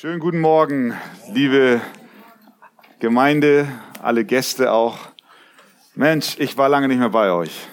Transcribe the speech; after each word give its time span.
Schönen 0.00 0.20
guten 0.20 0.38
Morgen, 0.38 0.94
liebe 1.32 1.80
Gemeinde, 3.00 3.66
alle 4.00 4.24
Gäste 4.24 4.70
auch. 4.70 4.96
Mensch, 5.96 6.36
ich 6.38 6.56
war 6.56 6.68
lange 6.68 6.86
nicht 6.86 7.00
mehr 7.00 7.08
bei 7.08 7.32
euch. 7.32 7.66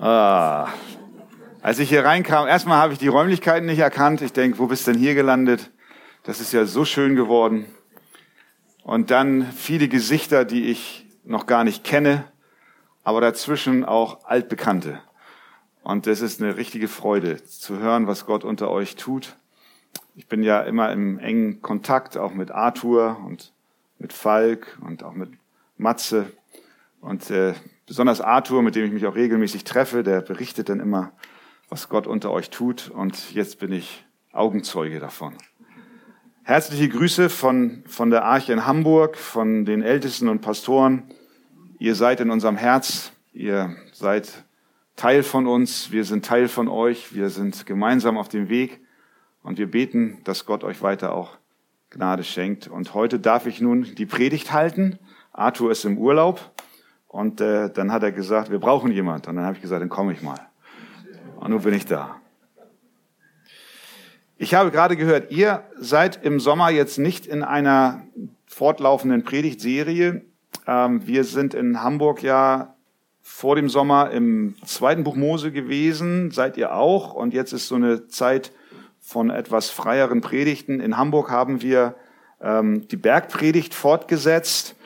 Ah. 0.00 0.70
Als 1.60 1.78
ich 1.78 1.88
hier 1.88 2.04
reinkam, 2.04 2.48
erstmal 2.48 2.78
habe 2.78 2.94
ich 2.94 2.98
die 2.98 3.06
Räumlichkeiten 3.06 3.66
nicht 3.66 3.78
erkannt. 3.78 4.22
Ich 4.22 4.32
denke, 4.32 4.58
wo 4.58 4.66
bist 4.66 4.88
denn 4.88 4.98
hier 4.98 5.14
gelandet? 5.14 5.70
Das 6.24 6.40
ist 6.40 6.52
ja 6.52 6.64
so 6.64 6.84
schön 6.84 7.14
geworden. 7.14 7.66
Und 8.82 9.12
dann 9.12 9.46
viele 9.52 9.86
Gesichter, 9.86 10.44
die 10.44 10.64
ich 10.64 11.06
noch 11.22 11.46
gar 11.46 11.62
nicht 11.62 11.84
kenne, 11.84 12.24
aber 13.04 13.20
dazwischen 13.20 13.84
auch 13.84 14.24
altbekannte. 14.24 15.00
Und 15.84 16.08
das 16.08 16.22
ist 16.22 16.42
eine 16.42 16.56
richtige 16.56 16.88
Freude 16.88 17.44
zu 17.44 17.78
hören, 17.78 18.08
was 18.08 18.26
Gott 18.26 18.42
unter 18.42 18.68
euch 18.68 18.96
tut. 18.96 19.36
Ich 20.14 20.26
bin 20.26 20.42
ja 20.42 20.60
immer 20.60 20.92
im 20.92 21.18
engen 21.18 21.62
Kontakt, 21.62 22.18
auch 22.18 22.34
mit 22.34 22.50
Arthur 22.50 23.18
und 23.24 23.52
mit 23.98 24.12
Falk 24.12 24.78
und 24.84 25.02
auch 25.02 25.14
mit 25.14 25.30
Matze. 25.78 26.26
Und 27.00 27.30
äh, 27.30 27.54
besonders 27.86 28.20
Arthur, 28.20 28.62
mit 28.62 28.74
dem 28.74 28.84
ich 28.84 28.92
mich 28.92 29.06
auch 29.06 29.14
regelmäßig 29.14 29.64
treffe, 29.64 30.02
der 30.02 30.20
berichtet 30.20 30.68
dann 30.68 30.80
immer, 30.80 31.12
was 31.70 31.88
Gott 31.88 32.06
unter 32.06 32.30
euch 32.30 32.50
tut. 32.50 32.90
Und 32.90 33.32
jetzt 33.32 33.58
bin 33.58 33.72
ich 33.72 34.04
Augenzeuge 34.32 35.00
davon. 35.00 35.34
Herzliche 36.42 36.90
Grüße 36.90 37.30
von, 37.30 37.82
von 37.86 38.10
der 38.10 38.24
Arche 38.24 38.52
in 38.52 38.66
Hamburg, 38.66 39.16
von 39.16 39.64
den 39.64 39.80
Ältesten 39.80 40.28
und 40.28 40.42
Pastoren. 40.42 41.04
Ihr 41.78 41.94
seid 41.94 42.20
in 42.20 42.30
unserem 42.30 42.58
Herz. 42.58 43.12
Ihr 43.32 43.76
seid 43.92 44.44
Teil 44.94 45.22
von 45.22 45.46
uns. 45.46 45.90
Wir 45.90 46.04
sind 46.04 46.26
Teil 46.26 46.48
von 46.48 46.68
euch. 46.68 47.14
Wir 47.14 47.30
sind 47.30 47.64
gemeinsam 47.64 48.18
auf 48.18 48.28
dem 48.28 48.50
Weg. 48.50 48.81
Und 49.42 49.58
wir 49.58 49.70
beten, 49.70 50.18
dass 50.24 50.46
Gott 50.46 50.64
euch 50.64 50.82
weiter 50.82 51.12
auch 51.12 51.36
Gnade 51.90 52.24
schenkt. 52.24 52.68
Und 52.68 52.94
heute 52.94 53.18
darf 53.18 53.46
ich 53.46 53.60
nun 53.60 53.94
die 53.96 54.06
Predigt 54.06 54.52
halten. 54.52 54.98
Arthur 55.32 55.70
ist 55.70 55.84
im 55.84 55.98
Urlaub. 55.98 56.52
Und 57.08 57.40
äh, 57.40 57.70
dann 57.70 57.92
hat 57.92 58.02
er 58.02 58.12
gesagt, 58.12 58.50
wir 58.50 58.58
brauchen 58.58 58.90
jemand. 58.92 59.28
Und 59.28 59.36
dann 59.36 59.44
habe 59.44 59.56
ich 59.56 59.62
gesagt, 59.62 59.82
dann 59.82 59.88
komme 59.88 60.12
ich 60.12 60.22
mal. 60.22 60.40
Und 61.36 61.50
nun 61.50 61.60
bin 61.60 61.74
ich 61.74 61.84
da. 61.84 62.16
Ich 64.38 64.54
habe 64.54 64.70
gerade 64.70 64.96
gehört, 64.96 65.30
ihr 65.30 65.64
seid 65.76 66.24
im 66.24 66.40
Sommer 66.40 66.70
jetzt 66.70 66.98
nicht 66.98 67.26
in 67.26 67.42
einer 67.42 68.02
fortlaufenden 68.46 69.22
Predigtserie. 69.22 70.24
Ähm, 70.66 71.06
wir 71.06 71.24
sind 71.24 71.54
in 71.54 71.82
Hamburg 71.82 72.22
ja 72.22 72.74
vor 73.20 73.56
dem 73.56 73.68
Sommer 73.68 74.10
im 74.10 74.56
zweiten 74.64 75.04
Buch 75.04 75.14
Mose 75.14 75.52
gewesen, 75.52 76.30
seid 76.30 76.56
ihr 76.56 76.74
auch. 76.74 77.14
Und 77.14 77.34
jetzt 77.34 77.52
ist 77.52 77.68
so 77.68 77.76
eine 77.76 78.08
Zeit 78.08 78.52
von 79.02 79.30
etwas 79.30 79.68
freieren 79.68 80.20
Predigten. 80.20 80.80
In 80.80 80.96
Hamburg 80.96 81.30
haben 81.30 81.60
wir 81.60 81.96
ähm, 82.40 82.86
die 82.88 82.96
Bergpredigt 82.96 83.74
fortgesetzt 83.74 84.76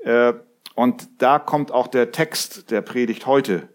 äh, 0.00 0.34
und 0.74 1.08
da 1.18 1.38
kommt 1.38 1.72
auch 1.72 1.88
der 1.88 2.12
Text 2.12 2.70
der 2.70 2.82
Predigt 2.82 3.26
heute 3.26 3.68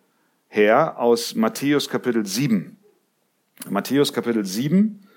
her 0.48 1.00
aus 1.00 1.36
Matthäus 1.36 1.90
Kapitel 1.90 2.26
7. 2.26 2.78
Matthäus 3.68 4.14
Kapitel 4.14 4.46
7, 4.46 5.08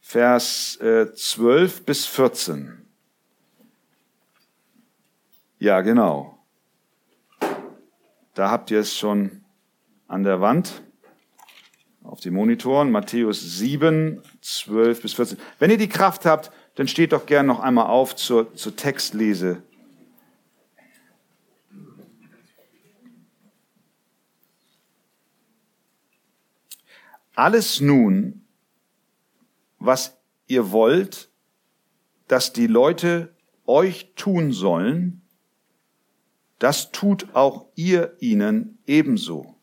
Vers 0.00 0.76
äh, 0.80 1.12
12 1.14 1.86
bis 1.86 2.04
14. 2.06 2.86
Ja, 5.58 5.80
genau. 5.80 6.38
Da 8.34 8.50
habt 8.50 8.70
ihr 8.70 8.80
es 8.80 8.94
schon 8.94 9.44
an 10.08 10.24
der 10.24 10.40
Wand 10.40 10.82
auf 12.06 12.20
die 12.20 12.30
Monitoren, 12.30 12.90
Matthäus 12.90 13.58
7, 13.58 14.22
12 14.40 15.02
bis 15.02 15.14
14. 15.14 15.38
Wenn 15.58 15.70
ihr 15.70 15.78
die 15.78 15.88
Kraft 15.88 16.24
habt, 16.24 16.50
dann 16.76 16.88
steht 16.88 17.12
doch 17.12 17.26
gern 17.26 17.46
noch 17.46 17.60
einmal 17.60 17.86
auf 17.86 18.14
zur, 18.16 18.54
zur 18.54 18.76
Textlese. 18.76 19.62
Alles 27.34 27.80
nun, 27.80 28.46
was 29.78 30.16
ihr 30.46 30.70
wollt, 30.70 31.28
dass 32.28 32.52
die 32.52 32.66
Leute 32.66 33.34
euch 33.66 34.12
tun 34.16 34.52
sollen, 34.52 35.22
das 36.58 36.92
tut 36.92 37.34
auch 37.34 37.66
ihr 37.74 38.16
ihnen 38.20 38.78
ebenso. 38.86 39.55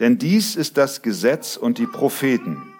Denn 0.00 0.18
dies 0.18 0.56
ist 0.56 0.76
das 0.76 1.02
Gesetz 1.02 1.56
und 1.56 1.78
die 1.78 1.86
Propheten. 1.86 2.74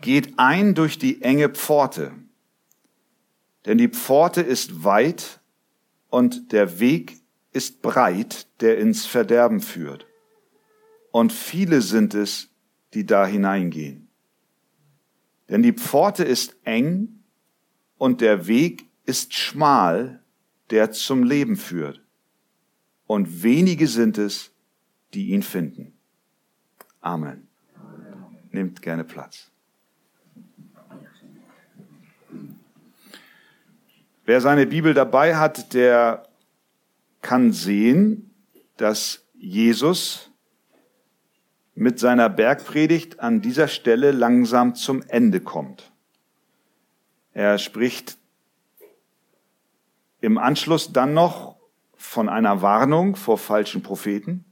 Geht 0.00 0.38
ein 0.38 0.74
durch 0.74 0.98
die 0.98 1.22
enge 1.22 1.48
Pforte, 1.48 2.12
denn 3.66 3.78
die 3.78 3.88
Pforte 3.88 4.40
ist 4.40 4.84
weit 4.84 5.40
und 6.08 6.52
der 6.52 6.80
Weg 6.80 7.20
ist 7.52 7.82
breit, 7.82 8.46
der 8.60 8.78
ins 8.78 9.04
Verderben 9.06 9.60
führt. 9.60 10.06
Und 11.10 11.32
viele 11.32 11.82
sind 11.82 12.14
es, 12.14 12.48
die 12.94 13.04
da 13.04 13.26
hineingehen. 13.26 14.08
Denn 15.48 15.62
die 15.62 15.72
Pforte 15.72 16.24
ist 16.24 16.56
eng 16.64 17.24
und 17.96 18.20
der 18.20 18.46
Weg 18.46 18.86
ist 19.04 19.34
schmal, 19.34 20.22
der 20.70 20.92
zum 20.92 21.24
Leben 21.24 21.56
führt. 21.56 22.02
Und 23.06 23.42
wenige 23.42 23.88
sind 23.88 24.18
es, 24.18 24.52
die 25.14 25.28
ihn 25.28 25.42
finden. 25.42 25.92
Amen. 27.00 27.48
Nehmt 28.50 28.82
gerne 28.82 29.04
Platz. 29.04 29.50
Wer 34.24 34.40
seine 34.40 34.66
Bibel 34.66 34.92
dabei 34.92 35.36
hat, 35.36 35.72
der 35.72 36.28
kann 37.22 37.52
sehen, 37.52 38.34
dass 38.76 39.24
Jesus 39.34 40.30
mit 41.74 41.98
seiner 41.98 42.28
Bergpredigt 42.28 43.20
an 43.20 43.40
dieser 43.40 43.68
Stelle 43.68 44.10
langsam 44.10 44.74
zum 44.74 45.02
Ende 45.02 45.40
kommt. 45.40 45.92
Er 47.32 47.58
spricht 47.58 48.18
im 50.20 50.38
Anschluss 50.38 50.92
dann 50.92 51.14
noch 51.14 51.56
von 51.96 52.28
einer 52.28 52.62
Warnung 52.62 53.16
vor 53.16 53.38
falschen 53.38 53.82
Propheten. 53.82 54.44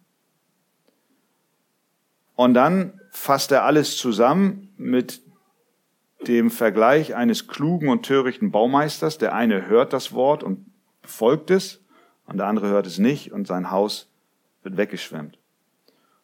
Und 2.36 2.54
dann 2.54 3.00
fasst 3.10 3.50
er 3.50 3.64
alles 3.64 3.96
zusammen 3.96 4.72
mit 4.76 5.22
dem 6.26 6.50
Vergleich 6.50 7.14
eines 7.14 7.48
klugen 7.48 7.88
und 7.88 8.04
törichten 8.04 8.50
Baumeisters. 8.50 9.18
Der 9.18 9.34
eine 9.34 9.66
hört 9.66 9.92
das 9.92 10.12
Wort 10.12 10.42
und 10.42 10.66
befolgt 11.02 11.50
es, 11.50 11.80
und 12.26 12.38
der 12.38 12.46
andere 12.46 12.68
hört 12.68 12.86
es 12.86 12.98
nicht 12.98 13.32
und 13.32 13.46
sein 13.46 13.70
Haus 13.70 14.10
wird 14.62 14.76
weggeschwemmt. 14.76 15.38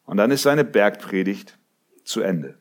Und 0.04 0.16
dann 0.16 0.30
ist 0.30 0.42
seine 0.42 0.64
Bergpredigt 0.64 1.58
zu 2.04 2.20
Ende. 2.20 2.58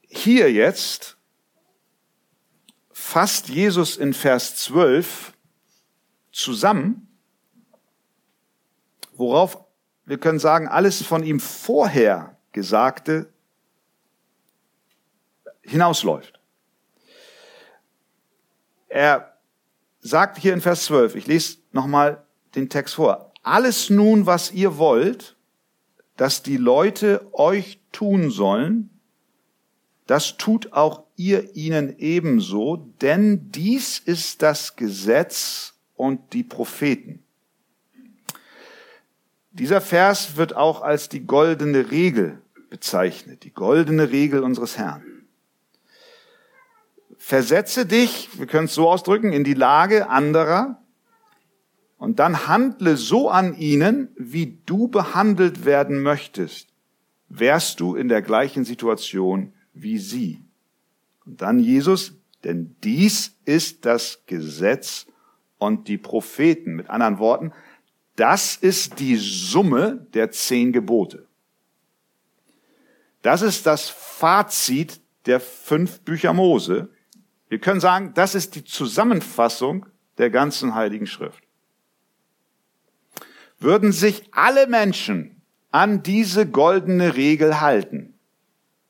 Hier 0.00 0.52
jetzt 0.52 1.16
fasst 2.92 3.48
Jesus 3.48 3.96
in 3.96 4.12
Vers 4.12 4.56
12 4.56 5.32
zusammen, 6.32 7.05
worauf 9.18 9.64
wir 10.04 10.18
können 10.18 10.38
sagen, 10.38 10.68
alles 10.68 11.02
von 11.02 11.24
ihm 11.24 11.40
vorher 11.40 12.36
Gesagte 12.52 13.28
hinausläuft. 15.62 16.40
Er 18.88 19.36
sagt 20.00 20.38
hier 20.38 20.52
in 20.52 20.60
Vers 20.60 20.84
12, 20.84 21.16
ich 21.16 21.26
lese 21.26 21.58
nochmal 21.72 22.24
den 22.54 22.68
Text 22.68 22.94
vor, 22.94 23.32
alles 23.42 23.90
nun, 23.90 24.26
was 24.26 24.52
ihr 24.52 24.78
wollt, 24.78 25.36
dass 26.16 26.42
die 26.42 26.56
Leute 26.56 27.28
euch 27.32 27.80
tun 27.92 28.30
sollen, 28.30 28.90
das 30.06 30.36
tut 30.36 30.72
auch 30.72 31.02
ihr 31.16 31.56
ihnen 31.56 31.98
ebenso, 31.98 32.76
denn 33.00 33.50
dies 33.50 33.98
ist 33.98 34.40
das 34.42 34.76
Gesetz 34.76 35.74
und 35.96 36.32
die 36.32 36.44
Propheten. 36.44 37.25
Dieser 39.58 39.80
Vers 39.80 40.36
wird 40.36 40.54
auch 40.54 40.82
als 40.82 41.08
die 41.08 41.26
goldene 41.26 41.90
Regel 41.90 42.42
bezeichnet, 42.68 43.42
die 43.44 43.54
goldene 43.54 44.10
Regel 44.10 44.42
unseres 44.42 44.76
Herrn. 44.76 45.02
Versetze 47.16 47.86
dich, 47.86 48.28
wir 48.38 48.46
können 48.46 48.66
es 48.66 48.74
so 48.74 48.90
ausdrücken, 48.90 49.32
in 49.32 49.44
die 49.44 49.54
Lage 49.54 50.10
anderer 50.10 50.82
und 51.96 52.18
dann 52.18 52.46
handle 52.46 52.98
so 52.98 53.30
an 53.30 53.56
ihnen, 53.56 54.08
wie 54.18 54.58
du 54.66 54.88
behandelt 54.88 55.64
werden 55.64 56.02
möchtest, 56.02 56.68
wärst 57.30 57.80
du 57.80 57.96
in 57.96 58.08
der 58.08 58.20
gleichen 58.20 58.66
Situation 58.66 59.54
wie 59.72 59.96
sie. 59.96 60.44
Und 61.24 61.40
dann 61.40 61.58
Jesus, 61.60 62.12
denn 62.44 62.76
dies 62.84 63.34
ist 63.46 63.86
das 63.86 64.22
Gesetz 64.26 65.06
und 65.56 65.88
die 65.88 65.98
Propheten. 65.98 66.74
Mit 66.74 66.90
anderen 66.90 67.18
Worten, 67.18 67.52
das 68.16 68.56
ist 68.56 68.98
die 68.98 69.16
Summe 69.16 70.06
der 70.14 70.30
zehn 70.30 70.72
Gebote. 70.72 71.26
Das 73.22 73.42
ist 73.42 73.66
das 73.66 73.88
Fazit 73.88 75.00
der 75.26 75.40
fünf 75.40 76.00
Bücher 76.00 76.32
Mose. 76.32 76.88
Wir 77.48 77.58
können 77.58 77.80
sagen, 77.80 78.12
das 78.14 78.34
ist 78.34 78.54
die 78.54 78.64
Zusammenfassung 78.64 79.86
der 80.18 80.30
ganzen 80.30 80.74
Heiligen 80.74 81.06
Schrift. 81.06 81.42
Würden 83.58 83.92
sich 83.92 84.22
alle 84.32 84.66
Menschen 84.66 85.42
an 85.70 86.02
diese 86.02 86.46
goldene 86.46 87.16
Regel 87.16 87.60
halten, 87.60 88.14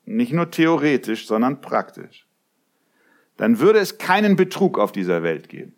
nicht 0.05 0.31
nur 0.31 0.51
theoretisch, 0.51 1.27
sondern 1.27 1.59
praktisch, 1.59 2.27
dann 3.35 3.59
würde 3.59 3.79
es 3.79 3.97
keinen 3.97 4.35
Betrug 4.35 4.79
auf 4.79 4.91
dieser 4.91 5.21
Welt 5.23 5.49
geben. 5.49 5.76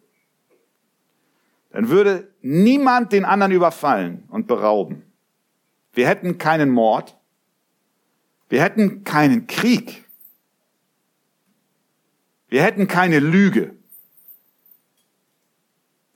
Dann 1.72 1.90
würde 1.90 2.34
niemand 2.42 3.12
den 3.12 3.26
anderen 3.26 3.52
überfallen 3.52 4.24
und 4.30 4.48
berauben. 4.48 5.04
Wir 5.94 6.08
hätten 6.08 6.38
keinen 6.38 6.70
Mord. 6.70 7.16
Wir 8.48 8.64
hätten 8.64 9.04
keinen 9.04 9.48
Krieg. 9.48 10.06
Wir 12.48 12.64
hätten 12.64 12.88
keine 12.88 13.20
Lüge. 13.20 13.76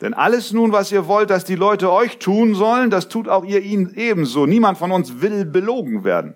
Denn 0.01 0.13
alles 0.13 0.51
nun, 0.51 0.71
was 0.71 0.91
ihr 0.91 1.07
wollt, 1.07 1.29
dass 1.29 1.45
die 1.45 1.55
Leute 1.55 1.91
euch 1.91 2.17
tun 2.17 2.55
sollen, 2.55 2.89
das 2.89 3.07
tut 3.07 3.29
auch 3.29 3.45
ihr 3.45 3.61
ihnen 3.61 3.93
ebenso. 3.95 4.45
Niemand 4.45 4.77
von 4.77 4.91
uns 4.91 5.21
will 5.21 5.45
belogen 5.45 6.03
werden. 6.03 6.33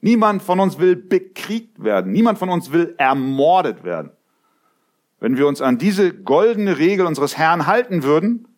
Niemand 0.00 0.42
von 0.42 0.58
uns 0.58 0.78
will 0.78 0.96
bekriegt 0.96 1.84
werden. 1.84 2.10
Niemand 2.10 2.38
von 2.38 2.48
uns 2.48 2.72
will 2.72 2.94
ermordet 2.96 3.84
werden. 3.84 4.10
Wenn 5.20 5.36
wir 5.36 5.46
uns 5.46 5.60
an 5.60 5.78
diese 5.78 6.14
goldene 6.14 6.78
Regel 6.78 7.06
unseres 7.06 7.36
Herrn 7.36 7.66
halten 7.66 8.02
würden, 8.02 8.48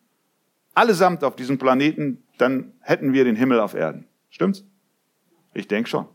allesamt 0.73 1.23
auf 1.23 1.35
diesem 1.35 1.57
Planeten, 1.57 2.23
dann 2.37 2.71
hätten 2.79 3.13
wir 3.13 3.25
den 3.25 3.35
Himmel 3.35 3.59
auf 3.59 3.73
Erden. 3.73 4.05
Stimmt's? 4.29 4.63
Ich 5.53 5.67
denke 5.67 5.89
schon. 5.89 6.07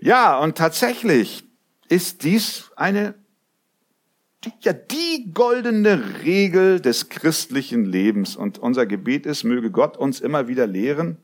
Ja, 0.00 0.38
und 0.38 0.56
tatsächlich 0.56 1.44
ist 1.88 2.24
dies 2.24 2.70
eine, 2.76 3.14
ja, 4.60 4.72
die 4.72 5.30
goldene 5.32 6.22
Regel 6.22 6.80
des 6.80 7.08
christlichen 7.08 7.84
Lebens. 7.84 8.36
Und 8.36 8.58
unser 8.58 8.86
Gebet 8.86 9.26
ist, 9.26 9.44
möge 9.44 9.70
Gott 9.70 9.96
uns 9.96 10.20
immer 10.20 10.48
wieder 10.48 10.66
lehren 10.66 11.18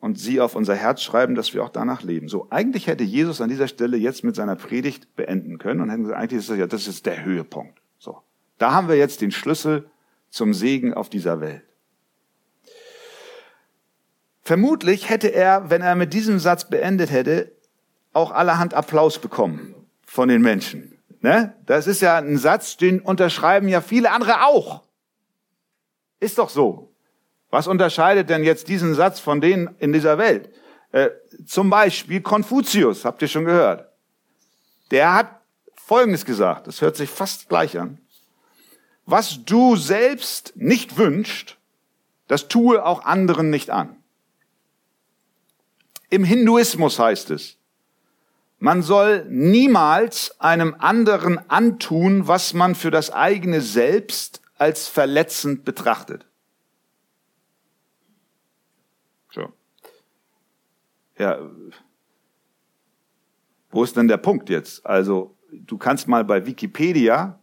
und 0.00 0.18
sie 0.18 0.40
auf 0.40 0.54
unser 0.54 0.74
Herz 0.74 1.02
schreiben, 1.02 1.34
dass 1.34 1.54
wir 1.54 1.64
auch 1.64 1.70
danach 1.70 2.02
leben. 2.02 2.28
So, 2.28 2.46
eigentlich 2.50 2.86
hätte 2.86 3.04
Jesus 3.04 3.40
an 3.40 3.48
dieser 3.48 3.68
Stelle 3.68 3.96
jetzt 3.96 4.22
mit 4.24 4.36
seiner 4.36 4.56
Predigt 4.56 5.16
beenden 5.16 5.58
können 5.58 5.80
und 5.80 5.90
hätten 5.90 6.04
gesagt, 6.04 6.20
eigentlich 6.20 6.38
ist 6.40 6.50
das 6.50 6.58
ja, 6.58 6.66
das 6.66 6.86
ist 6.86 7.06
der 7.06 7.24
Höhepunkt. 7.24 7.80
So. 7.98 8.18
Da 8.58 8.72
haben 8.72 8.88
wir 8.88 8.96
jetzt 8.96 9.20
den 9.20 9.32
Schlüssel 9.32 9.90
zum 10.30 10.54
Segen 10.54 10.94
auf 10.94 11.08
dieser 11.08 11.40
Welt. 11.40 11.62
Vermutlich 14.42 15.10
hätte 15.10 15.28
er, 15.28 15.68
wenn 15.68 15.82
er 15.82 15.94
mit 15.94 16.14
diesem 16.14 16.38
Satz 16.38 16.68
beendet 16.70 17.10
hätte, 17.10 17.52
auch 18.12 18.30
allerhand 18.30 18.74
Applaus 18.74 19.18
bekommen 19.18 19.74
von 20.06 20.28
den 20.28 20.40
Menschen. 20.40 20.98
Ne? 21.20 21.54
Das 21.66 21.86
ist 21.86 22.00
ja 22.00 22.16
ein 22.16 22.38
Satz, 22.38 22.76
den 22.76 23.00
unterschreiben 23.00 23.68
ja 23.68 23.80
viele 23.80 24.10
andere 24.10 24.46
auch. 24.46 24.84
Ist 26.20 26.38
doch 26.38 26.48
so. 26.48 26.92
Was 27.50 27.66
unterscheidet 27.66 28.28
denn 28.28 28.44
jetzt 28.44 28.68
diesen 28.68 28.94
Satz 28.94 29.20
von 29.20 29.40
denen 29.40 29.74
in 29.78 29.92
dieser 29.92 30.18
Welt? 30.18 30.50
Äh, 30.92 31.10
zum 31.46 31.70
Beispiel 31.70 32.20
Konfuzius, 32.20 33.04
habt 33.04 33.22
ihr 33.22 33.28
schon 33.28 33.44
gehört. 33.44 33.88
Der 34.90 35.14
hat 35.14 35.40
Folgendes 35.74 36.24
gesagt, 36.24 36.66
das 36.66 36.80
hört 36.82 36.96
sich 36.96 37.08
fast 37.08 37.48
gleich 37.48 37.78
an. 37.78 37.98
Was 39.06 39.44
du 39.44 39.76
selbst 39.76 40.52
nicht 40.56 40.98
wünscht, 40.98 41.56
das 42.26 42.48
tue 42.48 42.84
auch 42.84 43.04
anderen 43.04 43.48
nicht 43.48 43.70
an. 43.70 43.96
Im 46.10 46.24
Hinduismus 46.24 46.98
heißt 46.98 47.30
es, 47.30 47.56
man 48.58 48.82
soll 48.82 49.24
niemals 49.28 50.38
einem 50.40 50.74
anderen 50.78 51.38
antun, 51.48 52.26
was 52.28 52.54
man 52.54 52.74
für 52.74 52.90
das 52.90 53.10
eigene 53.10 53.60
Selbst 53.60 54.42
als 54.58 54.88
verletzend 54.88 55.64
betrachtet. 55.64 56.27
Ja, 61.18 61.38
wo 63.70 63.84
ist 63.84 63.96
denn 63.96 64.08
der 64.08 64.16
Punkt 64.16 64.48
jetzt? 64.48 64.86
Also, 64.86 65.36
du 65.52 65.76
kannst 65.76 66.08
mal 66.08 66.24
bei 66.24 66.46
Wikipedia 66.46 67.38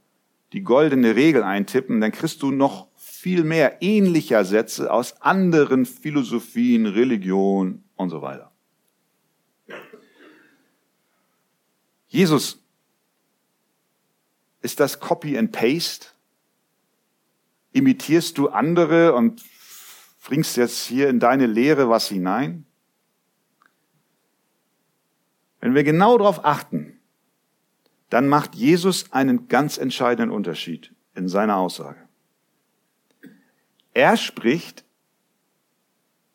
die 0.53 0.63
goldene 0.63 1.15
Regel 1.15 1.43
eintippen, 1.43 1.99
dann 1.99 2.11
kriegst 2.11 2.41
du 2.41 2.51
noch 2.51 2.87
viel 2.95 3.43
mehr 3.43 3.81
ähnlicher 3.81 4.45
Sätze 4.45 4.91
aus 4.91 5.21
anderen 5.21 5.85
Philosophien, 5.85 6.85
Religion 6.85 7.83
und 7.95 8.09
so 8.09 8.21
weiter. 8.21 8.51
Jesus, 12.07 12.63
ist 14.61 14.79
das 14.79 14.99
Copy 14.99 15.37
and 15.37 15.51
Paste? 15.51 16.07
Imitierst 17.73 18.37
du 18.37 18.47
andere 18.47 19.13
und 19.13 19.43
bringst 20.23 20.55
jetzt 20.55 20.85
hier 20.85 21.09
in 21.09 21.19
deine 21.19 21.45
Lehre 21.45 21.89
was 21.89 22.07
hinein? 22.07 22.65
Wenn 25.65 25.73
wir 25.73 25.83
genau 25.83 26.15
darauf 26.19 26.45
achten, 26.45 26.99
dann 28.11 28.27
macht 28.27 28.53
Jesus 28.53 29.11
einen 29.11 29.47
ganz 29.47 29.79
entscheidenden 29.79 30.29
Unterschied 30.29 30.93
in 31.15 31.27
seiner 31.27 31.57
Aussage. 31.57 31.97
Er 33.91 34.15
spricht, 34.15 34.85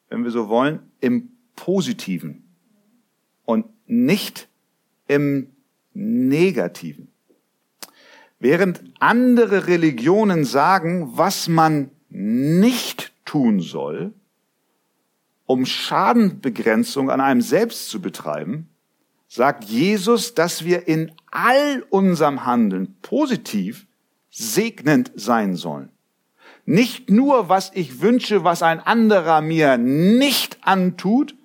wenn 0.08 0.24
wir 0.24 0.32
so 0.32 0.48
wollen, 0.48 0.80
im 0.98 1.30
Positiven 1.54 2.42
und 3.44 3.66
nicht 3.86 4.48
im 5.06 5.52
Negativen. 5.94 7.06
Während 8.40 8.82
andere 8.98 9.68
Religionen 9.68 10.44
sagen, 10.44 11.16
was 11.16 11.46
man 11.46 11.92
nicht 12.08 13.12
tun 13.24 13.60
soll, 13.60 14.12
um 15.46 15.66
Schadenbegrenzung 15.66 17.12
an 17.12 17.20
einem 17.20 17.42
selbst 17.42 17.90
zu 17.90 18.00
betreiben, 18.00 18.69
sagt 19.30 19.64
Jesus, 19.64 20.34
dass 20.34 20.64
wir 20.64 20.88
in 20.88 21.12
all 21.30 21.86
unserem 21.88 22.44
Handeln 22.44 22.96
positiv 23.00 23.86
segnend 24.28 25.12
sein 25.14 25.54
sollen. 25.54 25.90
Nicht 26.66 27.10
nur, 27.10 27.48
was 27.48 27.70
ich 27.74 28.00
wünsche, 28.00 28.42
was 28.42 28.62
ein 28.64 28.80
anderer 28.80 29.40
mir 29.40 29.78
nicht 29.78 30.58
antut, 30.62 31.36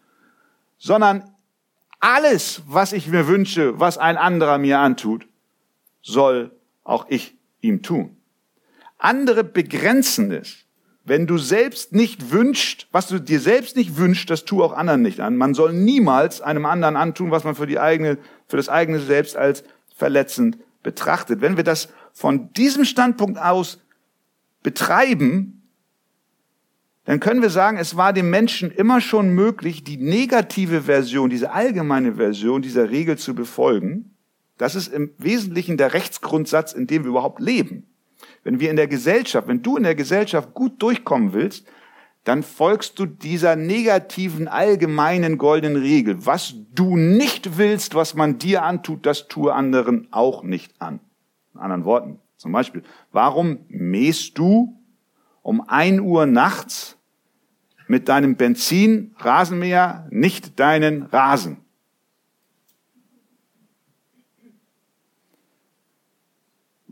sondern 0.80 1.30
alles, 2.00 2.64
was 2.66 2.92
ich 2.92 3.08
mir 3.08 3.28
wünsche, 3.28 3.80
was 3.80 4.00
ein 4.00 4.18
anderer 4.18 4.58
mir 4.58 4.80
antut, 4.80 5.28
soll 6.02 6.60
auch 6.84 7.06
ich 7.10 7.38
ihm 7.62 7.84
tun. 7.84 8.18
Andere 8.98 9.44
begrenzen 9.44 10.32
es. 10.32 10.65
Wenn 11.08 11.28
du 11.28 11.38
selbst 11.38 11.94
nicht 11.94 12.32
wünscht, 12.32 12.88
was 12.92 13.08
du 13.08 13.20
dir 13.20 13.40
selbst 13.40 13.76
nicht 13.76 13.98
wünscht, 13.98 14.32
das 14.32 14.44
tu 14.44 14.64
auch 14.64 14.74
anderen 14.74 15.04
nicht 15.04 15.20
an. 15.20 15.38
Man 15.38 15.54
soll 15.54 15.72
niemals 15.72 16.42
einem 16.42 16.66
anderen 16.66 16.96
antun, 16.96 17.30
was 17.30 17.44
man 17.44 17.54
für 17.54 17.68
die 17.68 17.80
eigene, 17.80 18.18
für 18.48 18.58
das 18.58 18.70
eigene 18.70 19.00
Selbst 19.00 19.38
als 19.38 19.64
verletzend 19.96 20.58
betrachtet. 20.82 21.42
Wenn 21.42 21.58
wir 21.58 21.64
das 21.64 21.90
von 22.12 22.52
diesem 22.54 22.86
Standpunkt 22.86 23.38
aus 23.40 23.80
betreiben, 24.64 25.62
dann 27.04 27.20
können 27.20 27.44
wir 27.44 27.52
sagen, 27.52 27.78
es 27.78 27.96
war 27.96 28.12
dem 28.12 28.32
Menschen 28.32 28.72
immer 28.72 29.00
schon 29.00 29.30
möglich, 29.30 29.84
die 29.84 29.98
negative 29.98 30.82
Version, 30.82 31.30
diese 31.30 31.52
allgemeine 31.52 32.16
Version 32.16 32.64
dieser 32.64 32.90
Regel 32.90 33.16
zu 33.20 33.36
befolgen. 33.36 34.16
Das 34.58 34.74
ist 34.74 34.88
im 34.88 35.12
Wesentlichen 35.20 35.78
der 35.78 35.94
Rechtsgrundsatz, 35.94 36.74
in 36.74 36.88
dem 36.88 37.04
wir 37.04 37.10
überhaupt 37.10 37.40
leben. 37.40 37.86
Wenn 38.46 38.60
wir 38.60 38.70
in 38.70 38.76
der 38.76 38.88
Gesellschaft, 38.88 39.48
wenn 39.48 39.64
du 39.64 39.76
in 39.76 39.84
der 39.84 39.96
Gesellschaft 39.96 40.54
gut 40.54 40.80
durchkommen 40.82 41.34
willst, 41.34 41.68
dann 42.26 42.44
folgst 42.44 43.00
du 43.00 43.08
dieser 43.08 43.56
negativen 43.56 44.48
allgemeinen 44.48 45.40
goldenen 45.40 45.82
Regel. 45.82 46.26
Was 46.28 46.54
du 46.72 46.96
nicht 46.96 47.58
willst, 47.58 47.96
was 47.96 48.14
man 48.14 48.38
dir 48.38 48.64
antut, 48.64 49.06
das 49.08 49.28
tue 49.28 49.52
anderen 49.52 50.08
auch 50.12 50.44
nicht 50.44 50.80
an. 50.80 51.00
In 51.56 51.60
anderen 51.60 51.86
Worten, 51.86 52.20
zum 52.38 52.52
Beispiel, 52.52 52.84
warum 53.12 53.66
mähst 53.68 54.38
du 54.38 54.80
um 55.42 55.62
ein 55.68 56.00
Uhr 56.00 56.28
nachts 56.28 56.98
mit 57.88 58.10
deinem 58.10 58.36
Benzin 58.36 59.16
Rasenmäher 59.18 60.08
nicht 60.12 60.60
deinen 60.60 61.04
Rasen. 61.04 61.58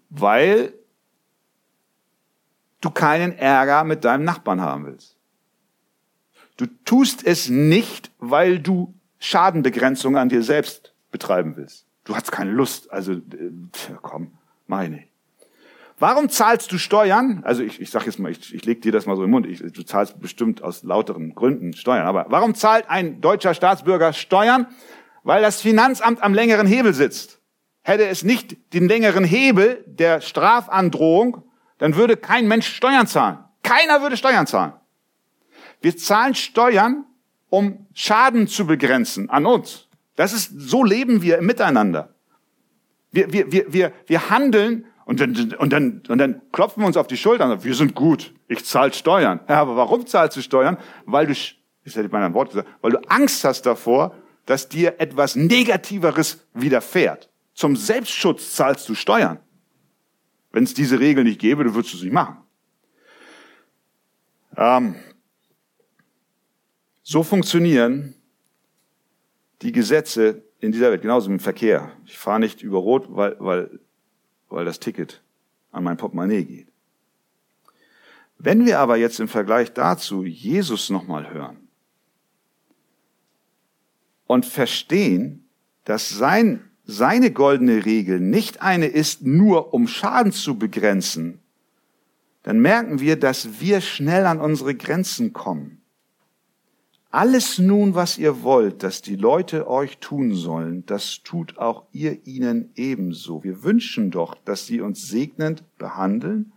Weil 0.10 0.74
du 2.84 2.92
keinen 2.92 3.38
Ärger 3.38 3.84
mit 3.84 4.04
deinem 4.04 4.26
Nachbarn 4.26 4.62
haben 4.62 4.86
willst. 4.86 5.18
Du 6.58 6.66
tust 6.86 7.26
es 7.26 7.50
nicht, 7.50 8.12
weil 8.20 8.60
du 8.60 8.94
Schadenbegrenzung 9.20 10.18
an 10.18 10.30
dir 10.30 10.44
selbst 10.44 10.94
betreiben 11.12 11.56
willst. 11.56 11.86
Du 12.04 12.16
hast 12.16 12.32
keine 12.32 12.52
Lust, 12.52 12.92
also 12.92 13.14
äh, 13.14 13.22
komm, 14.02 14.34
meine. 14.68 15.06
Warum 15.98 16.28
zahlst 16.28 16.72
du 16.72 16.78
Steuern? 16.78 17.42
Also 17.46 17.64
ich, 17.64 17.80
ich 17.80 17.90
sage 17.90 18.06
jetzt 18.06 18.20
mal, 18.20 18.32
ich, 18.32 18.54
ich 18.54 18.66
leg 18.66 18.82
dir 18.82 18.92
das 18.92 19.06
mal 19.06 19.16
so 19.16 19.24
im 19.24 19.30
Mund. 19.30 19.48
Ich, 19.48 19.60
du 19.60 19.84
zahlst 19.84 20.20
bestimmt 20.20 20.62
aus 20.62 20.84
lauteren 20.84 21.34
Gründen 21.34 21.74
Steuern. 21.74 22.06
Aber 22.06 22.26
warum 22.30 22.56
zahlt 22.56 22.90
ein 22.90 23.22
deutscher 23.22 23.54
Staatsbürger 23.54 24.12
Steuern? 24.12 24.68
Weil 25.24 25.42
das 25.42 25.62
Finanzamt 25.62 26.22
am 26.22 26.34
längeren 26.34 26.68
Hebel 26.68 26.94
sitzt. 26.94 27.40
Hätte 27.84 28.06
es 28.08 28.24
nicht 28.24 28.74
den 28.74 28.90
längeren 28.90 29.24
Hebel 29.24 29.84
der 29.88 30.20
Strafandrohung, 30.20 31.44
dann 31.84 31.98
würde 31.98 32.16
kein 32.16 32.48
Mensch 32.48 32.66
Steuern 32.66 33.08
zahlen. 33.08 33.40
Keiner 33.62 34.02
würde 34.02 34.16
Steuern 34.16 34.48
zahlen. 34.48 34.72
Wir 35.82 35.98
zahlen 35.98 36.34
Steuern, 36.34 37.04
um 37.50 37.88
Schaden 37.94 38.48
zu 38.48 38.66
begrenzen 38.66 39.30
an 39.30 39.46
uns. 39.46 39.90
Das 40.16 40.32
ist, 40.32 40.54
so 40.56 40.86
leben 40.86 41.22
wir 41.22 41.42
miteinander. 41.42 42.16
Wir, 43.12 43.34
wir, 43.34 43.52
wir, 43.52 43.74
wir, 43.74 43.92
wir 44.08 44.30
handeln 44.30 44.86
und 45.04 45.20
dann, 45.20 45.56
und, 45.58 45.74
dann, 45.74 46.04
und 46.08 46.18
dann 46.20 46.42
klopfen 46.54 46.84
wir 46.84 46.88
uns 46.88 46.96
auf 46.96 47.08
die 47.08 47.18
Schultern. 47.18 47.62
Wir 47.62 47.76
sind 47.76 47.96
gut. 47.96 48.34
Ich 48.48 48.64
zahle 48.64 48.94
Steuern. 48.94 49.42
Ja, 49.50 49.60
aber 49.60 49.76
warum 49.76 50.08
zahlst 50.08 50.38
du 50.38 50.42
Steuern? 50.42 50.78
Weil 51.06 51.28
du, 51.28 51.34
ich 51.34 51.58
hätte 51.84 52.08
mal 52.08 52.24
ein 52.24 52.34
Wort 52.34 52.52
gesagt, 52.52 52.70
weil 52.82 52.92
du 52.92 53.00
Angst 53.10 53.44
hast 53.44 53.66
davor, 53.66 54.16
dass 54.46 54.70
dir 54.70 55.02
etwas 55.02 55.36
Negativeres 55.36 56.48
widerfährt. 56.54 57.30
Zum 57.54 57.76
Selbstschutz 57.76 58.56
zahlst 58.56 58.88
du 58.88 58.96
Steuern. 58.96 59.40
Wenn 60.54 60.64
es 60.64 60.74
diese 60.74 61.00
Regel 61.00 61.26
nicht 61.26 61.42
gäbe, 61.42 61.64
dann 61.64 61.74
würdest 61.74 61.94
du 61.94 61.98
es 61.98 62.04
nicht 62.04 62.14
machen. 62.14 62.38
Ähm, 64.56 64.96
so 67.02 67.24
funktionieren 67.24 68.14
die 69.64 69.72
Gesetze 69.72 70.44
in 70.60 70.72
dieser 70.72 70.92
Welt, 70.92 71.02
genauso 71.02 71.30
im 71.30 71.40
Verkehr. 71.40 71.92
Ich 72.06 72.18
fahre 72.18 72.40
nicht 72.40 72.62
über 72.62 72.78
Rot, 72.78 73.08
weil, 73.10 73.36
weil, 73.40 73.80
weil 74.50 74.64
das 74.64 74.80
Ticket 74.80 75.22
an 75.72 75.84
mein 75.84 75.98
Portemonnaie 75.98 76.46
geht. 76.46 76.68
Wenn 78.38 78.66
wir 78.66 78.80
aber 78.80 78.98
jetzt 78.98 79.20
im 79.20 79.28
Vergleich 79.28 79.74
dazu 79.74 80.24
Jesus 80.24 80.90
nochmal 80.90 81.32
hören 81.34 81.68
und 84.28 84.46
verstehen, 84.46 85.50
dass 85.84 86.10
sein, 86.10 86.70
seine 86.86 87.32
goldene 87.32 87.86
Regel 87.86 88.20
nicht 88.20 88.62
eine 88.62 88.88
ist, 88.88 89.26
nur 89.26 89.74
um 89.74 89.88
Schaden 89.88 90.32
zu 90.32 90.58
begrenzen, 90.58 91.40
dann 92.44 92.60
merken 92.60 93.00
wir, 93.00 93.18
dass 93.18 93.62
wir 93.62 93.80
schnell 93.80 94.26
an 94.26 94.40
unsere 94.40 94.76
Grenzen 94.76 95.32
kommen. 95.32 95.82
Alles 97.10 97.60
nun, 97.60 97.94
was 97.94 98.18
ihr 98.18 98.42
wollt, 98.42 98.82
dass 98.82 99.02
die 99.02 99.16
Leute 99.16 99.70
euch 99.70 100.00
tun 100.00 100.34
sollen, 100.34 100.84
das 100.88 101.22
tut 101.24 101.58
auch 101.60 101.86
ihr 101.92 102.26
ihnen 102.26 102.72
ebenso. 102.76 103.44
Wir 103.44 103.64
wünschen 103.64 104.10
doch, 104.10 104.36
dass 104.44 104.66
sie 104.66 104.82
uns 104.82 105.08
segnend 105.08 105.64
behandeln, 105.78 106.54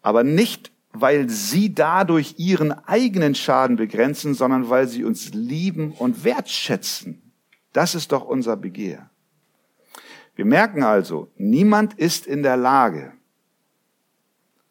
aber 0.00 0.24
nicht, 0.24 0.72
weil 0.92 1.28
sie 1.28 1.74
dadurch 1.74 2.34
ihren 2.38 2.72
eigenen 2.72 3.34
Schaden 3.34 3.76
begrenzen, 3.76 4.34
sondern 4.34 4.70
weil 4.70 4.88
sie 4.88 5.04
uns 5.04 5.34
lieben 5.34 5.92
und 5.92 6.24
wertschätzen. 6.24 7.23
Das 7.74 7.94
ist 7.94 8.12
doch 8.12 8.24
unser 8.24 8.56
Begehr. 8.56 9.10
Wir 10.36 10.44
merken 10.44 10.84
also, 10.84 11.28
niemand 11.36 11.94
ist 11.94 12.26
in 12.26 12.42
der 12.42 12.56
Lage, 12.56 13.12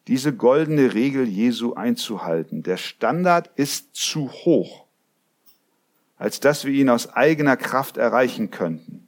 diese 0.08 0.34
goldene 0.34 0.94
Regel 0.94 1.28
Jesu 1.28 1.74
einzuhalten. 1.74 2.64
Der 2.64 2.78
Standard 2.78 3.52
ist 3.56 3.94
zu 3.94 4.32
hoch, 4.32 4.86
als 6.18 6.40
dass 6.40 6.64
wir 6.66 6.74
ihn 6.74 6.90
aus 6.90 7.10
eigener 7.10 7.58
Kraft 7.58 7.98
erreichen 7.98 8.52
könnten. 8.52 9.08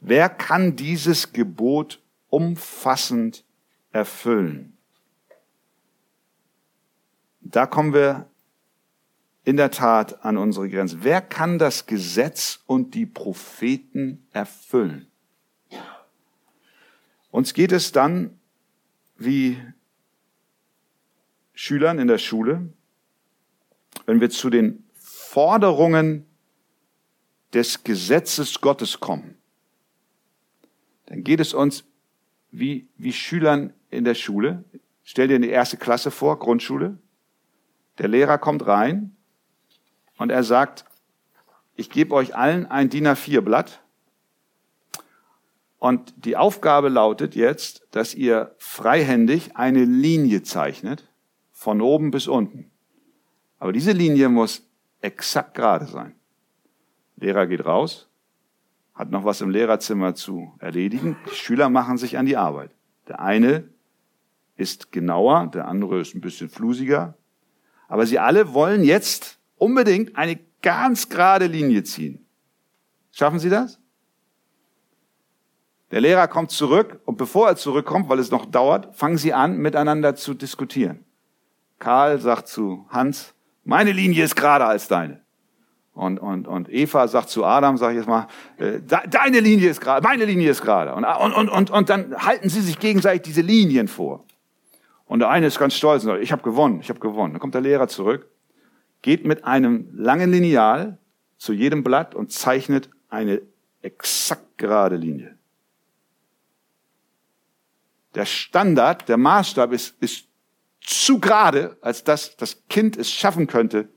Wer 0.00 0.28
kann 0.28 0.74
dieses 0.74 1.32
Gebot 1.32 2.02
umfassend 2.28 3.44
erfüllen? 3.92 4.76
Da 7.40 7.66
kommen 7.66 7.94
wir 7.94 8.28
in 9.44 9.56
der 9.56 9.70
Tat 9.70 10.24
an 10.24 10.36
unsere 10.36 10.68
Grenze. 10.68 11.02
Wer 11.02 11.20
kann 11.20 11.58
das 11.58 11.86
Gesetz 11.86 12.60
und 12.66 12.94
die 12.94 13.06
Propheten 13.06 14.26
erfüllen? 14.32 15.06
Uns 17.30 17.54
geht 17.54 17.72
es 17.72 17.92
dann 17.92 18.38
wie 19.16 19.56
Schülern 21.54 21.98
in 21.98 22.08
der 22.08 22.18
Schule, 22.18 22.72
wenn 24.06 24.20
wir 24.20 24.30
zu 24.30 24.50
den 24.50 24.84
Forderungen 24.94 26.26
des 27.52 27.84
Gesetzes 27.84 28.60
Gottes 28.60 29.00
kommen, 29.00 29.36
dann 31.06 31.24
geht 31.24 31.40
es 31.40 31.54
uns 31.54 31.84
wie, 32.50 32.88
wie 32.96 33.12
Schülern 33.12 33.72
in 33.90 34.04
der 34.04 34.14
Schule. 34.14 34.64
Stell 35.02 35.28
dir 35.28 35.38
die 35.38 35.48
erste 35.48 35.76
Klasse 35.76 36.10
vor, 36.10 36.38
Grundschule. 36.38 36.98
Der 37.98 38.08
Lehrer 38.08 38.38
kommt 38.38 38.66
rein 38.66 39.16
und 40.20 40.30
er 40.30 40.44
sagt, 40.44 40.84
ich 41.76 41.88
gebe 41.88 42.14
euch 42.14 42.36
allen 42.36 42.66
ein 42.66 42.90
DIN 42.90 43.08
A4 43.08 43.40
Blatt 43.40 43.80
und 45.78 46.12
die 46.26 46.36
Aufgabe 46.36 46.90
lautet 46.90 47.34
jetzt, 47.34 47.86
dass 47.90 48.14
ihr 48.14 48.54
freihändig 48.58 49.56
eine 49.56 49.84
Linie 49.84 50.42
zeichnet 50.42 51.08
von 51.52 51.80
oben 51.80 52.10
bis 52.10 52.28
unten. 52.28 52.70
Aber 53.58 53.72
diese 53.72 53.92
Linie 53.92 54.28
muss 54.28 54.68
exakt 55.00 55.54
gerade 55.54 55.86
sein. 55.86 56.14
Lehrer 57.16 57.46
geht 57.46 57.64
raus, 57.64 58.10
hat 58.94 59.10
noch 59.10 59.24
was 59.24 59.40
im 59.40 59.48
Lehrerzimmer 59.48 60.14
zu 60.14 60.52
erledigen. 60.58 61.16
Die 61.30 61.34
Schüler 61.34 61.70
machen 61.70 61.96
sich 61.96 62.18
an 62.18 62.26
die 62.26 62.36
Arbeit. 62.36 62.72
Der 63.08 63.20
eine 63.20 63.70
ist 64.56 64.92
genauer, 64.92 65.46
der 65.46 65.66
andere 65.66 65.98
ist 65.98 66.14
ein 66.14 66.20
bisschen 66.20 66.50
flusiger. 66.50 67.14
Aber 67.88 68.04
sie 68.04 68.18
alle 68.18 68.52
wollen 68.52 68.84
jetzt 68.84 69.39
unbedingt 69.60 70.16
eine 70.16 70.38
ganz 70.62 71.08
gerade 71.08 71.46
Linie 71.46 71.84
ziehen. 71.84 72.26
Schaffen 73.12 73.38
Sie 73.38 73.50
das? 73.50 73.78
Der 75.90 76.00
Lehrer 76.00 76.28
kommt 76.28 76.50
zurück 76.50 77.00
und 77.04 77.18
bevor 77.18 77.48
er 77.48 77.56
zurückkommt, 77.56 78.08
weil 78.08 78.20
es 78.20 78.30
noch 78.30 78.46
dauert, 78.46 78.94
fangen 78.94 79.18
sie 79.18 79.32
an, 79.32 79.58
miteinander 79.58 80.14
zu 80.14 80.34
diskutieren. 80.34 81.04
Karl 81.80 82.20
sagt 82.20 82.46
zu 82.46 82.86
Hans, 82.90 83.34
meine 83.64 83.90
Linie 83.90 84.24
ist 84.24 84.36
gerade 84.36 84.66
als 84.66 84.86
deine. 84.86 85.20
Und, 85.92 86.18
und, 86.18 86.46
und 86.46 86.72
Eva 86.72 87.08
sagt 87.08 87.28
zu 87.28 87.44
Adam, 87.44 87.76
sag 87.76 87.90
ich 87.90 87.96
jetzt 87.96 88.08
mal, 88.08 88.28
äh, 88.58 88.80
deine 88.80 89.40
Linie 89.40 89.70
ist 89.70 89.80
gerade, 89.80 90.06
meine 90.06 90.24
Linie 90.24 90.50
ist 90.50 90.62
gerade. 90.62 90.94
Und, 90.94 91.04
und, 91.04 91.48
und, 91.48 91.70
und 91.70 91.88
dann 91.88 92.14
halten 92.16 92.48
sie 92.48 92.60
sich 92.60 92.78
gegenseitig 92.78 93.22
diese 93.22 93.40
Linien 93.40 93.88
vor. 93.88 94.24
Und 95.06 95.18
der 95.18 95.28
eine 95.28 95.46
ist 95.46 95.58
ganz 95.58 95.74
stolz 95.74 96.04
und 96.04 96.10
sagt, 96.10 96.22
ich 96.22 96.30
habe 96.30 96.42
gewonnen, 96.42 96.78
ich 96.80 96.88
habe 96.88 97.00
gewonnen. 97.00 97.34
Dann 97.34 97.40
kommt 97.40 97.54
der 97.54 97.60
Lehrer 97.60 97.88
zurück, 97.88 98.28
geht 99.02 99.24
mit 99.24 99.44
einem 99.44 99.88
langen 99.92 100.30
Lineal 100.30 100.98
zu 101.36 101.52
jedem 101.52 101.82
Blatt 101.82 102.14
und 102.14 102.32
zeichnet 102.32 102.90
eine 103.08 103.42
exakt 103.82 104.58
gerade 104.58 104.96
Linie. 104.96 105.36
Der 108.14 108.26
Standard, 108.26 109.08
der 109.08 109.16
Maßstab 109.16 109.72
ist, 109.72 109.94
ist 110.00 110.26
zu 110.80 111.20
gerade, 111.20 111.76
als 111.80 112.04
dass 112.04 112.36
das 112.36 112.62
Kind 112.68 112.96
es 112.96 113.10
schaffen 113.10 113.46
könnte, 113.46 113.88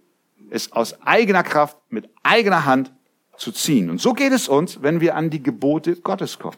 es 0.50 0.72
aus 0.72 1.02
eigener 1.02 1.44
Kraft, 1.44 1.78
mit 1.90 2.10
eigener 2.22 2.66
Hand 2.66 2.94
zu 3.38 3.52
ziehen. 3.52 3.90
Und 3.90 4.00
so 4.00 4.14
geht 4.14 4.32
es 4.32 4.48
uns, 4.48 4.84
wenn 4.84 5.02
wir 5.02 5.16
an 5.16 5.30
die 5.30 5.42
Gebote 5.42 5.96
Gottes 5.96 6.38
kommen. 6.38 6.58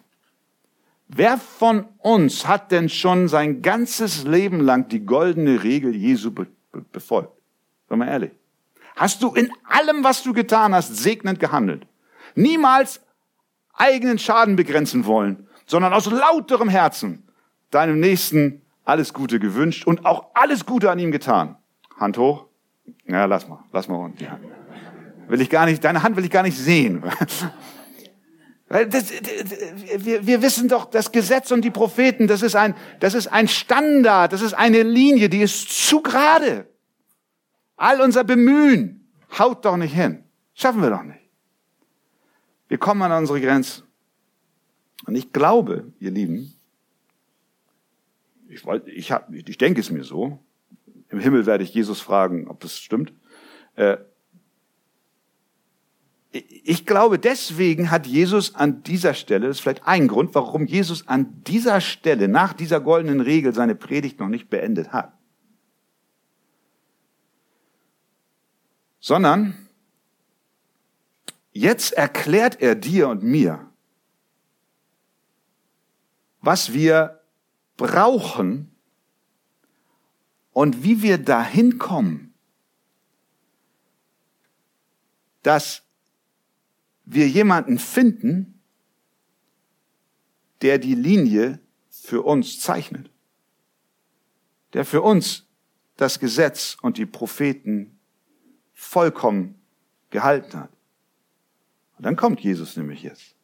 Wer 1.08 1.38
von 1.38 1.86
uns 2.00 2.48
hat 2.48 2.72
denn 2.72 2.90
schon 2.90 3.28
sein 3.28 3.62
ganzes 3.62 4.24
Leben 4.24 4.60
lang 4.60 4.90
die 4.90 5.06
goldene 5.06 5.64
Regel 5.64 5.96
Jesu 5.96 6.32
be 6.32 6.48
be 6.72 6.82
befolgt? 6.92 7.35
Sei 7.96 8.06
mal 8.06 8.12
ehrlich. 8.12 8.32
Hast 8.98 9.24
du 9.24 9.34
in 9.34 9.52
allem, 9.64 10.04
was 10.04 10.22
du 10.24 10.34
getan 10.34 10.76
hast, 10.76 10.96
segnend 10.98 11.40
gehandelt? 11.40 11.88
Niemals 12.36 13.02
eigenen 13.74 14.20
Schaden 14.20 14.56
begrenzen 14.58 15.06
wollen, 15.06 15.48
sondern 15.66 15.94
aus 15.94 16.06
lauterem 16.12 16.70
Herzen 16.70 17.24
deinem 17.72 18.00
Nächsten 18.00 18.62
alles 18.84 19.14
Gute 19.14 19.40
gewünscht 19.40 19.88
und 19.88 20.06
auch 20.06 20.28
alles 20.34 20.66
Gute 20.66 20.92
an 20.92 21.00
ihm 21.00 21.12
getan. 21.12 21.56
Hand 21.98 22.18
hoch. 22.18 22.46
Ja, 23.06 23.26
lass 23.26 23.48
mal, 23.48 23.64
lass 23.72 23.88
mal 23.88 23.96
unten. 23.96 24.24
Ja. 24.24 24.40
Will 25.28 25.42
ich 25.42 25.50
gar 25.50 25.66
nicht, 25.66 25.84
deine 25.84 26.04
Hand 26.04 26.18
will 26.18 26.26
ich 26.26 26.32
gar 26.32 26.44
nicht 26.44 26.58
sehen. 26.58 27.04
Das, 28.68 29.12
wir, 29.98 30.26
wir 30.26 30.42
wissen 30.42 30.68
doch, 30.68 30.86
das 30.86 31.12
Gesetz 31.12 31.52
und 31.52 31.62
die 31.62 31.70
Propheten, 31.70 32.26
das 32.26 32.42
ist 32.42 32.56
ein, 32.56 32.74
das 33.00 33.14
ist 33.14 33.28
ein 33.28 33.48
Standard, 33.48 34.34
das 34.34 34.42
ist 34.42 34.56
eine 34.56 34.82
Linie, 34.82 35.30
die 35.30 35.42
ist 35.44 35.70
zu 35.88 36.02
gerade. 36.02 36.66
All 37.78 38.02
unser 38.02 38.24
Bemühen 38.24 39.08
haut 39.38 39.66
doch 39.66 39.78
nicht 39.78 39.94
hin. 39.94 40.24
Schaffen 40.54 40.82
wir 40.82 40.90
doch 40.90 41.04
nicht. 41.04 41.20
Wir 42.68 42.78
kommen 42.78 43.02
an 43.02 43.12
unsere 43.12 43.42
Grenzen. 43.42 43.84
Und 45.06 45.16
ich 45.16 45.32
glaube, 45.34 45.92
ihr 46.00 46.12
Lieben, 46.12 46.54
ich, 48.48 48.64
ich, 48.86 49.12
hab, 49.12 49.32
ich 49.32 49.58
denke 49.58 49.82
es 49.82 49.92
mir 49.92 50.04
so. 50.04 50.40
Im 51.10 51.20
Himmel 51.20 51.46
werde 51.46 51.64
ich 51.64 51.74
Jesus 51.74 52.02
fragen, 52.02 52.48
ob 52.48 52.60
das 52.62 52.78
stimmt. 52.80 53.14
Äh, 53.76 53.98
ich 56.32 56.86
glaube, 56.86 57.20
deswegen 57.20 57.92
hat 57.92 58.08
Jesus 58.08 58.56
an 58.56 58.84
dieser 58.84 59.14
Stelle, 59.14 59.48
das 59.48 59.58
ist 59.58 59.62
vielleicht 59.62 59.88
ein 59.88 60.08
Grund, 60.08 60.36
warum 60.36 60.66
Jesus 60.66 61.08
an 61.08 61.44
dieser 61.44 61.80
Stelle 61.80 62.28
nach 62.28 62.54
dieser 62.54 62.82
goldenen 62.82 63.22
Regel 63.22 63.54
seine 63.54 63.76
Predigt 63.76 64.20
noch 64.20 64.28
nicht 64.28 64.50
beendet 64.50 64.92
hat. 64.92 65.15
Sondern 69.06 69.56
jetzt 71.52 71.94
erklärt 71.94 72.60
er 72.60 72.74
dir 72.74 73.08
und 73.08 73.22
mir, 73.22 73.72
was 76.42 76.74
wir 76.74 77.22
brauchen 77.78 78.76
und 80.54 80.84
wie 80.84 81.04
wir 81.04 81.20
dahin 81.20 81.78
kommen, 81.78 82.34
dass 85.44 85.84
wir 87.04 87.30
jemanden 87.30 87.78
finden, 87.78 88.60
der 90.64 90.80
die 90.80 90.96
Linie 90.96 91.60
für 91.92 92.24
uns 92.24 92.60
zeichnet, 92.60 93.12
der 94.74 94.84
für 94.84 95.04
uns 95.04 95.46
das 95.96 96.20
Gesetz 96.20 96.76
und 96.82 96.98
die 96.98 97.06
Propheten 97.06 97.95
vollkommen 98.76 99.60
gehalten 100.12 100.60
hat. 100.60 100.70
Und 101.98 102.06
dann 102.06 102.16
kommt 102.16 102.42
Jesus 102.42 102.78
nämlich 102.78 103.02
jetzt 103.02 103.36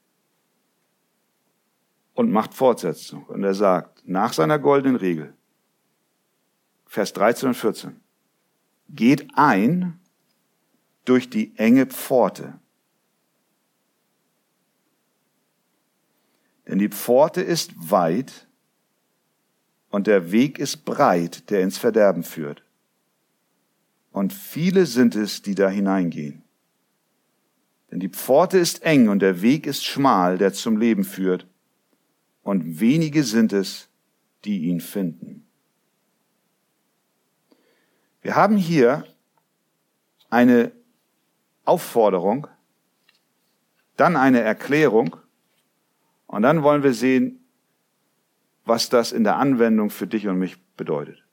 und 2.14 2.32
macht 2.32 2.54
Fortsetzung. 2.54 3.26
Und 3.26 3.44
er 3.44 3.56
sagt, 3.56 4.08
nach 4.08 4.34
seiner 4.34 4.60
goldenen 4.60 4.98
Regel, 4.98 5.34
Vers 6.86 7.14
13 7.14 7.50
und 7.50 7.56
14, 7.56 8.00
geht 8.90 9.28
ein 9.36 10.00
durch 11.06 11.30
die 11.30 11.58
enge 11.58 11.88
Pforte. 11.88 12.60
Denn 16.68 16.80
die 16.80 16.90
Pforte 16.90 17.42
ist 17.42 17.72
weit 17.90 18.48
und 19.90 20.08
der 20.08 20.32
Weg 20.32 20.60
ist 20.60 20.86
breit, 20.86 21.50
der 21.50 21.62
ins 21.62 21.78
Verderben 21.78 22.24
führt. 22.24 22.64
Und 24.12 24.34
viele 24.34 24.86
sind 24.86 25.16
es, 25.16 25.42
die 25.42 25.56
da 25.56 25.70
hineingehen. 25.70 26.44
Denn 27.90 28.00
die 28.00 28.10
Pforte 28.10 28.58
ist 28.58 28.84
eng 28.84 29.10
und 29.10 29.20
der 29.20 29.42
Weg 29.42 29.66
ist 29.66 29.86
schmal, 29.86 30.38
der 30.38 30.54
zum 30.54 30.78
Leben 30.78 31.04
führt. 31.04 31.46
Und 32.44 32.80
wenige 32.80 33.24
sind 33.24 33.54
es, 33.54 33.90
die 34.46 34.66
ihn 34.66 34.82
finden. 34.82 35.46
Wir 38.22 38.36
haben 38.36 38.58
hier 38.58 39.06
eine 40.30 40.72
Aufforderung, 41.66 42.48
dann 43.98 44.16
eine 44.16 44.42
Erklärung 44.42 45.18
und 46.28 46.44
dann 46.44 46.64
wollen 46.64 46.84
wir 46.84 46.94
sehen, 46.94 47.44
was 48.66 48.90
das 48.90 49.12
in 49.12 49.24
der 49.24 49.38
Anwendung 49.38 49.90
für 49.90 50.08
dich 50.08 50.28
und 50.28 50.38
mich 50.38 50.62
bedeutet. 50.76 51.24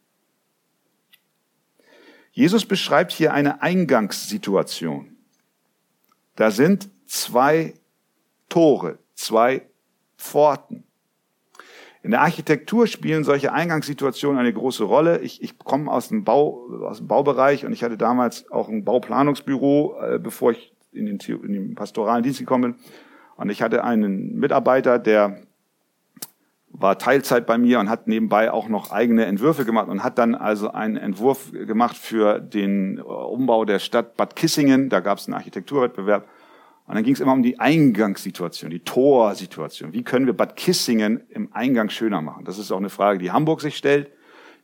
Jesus 2.39 2.67
beschreibt 2.67 3.11
hier 3.11 3.33
eine 3.33 3.63
Eingangssituation. 3.63 5.17
Da 6.37 6.53
sind 6.53 6.89
zwei 7.05 7.75
Tore, 8.49 9.01
zwei 9.17 9.63
Pforten. 10.17 10.85
In 12.05 12.13
der 12.13 12.21
Architektur 12.21 12.87
spielen 12.87 13.25
solche 13.25 13.53
Eingangssituationen 13.53 14.39
eine 14.39 14.53
große 14.53 14.85
Rolle. 14.85 15.19
Ich, 15.19 15.43
ich 15.43 15.59
komme 15.59 15.91
aus 15.91 16.11
dem, 16.11 16.23
Bau, 16.23 16.69
aus 16.85 16.99
dem 16.99 17.09
Baubereich 17.09 17.67
und 17.67 17.73
ich 17.73 17.83
hatte 17.83 17.99
damals 17.99 18.49
auch 18.53 18.69
ein 18.69 18.85
Bauplanungsbüro, 18.85 19.97
äh, 20.01 20.19
bevor 20.21 20.53
ich 20.53 20.73
in 20.93 21.07
den, 21.07 21.19
in 21.19 21.53
den 21.53 21.75
pastoralen 21.75 22.23
Dienst 22.23 22.39
gekommen 22.39 22.75
bin. 22.75 22.81
Und 23.35 23.51
ich 23.51 23.63
hatte 23.63 23.83
einen 23.83 24.39
Mitarbeiter, 24.39 25.01
der 25.01 25.43
war 26.79 26.99
Teilzeit 26.99 27.47
bei 27.47 27.59
mir 27.59 27.81
und 27.81 27.91
hat 27.91 28.07
nebenbei 28.07 28.53
auch 28.53 28.69
noch 28.69 28.93
eigene 28.93 29.27
Entwürfe 29.27 29.65
gemacht 29.65 29.89
und 29.89 30.05
hat 30.05 30.17
dann 30.19 30.35
also 30.35 30.71
einen 30.71 30.97
Entwurf 30.97 31.51
gemacht 31.53 31.97
für 31.97 32.39
den 32.39 33.01
Umbau 33.01 33.65
der 33.65 33.81
Stadt 33.81 34.17
Bad 34.17 34.37
Kissingen. 34.37 34.89
Da 34.89 35.01
gab 35.01 35.19
es 35.19 35.27
einen 35.27 35.35
Architekturwettbewerb. 35.35 36.29
Und 36.87 36.95
dann 36.95 37.05
ging 37.05 37.15
es 37.15 37.21
immer 37.21 37.33
um 37.33 37.43
die 37.43 37.59
Eingangssituation, 37.59 38.71
die 38.71 38.81
Torsituation. 38.81 39.93
Wie 39.93 40.05
können 40.05 40.27
wir 40.27 40.33
Bad 40.33 40.57
Kissingen 40.57 41.21
im 41.29 41.53
Eingang 41.53 41.91
schöner 41.91 42.23
machen? 42.23 42.45
Das 42.45 42.59
ist 42.59 42.71
auch 42.71 42.79
eine 42.79 42.91
Frage, 42.91 43.19
die 43.19 43.33
Hamburg 43.33 43.61
sich 43.61 43.77
stellt. 43.77 44.11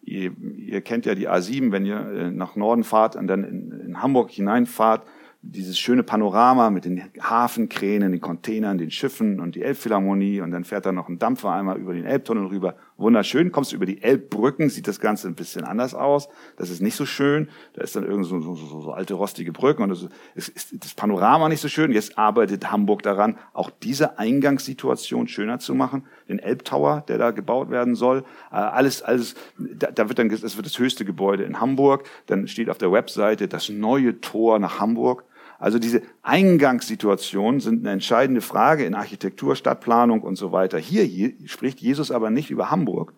Ihr, 0.03 0.33
ihr 0.57 0.81
kennt 0.83 1.07
ja 1.07 1.15
die 1.15 1.29
A7, 1.29 1.73
wenn 1.73 1.85
ihr 1.85 1.99
äh, 1.99 2.31
nach 2.31 2.57
Norden 2.57 2.85
fahrt 2.85 3.17
und 3.17 3.27
dann 3.27 3.43
in, 3.45 3.81
in 3.87 4.03
Hamburg 4.03 4.31
hineinfahrt, 4.31 5.03
dieses 5.47 5.79
schöne 5.79 6.03
Panorama 6.03 6.71
mit 6.71 6.87
den 6.87 7.03
Hafenkränen, 7.21 8.13
den 8.13 8.21
Containern, 8.21 8.79
den 8.79 8.91
Schiffen 8.91 9.41
und 9.41 9.55
die 9.55 9.63
Elbphilharmonie 9.63 10.41
und 10.41 10.51
dann 10.51 10.65
fährt 10.65 10.87
da 10.87 10.93
noch 10.93 11.09
ein 11.09 11.19
Dampfer 11.19 11.53
einmal 11.53 11.77
über 11.77 11.93
den 11.93 12.07
Elbtunnel 12.07 12.47
rüber. 12.47 12.77
Wunderschön. 12.97 13.53
Kommst 13.53 13.73
du 13.73 13.77
über 13.77 13.85
die 13.85 14.03
Elbbrücken, 14.03 14.71
sieht 14.71 14.89
das 14.89 15.01
Ganze 15.01 15.29
ein 15.29 15.35
bisschen 15.35 15.65
anders 15.65 15.95
aus. 15.95 16.29
Das 16.57 16.71
ist 16.71 16.81
nicht 16.81 16.97
so 16.97 17.05
schön. 17.05 17.49
Da 17.75 17.83
ist 17.83 17.95
dann 17.95 18.05
irgendwie 18.05 18.29
so, 18.29 18.41
so, 18.41 18.55
so, 18.55 18.81
so 18.81 18.93
alte 18.93 19.15
rostige 19.15 19.53
Brücken 19.53 19.83
und 19.83 19.91
das 19.91 20.07
ist 20.35 20.83
das 20.83 20.95
Panorama 20.95 21.49
nicht 21.49 21.61
so 21.61 21.69
schön. 21.69 21.93
Jetzt 21.93 22.17
arbeitet 22.17 22.73
Hamburg 22.73 23.03
daran, 23.03 23.37
auch 23.53 23.71
diese 23.71 24.19
Eingangssituation 24.19 25.29
schöner 25.29 25.59
zu 25.59 25.75
machen. 25.75 26.05
Den 26.29 26.39
Elbtower, 26.39 27.05
der 27.07 27.19
da 27.19 27.33
gebaut 27.33 27.71
werden 27.71 27.97
soll. 27.97 28.25
Äh, 28.51 28.57
alles, 28.57 29.03
alles, 29.03 29.35
da, 29.59 29.91
da 29.91 30.09
wird 30.09 30.19
dann, 30.19 30.31
das 30.31 30.57
wird 30.57 30.65
das 30.67 30.79
höchste 30.79 31.05
Gebäude 31.05 31.45
in 31.45 31.61
Hamburg. 31.61 32.09
Dann 32.27 32.49
steht 32.49 32.71
auf 32.71 32.79
der 32.79 32.93
Webseite 32.93 33.47
das 33.47 33.69
neue 33.69 34.21
Tor 34.23 34.59
nach 34.59 34.81
Hamburg. 34.81 35.25
Also 35.65 35.79
diese 35.79 36.03
Eingangssituationen 36.21 37.59
sind 37.59 37.81
eine 37.81 37.93
entscheidende 37.93 38.43
Frage 38.43 38.85
in 38.85 38.95
Architektur, 38.95 39.57
Stadtplanung 39.57 40.21
und 40.21 40.37
so 40.37 40.53
weiter. 40.53 40.77
Hier, 40.77 41.05
hier 41.05 41.33
spricht 41.47 41.81
Jesus 41.81 42.11
aber 42.11 42.29
nicht 42.29 42.51
über 42.51 42.71
Hamburg 42.71 43.15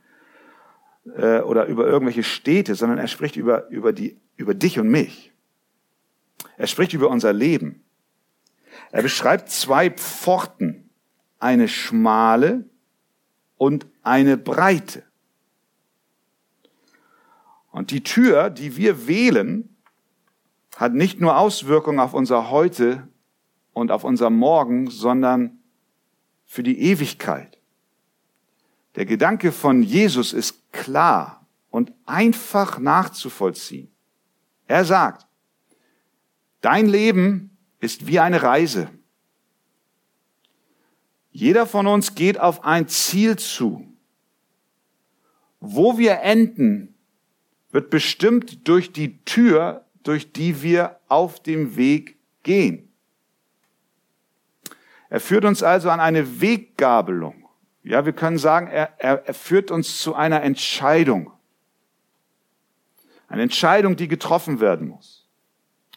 äh, 1.16 1.40
oder 1.40 1.66
über 1.66 1.88
irgendwelche 1.88 2.22
Städte, 2.22 2.76
sondern 2.76 2.98
er 2.98 3.08
spricht 3.08 3.34
über, 3.34 3.68
über, 3.70 3.92
die, 3.92 4.16
über 4.36 4.54
dich 4.54 4.78
und 4.78 4.88
mich. 4.88 5.32
Er 6.56 6.68
spricht 6.68 6.94
über 6.94 7.10
unser 7.10 7.32
Leben. 7.32 7.82
Er 8.92 9.02
beschreibt 9.02 9.50
zwei 9.50 9.90
Pforten, 9.90 10.88
eine 11.40 11.66
schmale 11.66 12.64
und 13.56 13.88
eine 14.04 14.36
breite. 14.36 15.02
Und 17.72 17.90
die 17.90 18.04
Tür, 18.04 18.50
die 18.50 18.76
wir 18.76 19.08
wählen, 19.08 19.75
hat 20.76 20.92
nicht 20.92 21.20
nur 21.20 21.38
Auswirkungen 21.38 21.98
auf 21.98 22.12
unser 22.12 22.50
Heute 22.50 23.08
und 23.72 23.90
auf 23.90 24.04
unser 24.04 24.28
Morgen, 24.28 24.90
sondern 24.90 25.58
für 26.44 26.62
die 26.62 26.78
Ewigkeit. 26.78 27.58
Der 28.94 29.06
Gedanke 29.06 29.52
von 29.52 29.82
Jesus 29.82 30.34
ist 30.34 30.70
klar 30.72 31.46
und 31.70 31.92
einfach 32.04 32.78
nachzuvollziehen. 32.78 33.90
Er 34.66 34.84
sagt, 34.84 35.26
dein 36.60 36.86
Leben 36.86 37.56
ist 37.80 38.06
wie 38.06 38.20
eine 38.20 38.42
Reise. 38.42 38.90
Jeder 41.30 41.66
von 41.66 41.86
uns 41.86 42.14
geht 42.14 42.38
auf 42.38 42.64
ein 42.64 42.86
Ziel 42.88 43.36
zu. 43.36 43.86
Wo 45.60 45.96
wir 45.96 46.20
enden, 46.20 46.94
wird 47.70 47.88
bestimmt 47.88 48.68
durch 48.68 48.92
die 48.92 49.22
Tür, 49.24 49.85
durch 50.06 50.32
die 50.32 50.62
wir 50.62 51.00
auf 51.08 51.42
dem 51.42 51.76
Weg 51.76 52.16
gehen. 52.42 52.92
Er 55.08 55.20
führt 55.20 55.44
uns 55.44 55.62
also 55.62 55.90
an 55.90 56.00
eine 56.00 56.40
Weggabelung. 56.40 57.48
Ja, 57.82 58.04
wir 58.04 58.12
können 58.12 58.38
sagen, 58.38 58.66
er, 58.66 58.94
er, 58.98 59.26
er 59.26 59.34
führt 59.34 59.70
uns 59.70 60.00
zu 60.00 60.14
einer 60.14 60.42
Entscheidung. 60.42 61.32
Eine 63.28 63.42
Entscheidung, 63.42 63.96
die 63.96 64.08
getroffen 64.08 64.60
werden 64.60 64.88
muss. 64.88 65.26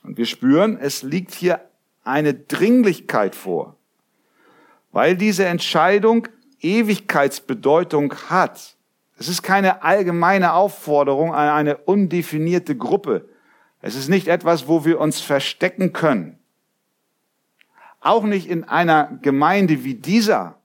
Und 0.03 0.17
wir 0.17 0.25
spüren, 0.25 0.77
es 0.77 1.03
liegt 1.03 1.33
hier 1.33 1.61
eine 2.03 2.33
Dringlichkeit 2.33 3.35
vor, 3.35 3.75
weil 4.91 5.15
diese 5.17 5.45
Entscheidung 5.45 6.27
Ewigkeitsbedeutung 6.61 8.13
hat. 8.29 8.75
Es 9.17 9.27
ist 9.27 9.43
keine 9.43 9.83
allgemeine 9.83 10.53
Aufforderung 10.53 11.33
an 11.33 11.49
eine 11.49 11.77
undefinierte 11.77 12.75
Gruppe, 12.75 13.27
es 13.81 13.95
ist 13.95 14.09
nicht 14.09 14.27
etwas, 14.27 14.67
wo 14.67 14.85
wir 14.85 14.99
uns 14.99 15.21
verstecken 15.21 15.93
können. 15.93 16.37
Auch 18.01 18.23
nicht 18.23 18.49
in 18.49 18.63
einer 18.63 19.19
Gemeinde 19.21 19.83
wie 19.83 19.95
dieser, 19.95 20.59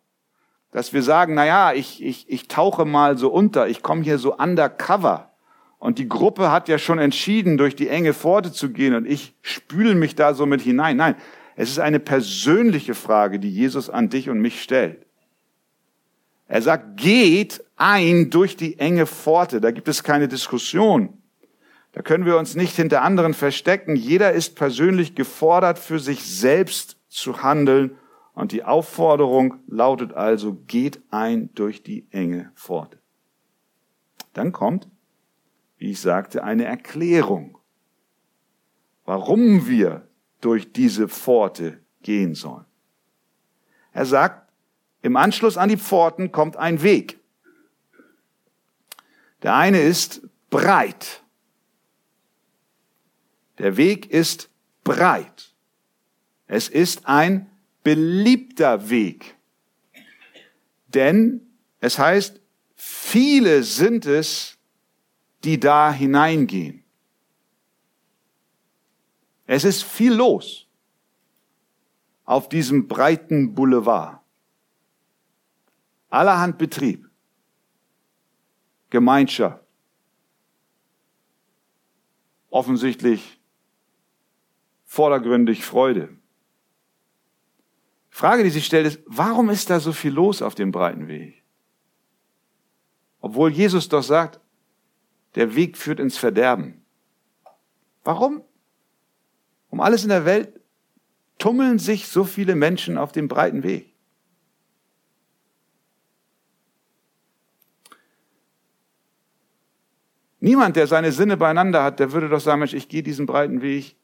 dass 0.70 0.92
wir 0.92 1.03
sagen, 1.03 1.35
na 1.35 1.46
ja, 1.46 1.72
ich, 1.72 2.03
ich, 2.03 2.29
ich 2.29 2.48
tauche 2.48 2.85
mal 2.85 3.16
so 3.16 3.31
unter, 3.31 3.68
ich 3.68 3.83
komme 3.83 4.03
hier 4.03 4.18
so 4.18 4.37
undercover. 4.37 5.31
Und 5.79 5.98
die 5.98 6.09
Gruppe 6.09 6.50
hat 6.50 6.68
ja 6.68 6.79
schon 6.79 6.98
entschieden, 6.98 7.59
durch 7.59 7.77
die 7.77 7.88
enge 7.88 8.14
Pforte 8.14 8.53
zu 8.53 8.70
gehen 8.70 8.94
und 8.94 9.07
ich 9.07 9.35
spüle 9.42 9.94
mich 9.94 10.14
da 10.14 10.35
so 10.35 10.46
mit 10.46 10.62
hinein. 10.62 10.96
Nein, 10.96 11.14
es 11.57 11.70
ist 11.70 11.79
eine 11.79 12.00
persönliche 12.00 12.94
Frage, 12.94 13.38
die 13.38 13.50
Jesus 13.50 13.90
an 13.90 14.09
dich 14.09 14.31
und 14.31 14.40
mich 14.40 14.62
stellt. 14.62 15.05
Er 16.48 16.62
sagt, 16.62 16.96
geht 16.96 17.62
ein 17.77 18.31
durch 18.31 18.57
die 18.57 18.79
enge 18.79 19.07
Pforte. 19.07 19.61
Da 19.61 19.70
gibt 19.70 19.88
es 19.88 20.03
keine 20.03 20.29
Diskussion. 20.29 21.18
Da 21.94 22.02
können 22.02 22.26
wir 22.26 22.37
uns 22.38 22.57
nicht 22.57 22.74
hinter 22.74 23.02
anderen 23.02 23.35
verstecken. 23.35 23.94
Jeder 23.94 24.33
ist 24.33 24.57
persönlich 24.57 25.14
gefordert, 25.14 25.78
für 25.78 26.00
sich 26.00 26.24
selbst 26.24 26.98
zu 27.09 27.44
handeln. 27.44 27.96
Und 28.33 28.50
die 28.50 28.64
Aufforderung 28.64 29.61
lautet 29.68 30.12
also, 30.12 30.54
geht 30.66 31.00
ein 31.11 31.54
durch 31.54 31.85
die 31.85 32.09
enge 32.11 32.50
Pforte. 32.57 32.98
Dann 34.33 34.50
kommt, 34.50 34.88
wie 35.78 35.92
ich 35.92 36.00
sagte, 36.00 36.42
eine 36.42 36.64
Erklärung, 36.64 37.59
warum 39.04 39.68
wir 39.68 40.09
durch 40.40 40.72
diese 40.72 41.07
Pforte 41.07 41.78
gehen 42.02 42.35
sollen. 42.35 42.64
Er 43.92 44.04
sagt, 44.04 44.52
im 45.00 45.16
Anschluss 45.16 45.57
an 45.57 45.68
die 45.68 45.76
Pforten 45.76 46.33
kommt 46.33 46.57
ein 46.57 46.83
Weg. 46.83 47.20
Der 49.44 49.54
eine 49.54 49.78
ist 49.78 50.26
breit. 50.50 51.23
Der 53.58 53.76
Weg 53.76 54.10
ist 54.10 54.50
breit. 54.82 55.54
Es 56.46 56.68
ist 56.68 57.06
ein 57.06 57.50
beliebter 57.82 58.90
Weg. 58.90 59.36
Denn 60.88 61.40
es 61.80 61.98
heißt, 61.98 62.40
viele 62.74 63.62
sind 63.62 64.06
es, 64.06 64.56
die 65.44 65.60
da 65.60 65.92
hineingehen. 65.92 66.82
Es 69.46 69.64
ist 69.64 69.82
viel 69.82 70.14
los 70.14 70.66
auf 72.24 72.48
diesem 72.48 72.88
breiten 72.88 73.54
Boulevard. 73.54 74.20
Allerhand 76.08 76.56
Betrieb, 76.56 77.10
Gemeinschaft, 78.88 79.62
offensichtlich 82.48 83.38
vordergründig 84.94 85.64
Freude. 85.64 86.09
Frage, 88.11 88.44
die 88.44 88.50
sich 88.50 88.64
stellt, 88.64 88.87
ist, 88.87 89.00
warum 89.07 89.50
ist 89.50 89.68
da 89.68 89.80
so 89.80 89.92
viel 89.92 90.12
los 90.12 90.40
auf 90.40 90.54
dem 90.54 90.70
breiten 90.70 91.09
Weg? 91.09 91.42
Obwohl 93.20 93.50
Jesus 93.50 93.88
doch 93.88 94.04
sagt, 94.04 94.40
der 95.35 95.57
Weg 95.57 95.76
führt 95.76 95.98
ins 95.98 96.16
Verderben. 96.16 96.85
Warum? 98.04 98.42
Um 99.68 99.80
alles 99.80 100.04
in 100.04 100.11
der 100.11 100.24
Welt 100.26 100.61
tummeln 101.38 101.80
sich 101.80 102.07
so 102.07 102.22
viele 102.22 102.54
Menschen 102.54 102.96
auf 102.96 103.11
dem 103.11 103.26
breiten 103.26 103.64
Weg. 103.64 103.92
Niemand, 110.38 110.76
der 110.76 110.87
seine 110.87 111.11
Sinne 111.11 111.37
beieinander 111.37 111.83
hat, 111.83 111.98
der 111.98 112.12
würde 112.12 112.28
doch 112.28 112.38
sagen, 112.38 112.61
Mensch, 112.61 112.74
ich 112.74 112.88
gehe 112.88 113.02
diesen 113.02 113.26
breiten 113.26 113.61
Weg, 113.61 113.96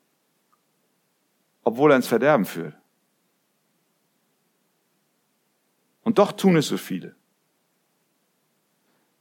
obwohl 1.62 1.92
er 1.92 1.96
ins 1.96 2.06
Verderben 2.06 2.44
führt. 2.44 2.74
Und 6.02 6.18
doch 6.18 6.32
tun 6.32 6.56
es 6.56 6.68
so 6.68 6.76
viele. 6.76 7.14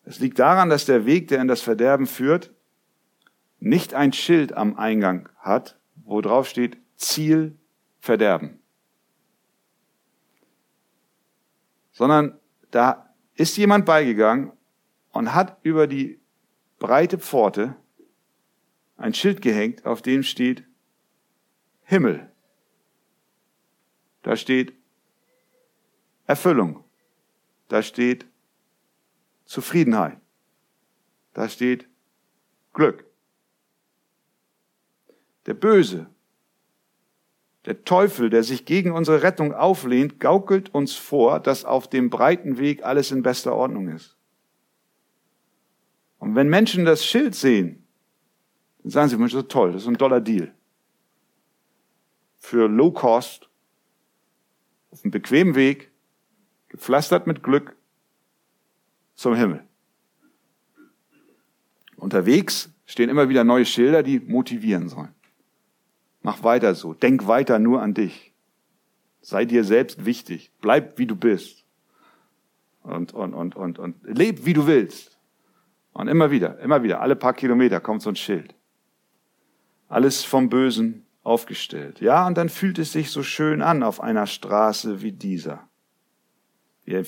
Es 0.05 0.19
liegt 0.19 0.39
daran, 0.39 0.69
dass 0.69 0.85
der 0.85 1.05
Weg, 1.05 1.27
der 1.27 1.41
in 1.41 1.47
das 1.47 1.61
Verderben 1.61 2.07
führt, 2.07 2.51
nicht 3.59 3.93
ein 3.93 4.13
Schild 4.13 4.53
am 4.53 4.75
Eingang 4.75 5.29
hat, 5.37 5.77
wo 5.95 6.21
drauf 6.21 6.47
steht 6.47 6.77
Ziel 6.95 7.57
Verderben. 7.99 8.59
Sondern 11.91 12.39
da 12.71 13.13
ist 13.35 13.57
jemand 13.57 13.85
beigegangen 13.85 14.53
und 15.11 15.35
hat 15.35 15.57
über 15.63 15.85
die 15.85 16.19
breite 16.79 17.19
Pforte 17.19 17.75
ein 18.97 19.13
Schild 19.13 19.41
gehängt, 19.41 19.85
auf 19.85 20.01
dem 20.01 20.23
steht 20.23 20.63
Himmel. 21.83 22.28
Da 24.29 24.35
steht 24.35 24.75
Erfüllung. 26.27 26.83
Da 27.67 27.81
steht 27.81 28.27
Zufriedenheit. 29.45 30.19
Da 31.33 31.49
steht 31.49 31.89
Glück. 32.71 33.05
Der 35.47 35.55
Böse, 35.55 36.11
der 37.65 37.83
Teufel, 37.83 38.29
der 38.29 38.43
sich 38.43 38.65
gegen 38.65 38.91
unsere 38.91 39.23
Rettung 39.23 39.51
auflehnt, 39.51 40.19
gaukelt 40.19 40.75
uns 40.75 40.93
vor, 40.93 41.39
dass 41.39 41.65
auf 41.65 41.89
dem 41.89 42.11
breiten 42.11 42.59
Weg 42.59 42.83
alles 42.83 43.09
in 43.09 43.23
bester 43.23 43.55
Ordnung 43.55 43.87
ist. 43.87 44.15
Und 46.19 46.35
wenn 46.35 46.49
Menschen 46.49 46.85
das 46.85 47.03
Schild 47.03 47.33
sehen, 47.33 47.83
dann 48.83 48.91
sagen 48.91 49.09
sie, 49.09 49.17
Mensch, 49.17 49.31
das 49.31 49.41
ist 49.41 49.51
toll, 49.51 49.71
das 49.71 49.81
ist 49.81 49.87
ein 49.87 49.97
toller 49.97 50.21
Deal. 50.21 50.53
Für 52.37 52.67
Low 52.67 52.91
Cost, 52.91 53.48
auf 54.91 55.03
einem 55.03 55.11
bequemen 55.11 55.55
Weg, 55.55 55.91
gepflastert 56.69 57.27
mit 57.27 57.43
Glück 57.43 57.75
zum 59.15 59.35
Himmel. 59.35 59.63
Unterwegs 61.97 62.69
stehen 62.85 63.09
immer 63.09 63.29
wieder 63.29 63.43
neue 63.43 63.65
Schilder, 63.65 64.03
die 64.03 64.19
motivieren 64.19 64.89
sollen. 64.89 65.13
Mach 66.21 66.43
weiter 66.43 66.75
so. 66.75 66.93
Denk 66.93 67.27
weiter 67.27 67.59
nur 67.59 67.81
an 67.81 67.93
dich. 67.93 68.33
Sei 69.21 69.45
dir 69.45 69.63
selbst 69.63 70.05
wichtig. 70.05 70.51
Bleib 70.61 70.97
wie 70.97 71.05
du 71.05 71.15
bist. 71.15 71.65
Und, 72.83 73.13
und, 73.13 73.33
und, 73.33 73.55
und, 73.55 73.79
und 73.79 73.95
leb 74.03 74.45
wie 74.45 74.53
du 74.53 74.65
willst. 74.67 75.17
Und 75.93 76.07
immer 76.07 76.31
wieder, 76.31 76.59
immer 76.59 76.81
wieder, 76.83 77.01
alle 77.01 77.15
paar 77.15 77.33
Kilometer 77.33 77.79
kommt 77.79 78.01
so 78.01 78.09
ein 78.09 78.15
Schild. 78.15 78.55
Alles 79.87 80.23
vom 80.23 80.49
Bösen 80.49 81.05
aufgestellt. 81.23 82.01
Ja, 82.01 82.25
und 82.27 82.37
dann 82.37 82.49
fühlt 82.49 82.79
es 82.79 82.91
sich 82.91 83.11
so 83.11 83.23
schön 83.23 83.61
an 83.61 83.83
auf 83.83 84.01
einer 84.01 84.27
Straße 84.27 85.01
wie 85.01 85.11
dieser. 85.11 85.67
Wir 86.85 87.05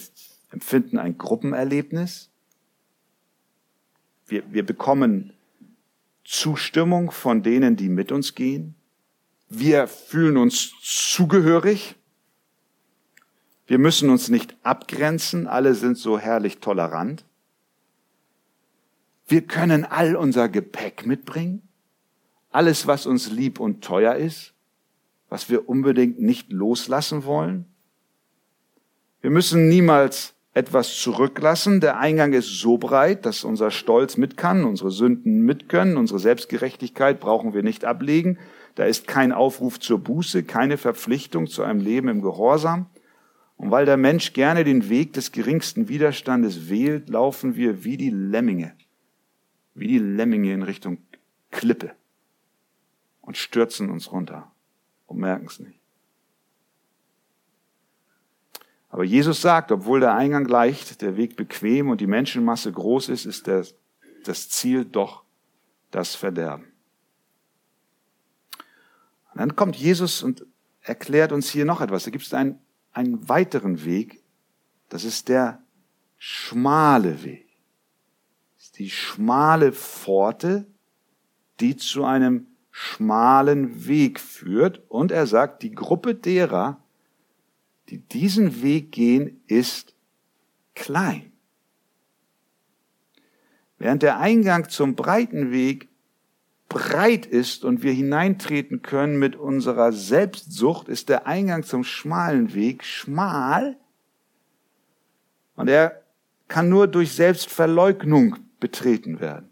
empfinden 0.52 1.00
ein 1.00 1.18
Gruppenerlebnis. 1.18 2.30
Wir, 4.28 4.44
wir 4.52 4.66
bekommen 4.66 5.34
Zustimmung 6.24 7.12
von 7.12 7.44
denen, 7.44 7.76
die 7.76 7.90
mit 7.90 8.12
uns 8.12 8.36
gehen. 8.36 8.76
Wir 9.50 9.88
fühlen 9.88 10.38
uns 10.38 10.74
zugehörig. 10.82 11.96
Wir 13.68 13.80
müssen 13.80 14.10
uns 14.10 14.30
nicht 14.30 14.56
abgrenzen. 14.64 15.48
Alle 15.48 15.76
sind 15.76 15.98
so 15.98 16.20
herrlich 16.20 16.60
tolerant. 16.60 17.26
Wir 19.28 19.42
können 19.42 19.86
all 19.86 20.16
unser 20.16 20.50
Gepäck 20.50 21.06
mitbringen, 21.06 21.62
alles, 22.52 22.88
was 22.88 23.06
uns 23.06 23.32
lieb 23.32 23.60
und 23.60 23.84
teuer 23.84 24.16
ist, 24.16 24.54
was 25.30 25.50
wir 25.50 25.70
unbedingt 25.70 26.20
nicht 26.20 26.52
loslassen 26.52 27.24
wollen. 27.24 27.66
Wir 29.22 29.30
müssen 29.30 29.70
niemals 29.70 30.34
etwas 30.54 31.00
zurücklassen. 31.00 31.80
Der 31.80 31.98
Eingang 31.98 32.34
ist 32.34 32.60
so 32.60 32.78
breit, 32.78 33.26
dass 33.26 33.44
unser 33.44 33.72
Stolz 33.72 34.18
mit 34.18 34.36
kann, 34.36 34.66
unsere 34.66 34.92
Sünden 34.92 35.42
mit 35.42 35.70
können, 35.70 35.96
unsere 35.96 36.20
Selbstgerechtigkeit 36.20 37.20
brauchen 37.20 37.54
wir 37.54 37.64
nicht 37.64 37.86
ablegen. 37.86 38.38
Da 38.76 38.84
ist 38.86 39.08
kein 39.08 39.32
Aufruf 39.32 39.80
zur 39.80 40.00
Buße, 40.00 40.44
keine 40.44 40.78
Verpflichtung 40.78 41.48
zu 41.48 41.64
einem 41.64 41.80
Leben 41.80 42.10
im 42.10 42.22
Gehorsam. 42.22 42.88
Und 43.56 43.72
weil 43.72 43.86
der 43.86 43.98
Mensch 43.98 44.34
gerne 44.34 44.64
den 44.64 44.90
Weg 44.90 45.14
des 45.14 45.32
geringsten 45.32 45.88
Widerstandes 45.88 46.70
wählt, 46.70 47.10
laufen 47.10 47.56
wir 47.56 47.84
wie 47.84 47.96
die 47.96 48.10
Lemminge 48.10 48.74
wie 49.74 49.88
die 49.88 50.00
Lemminge 50.00 50.54
in 50.54 50.64
Richtung 50.64 50.98
Klippe 51.50 51.92
und 53.32 53.38
stürzen 53.38 53.90
uns 53.90 54.12
runter 54.12 54.52
und 55.08 55.20
merken 55.20 55.46
es 55.48 55.60
nicht. 55.60 55.80
Aber 58.90 59.04
Jesus 59.04 59.42
sagt, 59.42 59.72
obwohl 59.72 60.02
der 60.02 60.14
Eingang 60.16 60.46
leicht, 60.46 61.02
der 61.02 61.16
Weg 61.16 61.38
bequem 61.38 61.90
und 61.90 62.02
die 62.02 62.08
Menschenmasse 62.08 62.72
groß 62.72 63.08
ist, 63.10 63.26
ist 63.26 63.48
das, 63.48 63.74
das 64.26 64.50
Ziel 64.50 64.84
doch 64.84 65.24
das 65.92 66.16
Verderben. 66.16 66.66
Und 69.32 69.40
dann 69.40 69.56
kommt 69.56 69.78
Jesus 69.78 70.24
und 70.24 70.46
erklärt 70.82 71.32
uns 71.32 71.50
hier 71.50 71.64
noch 71.64 71.80
etwas. 71.80 72.04
Da 72.04 72.12
gibt 72.12 72.26
es 72.26 72.34
einen, 72.34 72.60
einen 72.92 73.30
weiteren 73.30 73.86
Weg. 73.86 74.22
Das 74.90 75.06
ist 75.06 75.30
der 75.30 75.64
schmale 76.18 77.24
Weg 77.24 77.52
die 78.82 78.90
schmale 78.90 79.74
Pforte, 79.74 80.66
die 81.60 81.76
zu 81.78 82.04
einem 82.04 82.48
schmalen 82.82 83.86
Weg 83.86 84.20
führt. 84.20 84.82
Und 84.90 85.12
er 85.12 85.28
sagt, 85.28 85.62
die 85.62 85.72
Gruppe 85.72 86.16
derer, 86.16 86.82
die 87.90 88.00
diesen 88.00 88.64
Weg 88.64 88.92
gehen, 88.92 89.42
ist 89.46 89.94
klein. 90.74 91.32
Während 93.78 94.02
der 94.02 94.20
Eingang 94.20 94.68
zum 94.70 94.96
breiten 94.96 95.52
Weg 95.52 95.90
breit 96.70 97.26
ist 97.26 97.66
und 97.66 97.84
wir 97.84 97.94
hineintreten 97.94 98.82
können 98.82 99.20
mit 99.20 99.36
unserer 99.36 99.92
Selbstsucht, 99.92 100.88
ist 100.88 101.10
der 101.10 101.28
Eingang 101.28 101.64
zum 101.64 101.84
schmalen 101.84 102.54
Weg 102.54 102.84
schmal 102.84 103.78
und 105.56 105.68
er 105.68 106.02
kann 106.48 106.70
nur 106.70 106.88
durch 106.88 107.14
Selbstverleugnung 107.14 108.38
betreten 108.60 109.20
werden. 109.20 109.51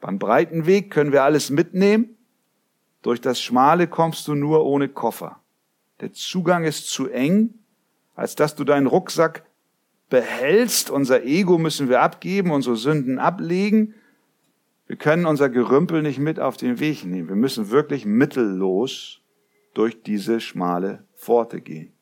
Beim 0.00 0.18
breiten 0.18 0.66
Weg 0.66 0.90
können 0.90 1.12
wir 1.12 1.22
alles 1.22 1.50
mitnehmen. 1.50 2.16
Durch 3.02 3.20
das 3.20 3.40
Schmale 3.40 3.86
kommst 3.86 4.26
du 4.28 4.34
nur 4.34 4.64
ohne 4.64 4.88
Koffer. 4.88 5.40
Der 6.00 6.12
Zugang 6.12 6.64
ist 6.64 6.88
zu 6.88 7.08
eng, 7.08 7.54
als 8.14 8.34
dass 8.34 8.54
du 8.56 8.64
deinen 8.64 8.86
Rucksack 8.86 9.44
behältst. 10.08 10.90
Unser 10.90 11.24
Ego 11.24 11.58
müssen 11.58 11.88
wir 11.88 12.00
abgeben, 12.00 12.50
unsere 12.50 12.76
Sünden 12.76 13.18
ablegen. 13.18 13.94
Wir 14.86 14.96
können 14.96 15.26
unser 15.26 15.48
Gerümpel 15.48 16.02
nicht 16.02 16.18
mit 16.18 16.40
auf 16.40 16.56
den 16.56 16.80
Weg 16.80 17.04
nehmen. 17.04 17.28
Wir 17.28 17.36
müssen 17.36 17.70
wirklich 17.70 18.06
mittellos 18.06 19.20
durch 19.72 20.02
diese 20.02 20.40
schmale 20.40 21.04
Pforte 21.14 21.60
gehen. 21.60 21.92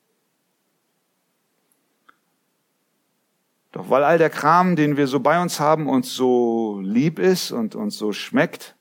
Doch 3.72 3.90
weil 3.90 4.04
all 4.04 4.18
der 4.18 4.30
Kram, 4.30 4.76
den 4.76 4.96
wir 4.96 5.06
so 5.06 5.20
bei 5.20 5.40
uns 5.40 5.60
haben, 5.60 5.88
uns 5.88 6.14
so 6.14 6.80
lieb 6.82 7.18
ist 7.18 7.52
und 7.52 7.74
uns 7.74 7.98
so 7.98 8.12
schmeckt, 8.12 8.76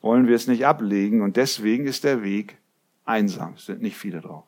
wollen 0.00 0.26
wir 0.26 0.34
es 0.34 0.46
nicht 0.46 0.66
ablegen 0.66 1.22
und 1.22 1.36
deswegen 1.36 1.86
ist 1.86 2.04
der 2.04 2.22
Weg 2.22 2.58
einsam. 3.04 3.54
Es 3.54 3.66
sind 3.66 3.80
nicht 3.80 3.96
viele 3.96 4.20
drauf. 4.20 4.44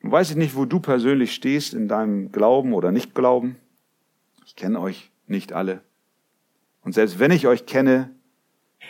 Nun 0.00 0.12
weiß 0.12 0.30
ich 0.30 0.36
nicht, 0.36 0.56
wo 0.56 0.64
du 0.64 0.80
persönlich 0.80 1.32
stehst 1.32 1.74
in 1.74 1.88
deinem 1.88 2.32
Glauben 2.32 2.74
oder 2.74 2.90
Nicht-Glauben. 2.90 3.56
Ich 4.44 4.56
kenne 4.56 4.80
euch 4.80 5.10
nicht 5.26 5.52
alle. 5.52 5.82
Und 6.82 6.92
selbst 6.92 7.18
wenn 7.18 7.30
ich 7.30 7.46
euch 7.46 7.66
kenne, 7.66 8.10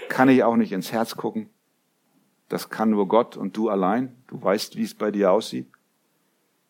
kann 0.08 0.28
ich 0.28 0.42
auch 0.42 0.56
nicht 0.56 0.72
ins 0.72 0.92
Herz 0.92 1.16
gucken. 1.16 1.50
Das 2.48 2.68
kann 2.68 2.90
nur 2.90 3.08
Gott 3.08 3.36
und 3.36 3.56
du 3.56 3.68
allein. 3.68 4.14
Du 4.26 4.42
weißt, 4.42 4.76
wie 4.76 4.82
es 4.82 4.94
bei 4.94 5.10
dir 5.10 5.32
aussieht. 5.32 5.71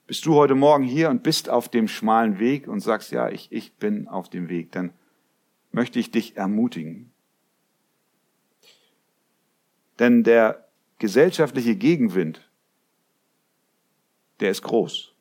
Bist 0.07 0.27
du 0.27 0.35
heute 0.35 0.55
Morgen 0.55 0.85
hier 0.85 1.11
und 1.11 1.23
bist 1.23 1.49
auf 1.49 1.69
dem 1.69 1.89
schmalen 1.89 2.39
Weg 2.39 2.69
und 2.69 2.81
sagst, 2.81 3.13
ja, 3.13 3.29
ich, 3.29 3.51
ich 3.53 3.75
bin 3.75 4.09
auf 4.09 4.29
dem 4.29 4.49
Weg, 4.49 4.73
dann 4.73 4.93
möchte 5.71 5.99
ich 5.99 6.11
dich 6.11 6.37
ermutigen. 6.37 7.13
Denn 9.99 10.25
der 10.25 10.69
gesellschaftliche 10.99 11.77
Gegenwind, 11.77 12.49
der 14.41 14.51
ist 14.51 14.63
groß. 14.63 15.13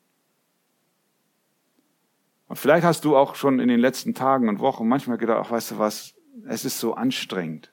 Und 2.48 2.58
vielleicht 2.58 2.86
hast 2.86 3.06
du 3.06 3.16
auch 3.16 3.36
schon 3.36 3.60
in 3.60 3.70
den 3.70 3.80
letzten 3.80 4.14
Tagen 4.14 4.50
und 4.50 4.60
Wochen 4.60 4.88
manchmal 4.88 5.18
gedacht, 5.18 5.46
ach, 5.46 5.52
weißt 5.52 5.72
du 5.72 5.80
was, 5.80 6.16
es 6.48 6.66
ist 6.66 6.80
so 6.80 6.96
anstrengend, 6.96 7.72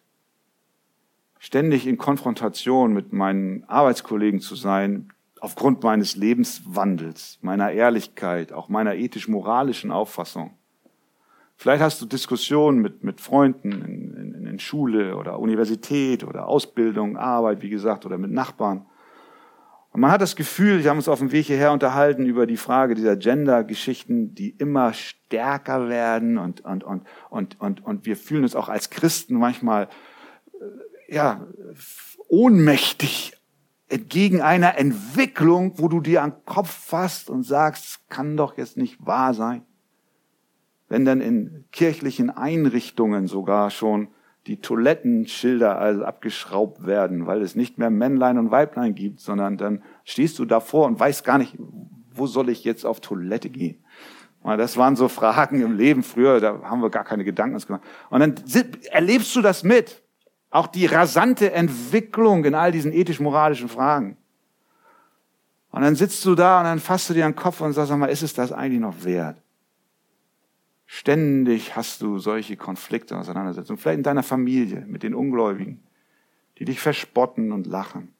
ständig 1.39 1.87
in 1.87 1.99
Konfrontation 1.99 2.93
mit 2.93 3.13
meinen 3.13 3.65
Arbeitskollegen 3.65 4.41
zu 4.41 4.55
sein, 4.55 5.13
aufgrund 5.41 5.83
meines 5.83 6.17
Lebenswandels, 6.17 7.39
meiner 7.43 7.73
Ehrlichkeit, 7.73 8.53
auch 8.53 8.69
meiner 8.69 8.95
ethisch-moralischen 8.95 9.91
Auffassung. 9.91 10.55
Vielleicht 11.57 11.83
hast 11.83 12.01
du 12.01 12.07
Diskussionen 12.07 12.81
mit, 12.81 13.03
mit 13.03 13.21
Freunden 13.21 13.73
in, 13.73 14.35
in, 14.35 14.47
in 14.47 14.59
Schule 14.61 15.17
oder 15.17 15.39
Universität 15.39 16.23
oder 16.23 16.47
Ausbildung, 16.47 17.17
Arbeit, 17.17 17.63
wie 17.63 17.71
gesagt, 17.71 18.07
oder 18.07 18.17
mit 18.17 18.31
Nachbarn. 18.31 18.87
Und 19.91 20.03
man 20.03 20.11
hat 20.11 20.21
das 20.21 20.37
Gefühl, 20.37 20.85
wir 20.85 20.91
haben 20.91 20.99
uns 20.99 21.09
auf 21.09 21.19
dem 21.19 21.33
Weg 21.33 21.47
hierher 21.47 21.73
unterhalten 21.73 22.27
über 22.27 22.47
die 22.47 22.57
Frage 22.57 22.95
dieser 22.95 23.17
Gender-Geschichten, 23.17 24.35
die 24.35 24.51
immer 24.51 24.93
stärker 24.93 25.89
werden 25.89 26.39
und, 26.39 26.61
und, 26.61 26.85
und, 26.85 27.03
und, 27.31 27.61
und, 27.61 27.85
und 27.85 28.07
wir 28.07 28.17
fühlen 28.17 28.45
uns 28.45 28.55
auch 28.55 28.69
als 28.69 28.91
Christen 28.91 29.37
manchmal, 29.37 29.89
äh, 31.09 31.15
ja, 31.15 31.47
ohnmächtig 32.29 33.38
entgegen 33.89 34.43
einer 34.43 34.79
Entwicklung, 34.79 35.79
wo 35.79 35.89
du 35.89 36.01
dir 36.01 36.23
an 36.23 36.33
den 36.33 36.45
Kopf 36.45 36.71
fasst 36.71 37.31
und 37.31 37.43
sagst, 37.43 38.09
kann 38.09 38.37
doch 38.37 38.57
jetzt 38.59 38.77
nicht 38.77 39.05
wahr 39.05 39.35
sein. 39.35 39.63
Wenn 40.89 41.05
dann 41.05 41.21
in 41.21 41.65
kirchlichen 41.73 42.31
Einrichtungen 42.31 43.27
sogar 43.27 43.71
schon 43.71 44.09
die 44.47 44.61
Toilettenschilder 44.61 45.79
also 45.79 46.05
abgeschraubt 46.05 46.87
werden, 46.87 47.27
weil 47.27 47.43
es 47.43 47.55
nicht 47.55 47.77
mehr 47.77 47.91
Männlein 47.91 48.39
und 48.39 48.51
Weiblein 48.51 48.95
gibt, 48.95 49.21
sondern 49.21 49.59
dann 49.59 49.83
stehst 50.05 50.39
du 50.39 50.45
davor 50.47 50.87
und 50.87 50.99
weißt 50.99 51.25
gar 51.25 51.39
nicht, 51.39 51.57
wo 52.11 52.27
soll 52.27 52.49
ich 52.49 52.65
jetzt 52.65 52.87
auf 52.87 53.01
Toilette 53.01 53.51
gehen? 53.51 53.85
Das 54.43 54.79
waren 54.79 54.97
so 54.97 55.09
Fragen 55.09 55.61
im 55.61 55.77
Leben 55.77 56.03
früher, 56.03 56.41
da 56.41 56.63
haben 56.63 56.81
wir 56.81 56.89
gar 56.89 57.05
keine 57.05 57.25
Gedanken 57.25 57.59
gemacht. 57.59 57.83
Und 58.09 58.21
dann 58.21 58.35
erlebst 58.91 59.37
du 59.37 59.43
das 59.43 59.63
mit. 59.65 60.03
Auch 60.51 60.67
die 60.67 60.87
rasante 60.87 61.53
Entwicklung 61.53 62.45
in 62.45 62.55
all 62.55 62.73
diesen 62.73 62.93
ethisch-moralischen 62.93 63.69
Fragen. 63.69 64.17
Und 65.71 65.83
dann 65.83 65.95
sitzt 65.95 66.25
du 66.25 66.35
da 66.35 66.59
und 66.59 66.65
dann 66.65 66.79
fasst 66.79 67.11
du 67.11 67.15
dir 67.15 67.25
den 67.25 67.37
Kopf 67.37 67.61
und 67.61 67.73
sagst, 67.73 67.91
sag 67.91 67.99
mal, 67.99 68.07
ist 68.07 68.23
es 68.23 68.33
das 68.33 68.53
eigentlich 68.53 68.81
noch 68.81 69.05
wert? 69.05 69.41
Ständig 70.87 71.77
hast 71.77 72.01
du 72.01 72.19
solche 72.19 72.57
Konflikte 72.57 73.15
und 73.15 73.21
Auseinandersetzungen, 73.21 73.79
vielleicht 73.79 73.99
in 73.99 74.03
deiner 74.03 74.23
Familie 74.23 74.87
mit 74.87 75.03
den 75.03 75.15
Ungläubigen, 75.15 75.83
die 76.59 76.65
dich 76.65 76.81
verspotten 76.81 77.53
und 77.53 77.67
lachen 77.67 78.15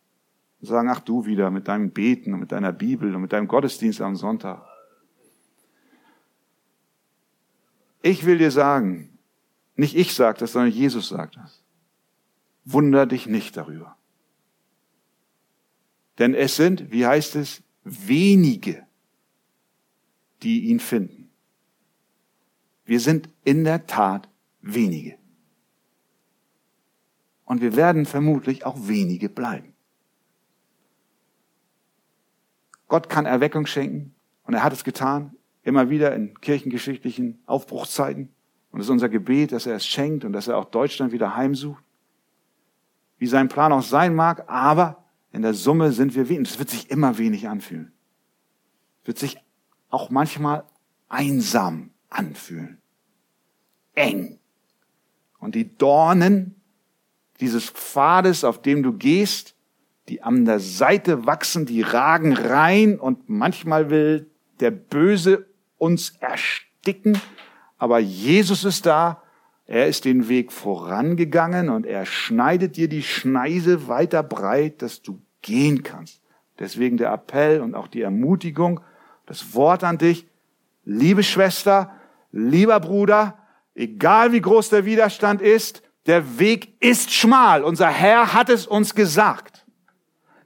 und 0.61 0.67
sagen, 0.67 0.91
ach 0.91 1.01
du 1.01 1.25
wieder 1.25 1.51
mit 1.51 1.67
deinem 1.67 1.91
Beten 1.91 2.35
und 2.35 2.41
mit 2.41 2.53
deiner 2.53 2.73
Bibel 2.73 3.15
und 3.15 3.23
mit 3.23 3.33
deinem 3.33 3.49
Gottesdienst 3.49 4.03
am 4.03 4.17
Sonntag. 4.17 4.63
Ich 8.03 8.27
will 8.27 8.37
dir 8.37 8.51
sagen, 8.51 9.19
nicht 9.75 9.97
ich 9.97 10.15
sage 10.15 10.41
das, 10.41 10.53
sondern 10.53 10.71
Jesus 10.71 11.09
sagt 11.09 11.37
das. 11.37 11.63
Wunder 12.71 13.07
dich 13.07 13.27
nicht 13.27 13.57
darüber. 13.57 13.97
Denn 16.19 16.35
es 16.35 16.57
sind, 16.57 16.91
wie 16.91 17.07
heißt 17.07 17.37
es, 17.37 17.63
wenige, 17.85 18.87
die 20.43 20.67
ihn 20.67 20.79
finden. 20.79 21.31
Wir 22.85 23.01
sind 23.01 23.31
in 23.45 23.65
der 23.65 23.87
Tat 23.87 24.29
wenige. 24.61 25.17
Und 27.45 27.63
wir 27.63 27.75
werden 27.75 28.05
vermutlich 28.05 28.67
auch 28.67 28.77
wenige 28.87 29.31
bleiben. 29.31 29.73
Gott 32.87 33.09
kann 33.09 33.25
Erweckung 33.25 33.65
schenken 33.65 34.15
und 34.45 34.53
er 34.53 34.63
hat 34.63 34.75
es 34.75 34.85
getan, 34.85 35.37
immer 35.63 35.89
wieder 35.89 36.15
in 36.15 36.39
kirchengeschichtlichen 36.41 37.39
Aufbruchszeiten. 37.47 38.29
Und 38.71 38.81
es 38.81 38.87
ist 38.87 38.91
unser 38.91 39.09
Gebet, 39.09 39.53
dass 39.53 39.65
er 39.65 39.77
es 39.77 39.87
schenkt 39.87 40.27
und 40.27 40.35
dass 40.35 40.49
er 40.49 40.59
auch 40.59 40.67
Deutschland 40.67 41.13
wieder 41.13 41.35
heimsucht 41.35 41.83
wie 43.19 43.27
sein 43.27 43.49
Plan 43.49 43.73
auch 43.73 43.83
sein 43.83 44.15
mag, 44.15 44.49
aber 44.49 45.05
in 45.33 45.43
der 45.43 45.55
Summe 45.55 45.93
sind 45.93 46.15
wir 46.15 46.29
wenig. 46.29 46.51
Es 46.51 46.59
wird 46.59 46.71
sich 46.71 46.91
immer 46.91 47.19
wenig 47.19 47.49
anfühlen. 47.49 47.93
Es 49.03 49.09
wird 49.09 49.19
sich 49.19 49.39
auch 49.91 50.11
manchmal 50.11 50.65
einsam 51.09 51.91
anfühlen. 52.11 52.79
Eng. 53.95 54.39
Und 55.39 55.55
die 55.55 55.77
Dornen 55.77 56.55
dieses 57.41 57.71
Pfades, 57.71 58.45
auf 58.45 58.63
dem 58.63 58.83
du 58.83 58.93
gehst, 58.93 59.55
die 60.09 60.23
an 60.23 60.45
der 60.45 60.61
Seite 60.61 61.27
wachsen, 61.27 61.67
die 61.67 61.83
ragen 61.83 62.33
rein 62.33 62.99
und 62.99 63.29
manchmal 63.29 63.91
will 63.91 64.31
der 64.61 64.71
Böse 64.71 65.47
uns 65.77 66.11
ersticken, 66.21 67.21
aber 67.77 67.99
Jesus 68.01 68.65
ist 68.65 68.87
da 68.87 69.23
er 69.69 69.87
ist 69.87 70.07
den 70.07 70.31
Weg 70.31 70.51
vorangegangen 70.51 71.69
und 71.69 71.85
er 71.85 72.07
schneidet 72.07 72.77
dir 72.77 72.89
die 72.89 73.03
Schneise 73.03 73.87
weiter 73.87 74.23
breit, 74.23 74.81
dass 74.81 75.03
du 75.03 75.21
gehen 75.43 75.83
kannst. 75.83 76.23
Deswegen 76.59 76.97
der 76.97 77.13
Appell 77.13 77.61
und 77.61 77.75
auch 77.75 77.87
die 77.87 78.01
Ermutigung, 78.01 78.81
das 79.27 79.55
Wort 79.55 79.85
an 79.85 79.99
dich, 79.99 80.27
liebe 80.85 81.23
Schwester, 81.23 81.93
lieber 82.33 82.81
Bruder, 82.81 83.37
egal 83.75 84.33
wie 84.33 84.41
groß 84.41 84.71
der 84.71 84.87
Widerstand 84.87 85.43
ist, 85.43 85.83
der 86.07 86.39
Weg 86.39 86.73
ist 86.81 87.13
schmal. 87.13 87.63
Unser 87.63 87.89
Herr 87.89 88.33
hat 88.33 88.49
es 88.49 88.67
uns 88.67 88.95
gesagt. 88.95 89.67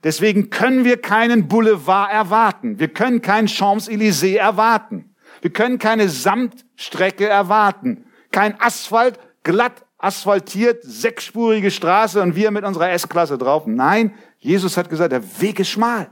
Deswegen 0.02 0.50
können 0.50 0.84
wir 0.84 1.00
keinen 1.00 1.46
Boulevard 1.46 2.12
erwarten. 2.12 2.80
Wir 2.80 2.88
können 2.88 3.22
kein 3.22 3.46
Champs-Élysées 3.46 4.36
erwarten. 4.36 5.14
Wir 5.42 5.52
können 5.52 5.78
keine 5.78 6.08
Samtstrecke 6.08 7.28
erwarten 7.28 8.06
kein 8.32 8.60
Asphalt, 8.60 9.18
glatt 9.42 9.84
asphaltiert, 10.02 10.82
sechsspurige 10.82 11.70
Straße 11.70 12.20
und 12.20 12.34
wir 12.34 12.50
mit 12.50 12.64
unserer 12.64 12.90
S-Klasse 12.90 13.38
drauf. 13.38 13.66
Nein, 13.66 14.14
Jesus 14.38 14.76
hat 14.76 14.90
gesagt, 14.90 15.12
der 15.12 15.22
Weg 15.40 15.60
ist 15.60 15.68
schmal. 15.68 16.10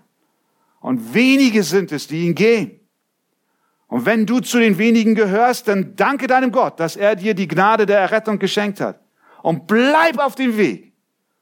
Und 0.81 1.13
wenige 1.13 1.63
sind 1.63 1.91
es, 1.93 2.07
die 2.07 2.25
ihn 2.25 2.35
gehen. 2.35 2.81
Und 3.89 4.07
wenn 4.07 4.25
du 4.25 4.39
zu 4.39 4.61
den 4.61 4.79
wenigen 4.79 5.17
gehörst, 5.17 5.67
dann 5.67 5.97
danke 5.97 6.29
deinem 6.29 6.53
Gott, 6.53 6.79
dass 6.79 6.95
er 6.95 7.17
dir 7.17 7.35
die 7.35 7.49
Gnade 7.49 7.87
der 7.87 7.99
Errettung 7.99 8.39
geschenkt 8.39 8.81
hat. 8.81 9.01
Und 9.43 9.67
bleib 9.67 10.19
auf 10.19 10.37
dem 10.37 10.57
Weg. 10.57 10.93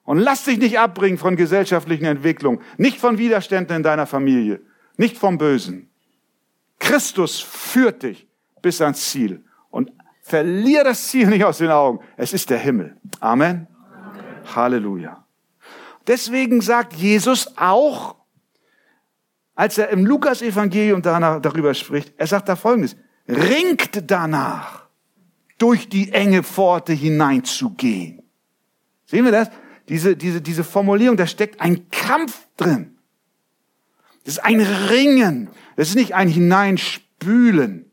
Und 0.04 0.18
lass 0.18 0.44
dich 0.44 0.56
nicht 0.56 0.78
abbringen 0.78 1.18
von 1.18 1.36
gesellschaftlichen 1.36 2.06
Entwicklungen, 2.06 2.62
nicht 2.78 2.98
von 2.98 3.18
Widerständen 3.18 3.76
in 3.76 3.82
deiner 3.82 4.06
Familie, 4.06 4.62
nicht 4.96 5.18
vom 5.18 5.36
Bösen. 5.36 5.90
Christus 6.78 7.40
führt 7.40 8.02
dich 8.02 8.26
bis 8.62 8.80
ans 8.80 9.10
Ziel. 9.10 9.44
Verlier 10.28 10.84
das 10.84 11.08
Ziel 11.08 11.26
nicht 11.28 11.44
aus 11.44 11.58
den 11.58 11.70
Augen. 11.70 12.00
Es 12.16 12.32
ist 12.32 12.50
der 12.50 12.58
Himmel. 12.58 12.96
Amen. 13.20 13.66
Amen. 13.94 14.54
Halleluja. 14.54 15.24
Deswegen 16.06 16.60
sagt 16.60 16.94
Jesus 16.94 17.56
auch, 17.56 18.14
als 19.54 19.78
er 19.78 19.88
im 19.88 20.06
Lukas-Evangelium 20.06 21.02
darüber 21.02 21.74
spricht, 21.74 22.14
er 22.16 22.26
sagt 22.26 22.48
da 22.48 22.56
Folgendes, 22.56 22.96
ringt 23.26 24.10
danach, 24.10 24.86
durch 25.58 25.88
die 25.88 26.12
enge 26.12 26.44
Pforte 26.44 26.92
hineinzugehen. 26.92 28.22
Sehen 29.06 29.24
wir 29.24 29.32
das? 29.32 29.50
diese, 29.88 30.16
diese, 30.16 30.40
diese 30.40 30.64
Formulierung, 30.64 31.16
da 31.16 31.26
steckt 31.26 31.60
ein 31.60 31.88
Kampf 31.90 32.46
drin. 32.56 32.98
Das 34.24 34.34
ist 34.34 34.44
ein 34.44 34.60
Ringen. 34.60 35.48
Das 35.76 35.88
ist 35.88 35.94
nicht 35.94 36.14
ein 36.14 36.28
Hineinspülen, 36.28 37.87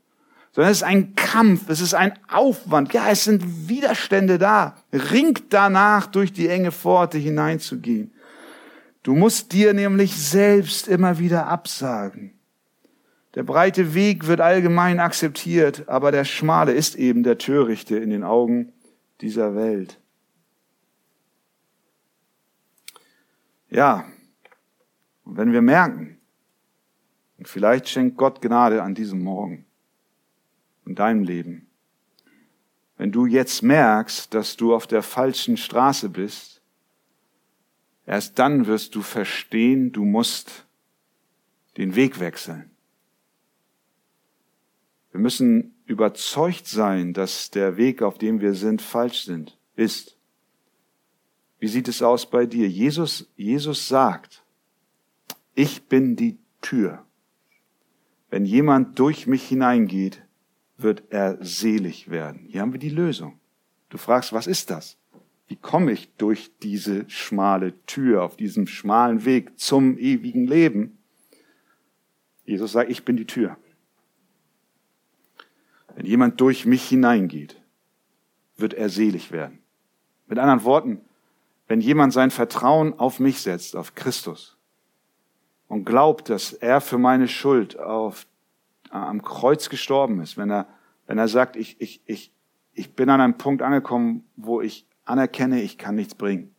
sondern 0.56 0.72
es 0.72 0.78
ist 0.78 0.84
ein 0.84 1.14
Kampf, 1.14 1.68
es 1.68 1.82
ist 1.82 1.92
ein 1.92 2.18
Aufwand. 2.28 2.94
Ja, 2.94 3.10
es 3.10 3.24
sind 3.24 3.68
Widerstände 3.68 4.38
da. 4.38 4.74
Ringt 4.90 5.52
danach, 5.52 6.06
durch 6.06 6.32
die 6.32 6.48
enge 6.48 6.72
Pforte 6.72 7.18
hineinzugehen. 7.18 8.14
Du 9.02 9.14
musst 9.14 9.52
dir 9.52 9.74
nämlich 9.74 10.16
selbst 10.16 10.88
immer 10.88 11.18
wieder 11.18 11.48
absagen. 11.48 12.38
Der 13.34 13.42
breite 13.42 13.92
Weg 13.92 14.28
wird 14.28 14.40
allgemein 14.40 14.98
akzeptiert, 14.98 15.90
aber 15.90 16.10
der 16.10 16.24
schmale 16.24 16.72
ist 16.72 16.94
eben 16.94 17.22
der 17.22 17.36
törichte 17.36 17.98
in 17.98 18.08
den 18.08 18.24
Augen 18.24 18.72
dieser 19.20 19.54
Welt. 19.56 20.00
Ja, 23.68 24.06
und 25.22 25.36
wenn 25.36 25.52
wir 25.52 25.60
merken, 25.60 26.16
und 27.36 27.46
vielleicht 27.46 27.90
schenkt 27.90 28.16
Gott 28.16 28.40
Gnade 28.40 28.82
an 28.82 28.94
diesem 28.94 29.22
Morgen 29.22 29.65
in 30.86 30.94
deinem 30.94 31.24
Leben. 31.24 31.66
Wenn 32.96 33.12
du 33.12 33.26
jetzt 33.26 33.62
merkst, 33.62 34.32
dass 34.32 34.56
du 34.56 34.74
auf 34.74 34.86
der 34.86 35.02
falschen 35.02 35.56
Straße 35.56 36.08
bist, 36.08 36.62
erst 38.06 38.38
dann 38.38 38.66
wirst 38.66 38.94
du 38.94 39.02
verstehen, 39.02 39.92
du 39.92 40.04
musst 40.04 40.64
den 41.76 41.94
Weg 41.94 42.20
wechseln. 42.20 42.70
Wir 45.10 45.20
müssen 45.20 45.74
überzeugt 45.84 46.66
sein, 46.66 47.12
dass 47.12 47.50
der 47.50 47.76
Weg, 47.76 48.02
auf 48.02 48.18
dem 48.18 48.40
wir 48.40 48.54
sind, 48.54 48.80
falsch 48.80 49.24
sind, 49.24 49.58
ist. 49.74 50.16
Wie 51.58 51.68
sieht 51.68 51.88
es 51.88 52.02
aus 52.02 52.28
bei 52.28 52.46
dir? 52.46 52.68
Jesus, 52.68 53.30
Jesus 53.36 53.88
sagt, 53.88 54.42
ich 55.54 55.86
bin 55.88 56.16
die 56.16 56.38
Tür. 56.60 57.04
Wenn 58.28 58.44
jemand 58.44 58.98
durch 58.98 59.26
mich 59.26 59.48
hineingeht, 59.48 60.25
wird 60.76 61.04
er 61.10 61.42
selig 61.44 62.10
werden. 62.10 62.46
Hier 62.48 62.60
haben 62.60 62.72
wir 62.72 62.80
die 62.80 62.90
Lösung. 62.90 63.38
Du 63.88 63.98
fragst, 63.98 64.32
was 64.32 64.46
ist 64.46 64.70
das? 64.70 64.98
Wie 65.48 65.56
komme 65.56 65.92
ich 65.92 66.12
durch 66.16 66.50
diese 66.62 67.08
schmale 67.08 67.74
Tür, 67.86 68.24
auf 68.24 68.36
diesem 68.36 68.66
schmalen 68.66 69.24
Weg 69.24 69.58
zum 69.58 69.96
ewigen 69.96 70.46
Leben? 70.46 70.98
Jesus 72.44 72.72
sagt, 72.72 72.90
ich 72.90 73.04
bin 73.04 73.16
die 73.16 73.26
Tür. 73.26 73.56
Wenn 75.94 76.06
jemand 76.06 76.40
durch 76.40 76.66
mich 76.66 76.88
hineingeht, 76.88 77.60
wird 78.56 78.74
er 78.74 78.88
selig 78.88 79.32
werden. 79.32 79.60
Mit 80.26 80.38
anderen 80.38 80.64
Worten, 80.64 81.00
wenn 81.68 81.80
jemand 81.80 82.12
sein 82.12 82.30
Vertrauen 82.30 82.98
auf 82.98 83.20
mich 83.20 83.40
setzt, 83.40 83.76
auf 83.76 83.94
Christus, 83.94 84.56
und 85.68 85.84
glaubt, 85.84 86.28
dass 86.28 86.52
er 86.52 86.80
für 86.80 86.98
meine 86.98 87.28
Schuld 87.28 87.78
auf, 87.78 88.26
am 88.90 89.22
Kreuz 89.22 89.68
gestorben 89.68 90.20
ist, 90.20 90.36
wenn 90.36 90.50
er, 90.50 90.68
wenn 91.06 91.18
er 91.18 91.28
sagt, 91.28 91.56
ich, 91.56 91.80
ich, 91.80 92.02
ich, 92.06 92.32
ich 92.72 92.94
bin 92.94 93.08
an 93.10 93.20
einem 93.20 93.38
Punkt 93.38 93.62
angekommen, 93.62 94.24
wo 94.36 94.60
ich 94.60 94.86
anerkenne, 95.04 95.62
ich 95.62 95.78
kann 95.78 95.94
nichts 95.94 96.14
bringen. 96.14 96.54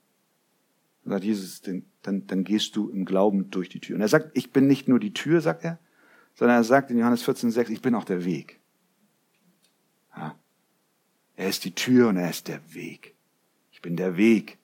Dann 1.04 1.14
sagt 1.14 1.24
Jesus, 1.24 1.62
dann, 1.62 2.28
dann 2.28 2.44
gehst 2.44 2.76
du 2.76 2.90
im 2.90 3.06
Glauben 3.06 3.50
durch 3.50 3.70
die 3.70 3.80
Tür. 3.80 3.96
Und 3.96 4.02
er 4.02 4.08
sagt, 4.08 4.32
ich 4.34 4.52
bin 4.52 4.68
nicht 4.68 4.88
nur 4.88 5.00
die 5.00 5.14
Tür, 5.14 5.42
sagt 5.42 5.64
er, 5.64 5.80
sondern 6.34 6.58
er 6.58 6.64
sagt 6.64 6.92
in 6.92 6.98
Johannes 6.98 7.28
14,6, 7.28 7.70
ich 7.70 7.82
bin 7.82 7.96
auch 7.96 8.04
der 8.04 8.26
Weg. 8.26 8.60
Ja. 10.16 10.36
Er 11.36 11.50
ist 11.50 11.66
die 11.66 11.76
Tür 11.76 12.10
und 12.10 12.18
er 12.18 12.30
ist 12.30 12.48
der 12.48 12.74
Weg. 12.74 13.16
Ich 13.72 13.82
bin 13.82 13.96
der 13.96 14.18
Weg, 14.18 14.58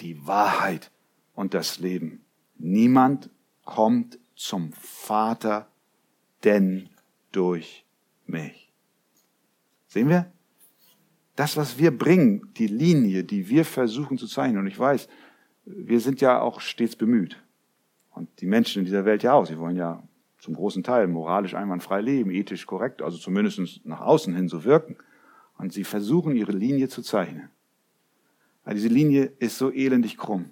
die 0.00 0.26
Wahrheit 0.26 0.90
und 1.34 1.54
das 1.54 1.78
Leben. 1.78 2.24
Niemand 2.56 3.30
kommt 3.64 4.18
zum 4.34 4.72
Vater 4.72 5.70
denn 6.44 6.88
durch 7.32 7.84
mich. 8.26 8.72
Sehen 9.86 10.08
wir? 10.08 10.30
Das, 11.36 11.56
was 11.56 11.78
wir 11.78 11.96
bringen, 11.96 12.52
die 12.56 12.66
Linie, 12.66 13.24
die 13.24 13.48
wir 13.48 13.64
versuchen 13.64 14.18
zu 14.18 14.26
zeichnen, 14.26 14.58
und 14.58 14.66
ich 14.66 14.78
weiß, 14.78 15.08
wir 15.64 16.00
sind 16.00 16.20
ja 16.20 16.40
auch 16.40 16.60
stets 16.60 16.96
bemüht. 16.96 17.42
Und 18.10 18.28
die 18.40 18.46
Menschen 18.46 18.80
in 18.80 18.84
dieser 18.84 19.04
Welt 19.04 19.22
ja 19.22 19.34
auch. 19.34 19.46
Sie 19.46 19.58
wollen 19.58 19.76
ja 19.76 20.02
zum 20.38 20.54
großen 20.54 20.82
Teil 20.82 21.06
moralisch 21.06 21.54
einwandfrei 21.54 22.00
leben, 22.00 22.30
ethisch 22.30 22.66
korrekt, 22.66 23.02
also 23.02 23.18
zumindest 23.18 23.84
nach 23.84 24.00
außen 24.00 24.34
hin 24.34 24.48
so 24.48 24.64
wirken. 24.64 24.96
Und 25.58 25.72
sie 25.72 25.84
versuchen 25.84 26.36
ihre 26.36 26.52
Linie 26.52 26.88
zu 26.88 27.02
zeichnen. 27.02 27.50
Weil 28.64 28.74
diese 28.74 28.88
Linie 28.88 29.32
ist 29.38 29.58
so 29.58 29.70
elendig 29.70 30.16
krumm 30.18 30.50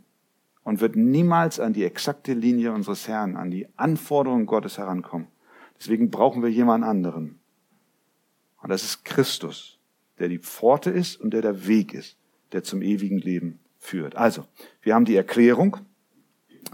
und 0.63 0.81
wird 0.81 0.97
niemals 0.97 1.61
an 1.61 1.73
die 1.73 1.85
exakte 1.85 2.33
Linie 2.33 2.73
unseres 2.73 3.07
Herrn, 3.07 3.37
an 3.37 3.51
die 3.51 3.69
Anforderungen 3.77 4.47
Gottes 4.47 4.79
herankommen. 4.79 5.29
Deswegen 5.79 6.11
brauchen 6.11 6.43
wir 6.43 6.51
jemand 6.51 6.85
anderen. 6.85 7.39
Und 8.63 8.71
das 8.71 8.83
ist 8.83 9.05
Christus, 9.05 9.79
der 10.19 10.29
die 10.29 10.39
Pforte 10.39 10.91
ist 10.91 11.21
und 11.21 11.31
der 11.31 11.43
der 11.43 11.67
Weg 11.67 11.95
ist, 11.95 12.17
der 12.53 12.63
zum 12.63 12.83
ewigen 12.83 13.19
Leben 13.19 13.61
führt. 13.79 14.17
Also, 14.17 14.45
wir 14.83 14.95
haben 14.95 15.05
die 15.05 15.17
Erklärung, 15.17 15.77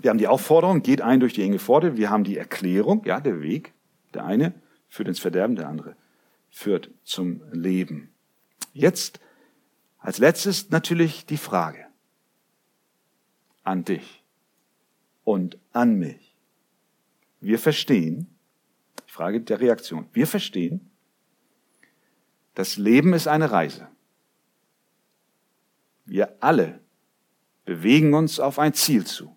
wir 0.01 0.11
haben 0.11 0.19
die 0.19 0.29
Aufforderung, 0.29 0.83
geht 0.83 1.03
ein 1.03 1.21
durch 1.21 1.35
die 1.35 1.43
enge 1.43 1.59
Pforte, 1.59 1.97
wir 1.97 2.11
haben 2.11 2.25
die 2.25 2.37
Erklärung, 2.37 3.03
ja, 3.05 3.21
der 3.21 3.43
Weg, 3.43 3.75
der 4.15 4.25
eine 4.25 4.55
führt 4.88 5.09
ins 5.09 5.19
Verderben, 5.19 5.57
der 5.57 5.69
andere 5.69 5.97
führt 6.51 6.91
zum 7.03 7.43
Leben. 7.53 8.11
Jetzt 8.73 9.21
als 9.99 10.19
letztes 10.19 10.71
natürlich 10.71 11.27
die 11.27 11.37
Frage 11.37 11.87
an 13.65 13.85
dich 13.85 14.23
und 15.25 15.59
an 15.73 15.99
mich. 15.99 16.37
Wir 17.41 17.59
verstehen, 17.59 18.32
frage 19.12 19.42
der 19.42 19.61
Reaktion, 19.61 20.09
wir 20.14 20.27
verstehen, 20.27 20.90
das 22.55 22.79
Leben 22.79 23.12
ist 23.12 23.29
eine 23.29 23.51
Reise. 23.51 23.87
Wir 26.07 26.35
alle 26.42 26.81
bewegen 27.66 28.14
uns 28.14 28.40
auf 28.40 28.59
ein 28.59 28.72
Ziel 28.72 29.05
zu. 29.05 29.37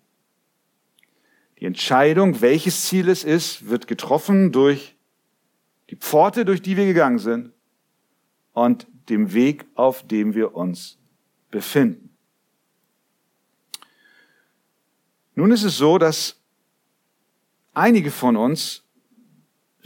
Die 1.58 1.66
Entscheidung, 1.66 2.40
welches 2.40 2.86
Ziel 2.86 3.10
es 3.10 3.22
ist, 3.22 3.68
wird 3.68 3.86
getroffen 3.86 4.50
durch 4.50 4.96
die 5.90 5.96
Pforte, 5.96 6.46
durch 6.46 6.62
die 6.62 6.78
wir 6.78 6.86
gegangen 6.86 7.18
sind 7.18 7.52
und 8.54 8.86
dem 9.10 9.34
Weg, 9.34 9.66
auf 9.74 10.06
dem 10.06 10.34
wir 10.34 10.54
uns 10.54 10.96
befinden. 11.50 12.16
Nun 15.34 15.50
ist 15.50 15.64
es 15.64 15.76
so, 15.76 15.98
dass 15.98 16.40
einige 17.74 18.10
von 18.10 18.36
uns 18.36 18.85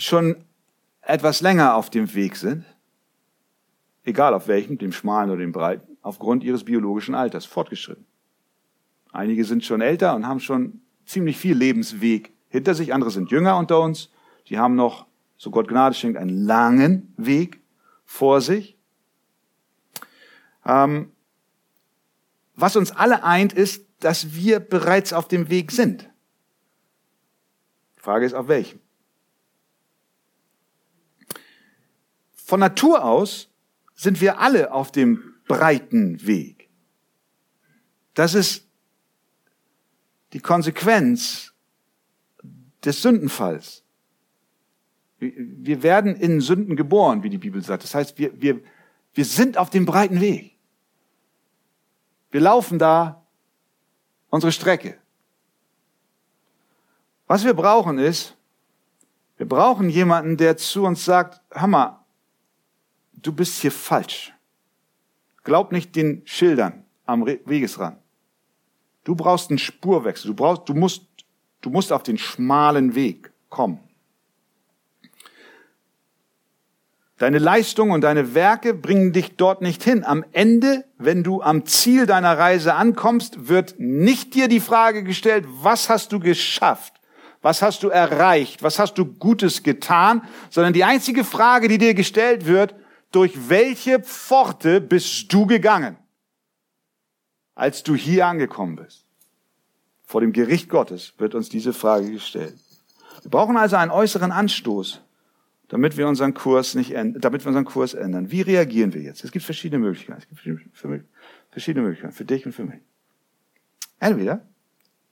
schon 0.03 0.45
etwas 1.03 1.41
länger 1.41 1.75
auf 1.75 1.91
dem 1.91 2.15
Weg 2.15 2.37
sind, 2.37 2.65
egal 4.05 4.35
auf 4.35 4.49
welchem, 4.49 4.79
dem 4.79 4.93
schmalen 4.93 5.31
oder 5.31 5.41
dem 5.41 5.53
breiten, 5.53 5.97
aufgrund 6.03 6.45
ihres 6.45 6.65
biologischen 6.65 7.15
Alters 7.15 7.47
fortgeschritten. 7.47 8.07
Einige 9.13 9.45
sind 9.45 9.65
schon 9.65 9.81
älter 9.81 10.15
und 10.15 10.27
haben 10.27 10.41
schon 10.41 10.81
ziemlich 11.05 11.37
viel 11.37 11.57
Lebensweg 11.57 12.33
hinter 12.49 12.75
sich, 12.75 12.95
andere 12.95 13.11
sind 13.11 13.31
jünger 13.31 13.57
unter 13.59 13.81
uns, 13.81 14.11
die 14.49 14.59
haben 14.59 14.75
noch, 14.75 15.07
so 15.37 15.51
Gott 15.51 15.69
Gnade 15.69 15.95
schenkt, 15.95 16.19
einen 16.19 16.45
langen 16.45 17.15
Weg 17.17 17.61
vor 18.05 18.41
sich. 18.41 18.77
Ähm, 20.65 21.13
was 22.55 22.77
uns 22.77 22.93
alle 22.93 23.25
eint, 23.25 23.53
ist, 23.53 23.87
dass 24.01 24.35
wir 24.35 24.61
bereits 24.61 25.13
auf 25.13 25.29
dem 25.29 25.49
Weg 25.49 25.73
sind. 25.73 26.11
Die 27.97 28.03
Frage 28.03 28.27
ist, 28.27 28.35
auf 28.35 28.49
welchem? 28.49 28.81
Von 32.51 32.59
Natur 32.59 33.05
aus 33.05 33.49
sind 33.95 34.21
wir 34.21 34.41
alle 34.41 34.73
auf 34.73 34.91
dem 34.91 35.37
breiten 35.47 36.27
Weg. 36.27 36.69
Das 38.15 38.35
ist 38.35 38.67
die 40.33 40.41
Konsequenz 40.41 41.53
des 42.85 43.03
Sündenfalls. 43.03 43.85
Wir 45.21 45.85
werden 45.85 46.17
in 46.17 46.41
Sünden 46.41 46.75
geboren, 46.75 47.23
wie 47.23 47.31
die 47.31 47.39
Bibel 47.39 47.63
sagt. 47.63 47.85
Das 47.85 47.95
heißt, 47.95 48.19
wir, 48.19 48.43
wir, 48.43 48.61
wir 49.15 49.25
sind 49.25 49.57
auf 49.57 49.71
dem 49.71 49.87
breiten 49.87 50.21
Weg. 50.21 50.59
Wir 52.33 52.41
laufen 52.41 52.81
da 52.81 53.25
unsere 54.29 54.51
Strecke. 54.51 54.99
Was 57.29 57.45
wir 57.45 57.55
brauchen 57.55 57.99
ist, 57.99 58.37
wir 59.37 59.47
brauchen 59.47 59.89
jemanden, 59.89 60.37
der 60.37 60.57
zu 60.57 60.83
uns 60.83 61.05
sagt, 61.05 61.41
Hammer, 61.55 62.00
du 63.23 63.33
bist 63.33 63.61
hier 63.61 63.73
falsch. 63.73 64.33
Glaub 65.45 65.73
nicht 65.73 65.97
den 65.97 66.23
Schildern 66.25 66.85
am 67.07 67.27
Wegesrand. 67.27 67.99
Du 69.05 69.15
brauchst 69.15 69.51
einen 69.51 69.59
Spurwechsel. 69.59 70.29
Du 70.29 70.35
brauchst, 70.35 70.69
du 70.69 70.75
musst, 70.75 71.03
du 71.61 71.71
musst 71.71 71.93
auf 71.93 72.03
den 72.03 72.19
schmalen 72.19 72.95
Weg 72.95 73.33
kommen. 73.49 73.81
Deine 77.21 77.39
Leistung 77.39 77.91
und 77.91 78.01
deine 78.01 78.35
Werke 78.35 78.73
bringen 78.73 79.13
dich 79.13 79.37
dort 79.37 79.61
nicht 79.61 79.83
hin. 79.83 80.05
Am 80.05 80.25
Ende, 80.33 80.87
wenn 80.97 81.23
du 81.23 81.43
am 81.43 81.67
Ziel 81.67 82.07
deiner 82.07 82.39
Reise 82.39 82.75
ankommst, 82.75 83.49
wird 83.49 83.75
nicht 83.79 84.35
dir 84.35 84.49
die 84.49 84.61
Frage 84.61 85.05
gestellt, 85.05 85.45
was 85.47 85.91
hast 85.91 86.13
du 86.13 86.21
geschafft? 86.21 86.95
Was 87.43 87.61
hast 87.61 87.83
du 87.83 87.89
erreicht? 87.89 88.63
Was 88.63 88.79
hast 88.79 88.95
du 88.95 89.05
Gutes 89.05 89.63
getan? 89.63 90.23
Sondern 90.49 90.73
die 90.73 90.85
einzige 90.85 91.25
Frage, 91.25 91.69
die 91.69 91.77
dir 91.77 91.93
gestellt 91.93 92.47
wird, 92.47 92.75
durch 93.11 93.49
welche 93.49 94.01
Pforte 94.01 94.81
bist 94.81 95.33
du 95.33 95.47
gegangen, 95.47 95.97
als 97.55 97.83
du 97.83 97.95
hier 97.95 98.27
angekommen 98.27 98.77
bist? 98.77 99.07
Vor 100.05 100.21
dem 100.21 100.33
Gericht 100.33 100.69
Gottes 100.69 101.15
wird 101.19 101.35
uns 101.35 101.49
diese 101.49 101.73
Frage 101.73 102.11
gestellt. 102.11 102.59
Wir 103.23 103.31
brauchen 103.31 103.57
also 103.57 103.77
einen 103.77 103.91
äußeren 103.91 104.33
Anstoß, 104.33 105.03
damit 105.69 105.97
wir 105.97 106.09
unseren 106.09 106.35
Kurs 106.35 106.75
nicht 106.75 106.95
damit 106.95 107.45
wir 107.45 107.49
unseren 107.49 107.65
Kurs 107.65 107.95
ändern. 107.95 108.31
Wie 108.31 108.41
reagieren 108.41 108.93
wir 108.93 109.03
jetzt? 109.03 109.23
Es 109.25 109.31
gibt 109.31 109.45
verschiedene 109.45 109.81
Möglichkeiten. 109.81 110.21
Es 110.21 110.29
gibt 110.29 110.41
verschiedene 111.51 111.85
Möglichkeiten 111.85 112.15
für 112.15 112.25
dich 112.25 112.47
und 112.47 112.53
für 112.53 112.65
mich. 112.65 112.81
Entweder 114.01 114.47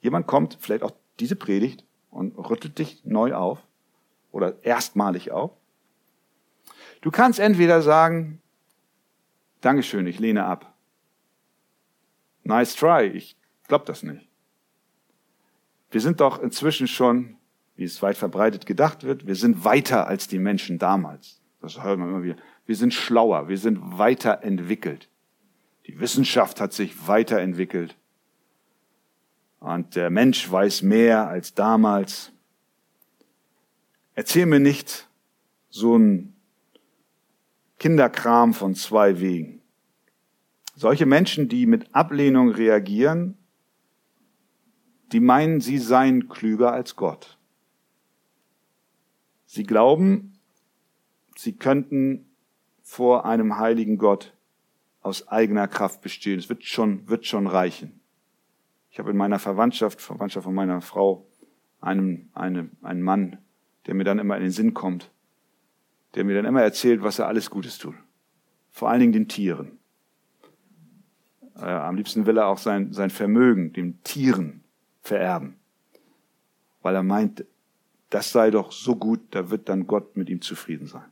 jemand 0.00 0.26
kommt, 0.26 0.56
vielleicht 0.60 0.82
auch 0.82 0.92
diese 1.20 1.36
Predigt 1.36 1.84
und 2.10 2.36
rüttelt 2.36 2.78
dich 2.78 3.04
neu 3.04 3.34
auf 3.34 3.58
oder 4.32 4.62
erstmalig 4.64 5.30
auf. 5.30 5.52
Du 7.00 7.10
kannst 7.10 7.38
entweder 7.38 7.82
sagen, 7.82 8.40
Dankeschön, 9.60 10.06
ich 10.06 10.18
lehne 10.18 10.44
ab. 10.44 10.74
Nice 12.44 12.76
try, 12.76 13.06
ich 13.06 13.36
glaub 13.66 13.86
das 13.86 14.02
nicht. 14.02 14.28
Wir 15.90 16.00
sind 16.00 16.20
doch 16.20 16.40
inzwischen 16.40 16.86
schon 16.86 17.38
wie 17.78 17.84
es 17.84 18.02
weit 18.02 18.16
verbreitet 18.16 18.66
gedacht 18.66 19.04
wird. 19.04 19.28
Wir 19.28 19.36
sind 19.36 19.64
weiter 19.64 20.08
als 20.08 20.26
die 20.26 20.40
Menschen 20.40 20.80
damals. 20.80 21.40
Das 21.62 21.80
hört 21.80 21.96
man 22.00 22.08
immer 22.08 22.24
wieder. 22.24 22.36
Wir 22.66 22.74
sind 22.74 22.92
schlauer, 22.92 23.48
wir 23.48 23.56
sind 23.56 23.78
weiterentwickelt. 23.98 25.08
Die 25.86 26.00
Wissenschaft 26.00 26.60
hat 26.60 26.72
sich 26.72 27.06
weiterentwickelt. 27.06 27.96
Und 29.60 29.94
der 29.94 30.10
Mensch 30.10 30.50
weiß 30.50 30.82
mehr 30.82 31.28
als 31.28 31.54
damals. 31.54 32.32
Erzähl 34.16 34.46
mir 34.46 34.60
nicht 34.60 35.08
so 35.70 35.96
ein 35.96 36.34
Kinderkram 37.78 38.54
von 38.54 38.74
zwei 38.74 39.20
Wegen. 39.20 39.62
Solche 40.74 41.06
Menschen, 41.06 41.48
die 41.48 41.66
mit 41.66 41.94
Ablehnung 41.94 42.50
reagieren, 42.50 43.36
die 45.12 45.20
meinen, 45.20 45.60
sie 45.60 45.78
seien 45.78 46.28
klüger 46.28 46.72
als 46.72 46.96
Gott. 46.96 47.38
Sie 49.46 49.64
glauben, 49.64 50.38
sie 51.36 51.54
könnten 51.54 52.26
vor 52.82 53.24
einem 53.24 53.58
heiligen 53.58 53.98
Gott 53.98 54.34
aus 55.00 55.28
eigener 55.28 55.68
Kraft 55.68 56.02
bestehen. 56.02 56.38
Es 56.38 56.48
wird 56.48 56.64
schon, 56.64 57.08
wird 57.08 57.26
schon 57.26 57.46
reichen. 57.46 58.00
Ich 58.90 58.98
habe 58.98 59.10
in 59.10 59.16
meiner 59.16 59.38
Verwandtschaft, 59.38 60.00
Verwandtschaft 60.00 60.44
von 60.44 60.54
meiner 60.54 60.80
Frau, 60.80 61.26
einen, 61.80 62.30
eine, 62.34 62.70
einen 62.82 63.02
Mann, 63.02 63.38
der 63.86 63.94
mir 63.94 64.04
dann 64.04 64.18
immer 64.18 64.36
in 64.36 64.42
den 64.42 64.52
Sinn 64.52 64.74
kommt, 64.74 65.10
der 66.14 66.24
mir 66.24 66.34
dann 66.34 66.44
immer 66.44 66.62
erzählt, 66.62 67.02
was 67.02 67.18
er 67.18 67.26
alles 67.26 67.50
Gutes 67.50 67.78
tut. 67.78 67.94
Vor 68.70 68.88
allen 68.88 69.00
Dingen 69.00 69.12
den 69.12 69.28
Tieren. 69.28 69.78
Äh, 71.56 71.66
am 71.66 71.96
liebsten 71.96 72.26
will 72.26 72.38
er 72.38 72.46
auch 72.46 72.58
sein, 72.58 72.92
sein 72.92 73.10
Vermögen 73.10 73.72
den 73.72 74.02
Tieren 74.04 74.62
vererben, 75.02 75.56
weil 76.82 76.94
er 76.94 77.02
meint, 77.02 77.44
das 78.10 78.32
sei 78.32 78.50
doch 78.50 78.72
so 78.72 78.96
gut, 78.96 79.20
da 79.30 79.50
wird 79.50 79.68
dann 79.68 79.86
Gott 79.86 80.16
mit 80.16 80.30
ihm 80.30 80.40
zufrieden 80.40 80.86
sein. 80.86 81.10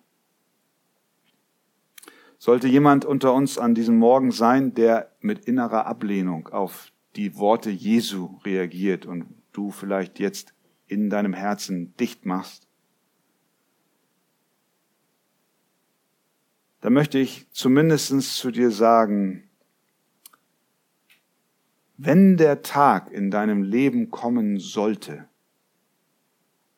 Sollte 2.38 2.68
jemand 2.68 3.04
unter 3.04 3.32
uns 3.34 3.58
an 3.58 3.74
diesem 3.74 3.98
Morgen 3.98 4.30
sein, 4.30 4.74
der 4.74 5.10
mit 5.20 5.46
innerer 5.46 5.86
Ablehnung 5.86 6.48
auf 6.48 6.92
die 7.16 7.36
Worte 7.36 7.70
Jesu 7.70 8.38
reagiert 8.44 9.06
und 9.06 9.26
du 9.52 9.70
vielleicht 9.70 10.18
jetzt 10.18 10.54
in 10.86 11.10
deinem 11.10 11.32
Herzen 11.32 11.96
dicht 11.96 12.26
machst, 12.26 12.65
dann 16.80 16.92
möchte 16.92 17.18
ich 17.18 17.48
zumindest 17.50 18.36
zu 18.36 18.50
dir 18.50 18.70
sagen, 18.70 19.48
wenn 21.96 22.36
der 22.36 22.62
Tag 22.62 23.10
in 23.10 23.30
deinem 23.30 23.62
Leben 23.62 24.10
kommen 24.10 24.58
sollte, 24.58 25.28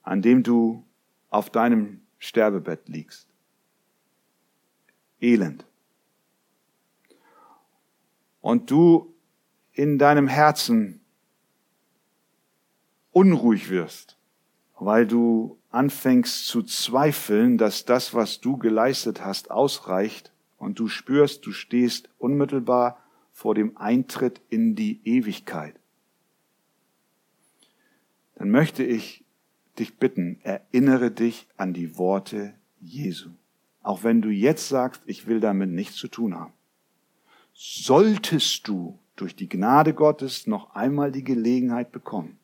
an 0.03 0.23
dem 0.23 0.43
du 0.43 0.85
auf 1.29 1.51
deinem 1.51 2.01
Sterbebett 2.19 2.89
liegst. 2.89 3.29
Elend. 5.21 5.67
Und 8.41 8.71
du 8.71 9.15
in 9.73 9.99
deinem 9.99 10.29
Herzen 10.29 11.01
unruhig 13.11 13.69
wirst, 13.69 14.17
weil 14.79 15.07
du 15.07 15.58
anfängst 15.71 16.47
zu 16.47 16.63
zweifeln, 16.63 17.59
dass 17.59 17.85
das, 17.85 18.15
was 18.15 18.41
du 18.41 18.57
geleistet 18.57 19.25
hast, 19.25 19.51
ausreicht 19.51 20.33
und 20.57 20.79
du 20.79 20.89
spürst, 20.89 21.45
du 21.47 21.53
stehst 21.53 22.09
unmittelbar 22.19 22.99
vor 23.33 23.55
dem 23.55 23.77
Eintritt 23.77 24.41
in 24.49 24.75
die 24.75 25.01
Ewigkeit, 25.05 25.79
dann 28.35 28.51
möchte 28.51 28.85
ich 28.85 29.25
dich 29.79 29.97
bitten, 29.97 30.41
erinnere 30.43 31.11
dich 31.11 31.49
an 31.57 31.73
die 31.73 31.99
Worte 31.99 32.55
Jesu. 32.81 33.31
Auch 33.83 34.05
wenn 34.05 34.23
du 34.23 34.29
jetzt 34.29 34.69
sagst, 34.69 35.03
ich 35.07 35.27
will 35.27 35.41
damit 35.41 35.71
nichts 35.71 35.97
zu 35.97 36.09
tun 36.09 36.35
haben. 36.35 36.53
Solltest 37.55 38.69
du 38.69 38.99
durch 39.17 39.35
die 39.35 39.49
Gnade 39.49 39.95
Gottes 39.95 40.47
noch 40.47 40.75
einmal 40.75 41.11
die 41.11 41.25
Gelegenheit 41.25 41.91
bekommen, 41.91 42.39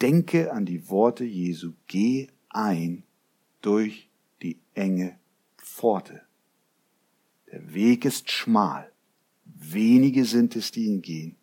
denke 0.00 0.52
an 0.52 0.66
die 0.66 0.88
Worte 0.88 1.24
Jesu. 1.24 1.72
Geh 1.86 2.28
ein 2.48 3.02
durch 3.60 4.08
die 4.42 4.58
enge 4.74 5.18
Pforte. 5.58 6.22
Der 7.50 7.74
Weg 7.74 8.04
ist 8.04 8.30
schmal. 8.30 8.90
Wenige 9.44 10.24
sind 10.24 10.56
es, 10.56 10.70
die 10.70 10.86
ihn 10.86 11.02
gehen, 11.02 11.36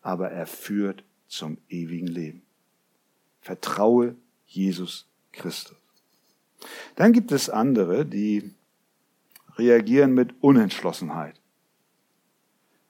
aber 0.00 0.30
er 0.30 0.46
führt 0.46 1.04
zum 1.28 1.58
ewigen 1.68 2.08
Leben. 2.08 2.42
Vertraue 3.40 4.16
Jesus 4.46 5.06
Christus. 5.32 5.76
Dann 6.96 7.12
gibt 7.12 7.32
es 7.32 7.50
andere, 7.50 8.04
die 8.06 8.52
reagieren 9.56 10.14
mit 10.14 10.34
Unentschlossenheit. 10.40 11.41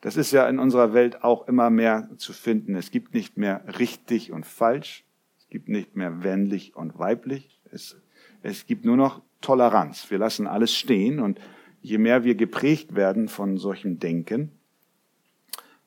Das 0.03 0.17
ist 0.17 0.33
ja 0.33 0.49
in 0.49 0.59
unserer 0.59 0.93
Welt 0.93 1.23
auch 1.23 1.47
immer 1.47 1.71
mehr 1.71 2.09
zu 2.17 2.33
finden. 2.33 2.75
Es 2.75 2.91
gibt 2.91 3.15
nicht 3.15 3.39
mehr 3.39 3.65
richtig 3.79 4.33
und 4.33 4.45
falsch. 4.45 5.05
Es 5.39 5.49
gibt 5.49 5.69
nicht 5.69 5.95
mehr 5.95 6.11
männlich 6.11 6.75
und 6.75 6.99
weiblich. 6.99 7.61
Es, 7.71 7.97
es 8.43 8.67
gibt 8.67 8.85
nur 8.85 8.97
noch 8.97 9.23
Toleranz. 9.41 10.11
Wir 10.11 10.19
lassen 10.19 10.49
alles 10.49 10.75
stehen 10.75 11.21
und 11.21 11.41
je 11.83 11.99
mehr 11.99 12.25
wir 12.25 12.35
geprägt 12.35 12.97
werden 12.97 13.29
von 13.29 13.59
solchem 13.59 14.01
Denken, 14.01 14.51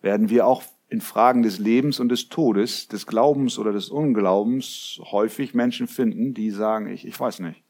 werden 0.01 0.29
wir 0.29 0.47
auch 0.47 0.63
in 0.87 1.01
Fragen 1.01 1.43
des 1.43 1.59
Lebens 1.59 1.99
und 1.99 2.07
des 2.07 2.29
Todes, 2.29 2.87
des 2.87 3.07
Glaubens 3.07 3.59
oder 3.59 3.73
des 3.73 3.89
Unglaubens 3.89 5.01
häufig 5.11 5.53
Menschen 5.53 5.87
finden, 5.87 6.33
die 6.33 6.51
sagen, 6.51 6.87
ich, 6.87 7.05
ich 7.05 7.19
weiß 7.19 7.41
nicht. 7.41 7.64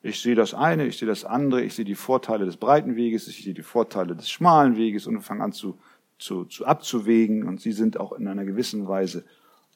Ich 0.00 0.20
sehe 0.20 0.36
das 0.36 0.54
eine, 0.54 0.86
ich 0.86 0.98
sehe 0.98 1.08
das 1.08 1.24
andere, 1.24 1.62
ich 1.62 1.74
sehe 1.74 1.84
die 1.84 1.96
Vorteile 1.96 2.46
des 2.46 2.56
breiten 2.56 2.94
Weges, 2.94 3.26
ich 3.26 3.42
sehe 3.42 3.54
die 3.54 3.62
Vorteile 3.62 4.14
des 4.14 4.30
schmalen 4.30 4.76
Weges 4.76 5.06
und 5.06 5.20
fange 5.22 5.42
an 5.42 5.52
zu, 5.52 5.78
zu, 6.18 6.44
zu 6.44 6.66
abzuwägen 6.66 7.48
und 7.48 7.60
sie 7.60 7.72
sind 7.72 7.98
auch 7.98 8.12
in 8.12 8.28
einer 8.28 8.44
gewissen 8.44 8.86
Weise 8.86 9.24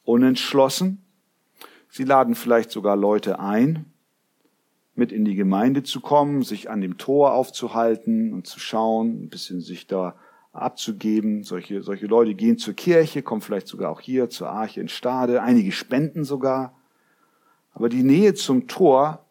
unentschlossen. 0.04 1.04
Sie 1.88 2.04
laden 2.04 2.34
vielleicht 2.34 2.70
sogar 2.70 2.96
Leute 2.96 3.40
ein, 3.40 3.86
mit 4.94 5.10
in 5.10 5.24
die 5.24 5.34
Gemeinde 5.34 5.82
zu 5.82 6.00
kommen, 6.00 6.42
sich 6.42 6.70
an 6.70 6.80
dem 6.80 6.98
Tor 6.98 7.34
aufzuhalten 7.34 8.32
und 8.32 8.46
zu 8.46 8.60
schauen, 8.60 9.24
ein 9.24 9.28
bisschen 9.28 9.60
sich 9.60 9.86
da 9.86 10.14
abzugeben. 10.52 11.42
Solche, 11.42 11.82
solche 11.82 12.06
Leute 12.06 12.34
gehen 12.34 12.58
zur 12.58 12.74
Kirche, 12.74 13.22
kommen 13.22 13.40
vielleicht 13.40 13.68
sogar 13.68 13.90
auch 13.90 14.00
hier 14.00 14.30
zur 14.30 14.50
Arche 14.50 14.80
in 14.80 14.88
Stade, 14.88 15.42
einige 15.42 15.72
spenden 15.72 16.24
sogar. 16.24 16.76
Aber 17.72 17.88
die 17.88 18.02
Nähe 18.02 18.34
zum 18.34 18.68
Tor 18.68 19.26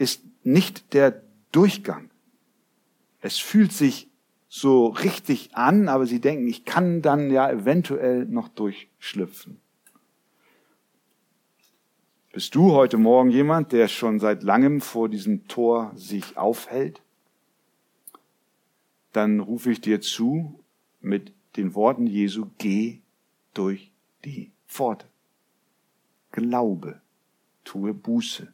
ist 0.00 0.22
nicht 0.42 0.94
der 0.94 1.22
Durchgang. 1.52 2.10
Es 3.20 3.38
fühlt 3.38 3.72
sich 3.72 4.08
so 4.48 4.86
richtig 4.86 5.54
an, 5.54 5.88
aber 5.88 6.06
sie 6.06 6.20
denken, 6.20 6.48
ich 6.48 6.64
kann 6.64 7.02
dann 7.02 7.30
ja 7.30 7.50
eventuell 7.50 8.24
noch 8.24 8.48
durchschlüpfen. 8.48 9.60
Bist 12.32 12.54
du 12.54 12.72
heute 12.72 12.96
Morgen 12.96 13.30
jemand, 13.30 13.72
der 13.72 13.88
schon 13.88 14.18
seit 14.18 14.42
langem 14.42 14.80
vor 14.80 15.08
diesem 15.08 15.46
Tor 15.46 15.92
sich 15.94 16.36
aufhält? 16.36 17.00
dann 19.12 19.40
rufe 19.40 19.70
ich 19.72 19.80
dir 19.80 20.00
zu 20.00 20.62
mit 21.00 21.32
den 21.56 21.74
Worten 21.74 22.06
Jesu, 22.06 22.46
geh 22.58 23.00
durch 23.54 23.90
die 24.24 24.52
Pforte. 24.66 25.06
Glaube, 26.30 27.00
tue 27.64 27.92
Buße, 27.92 28.52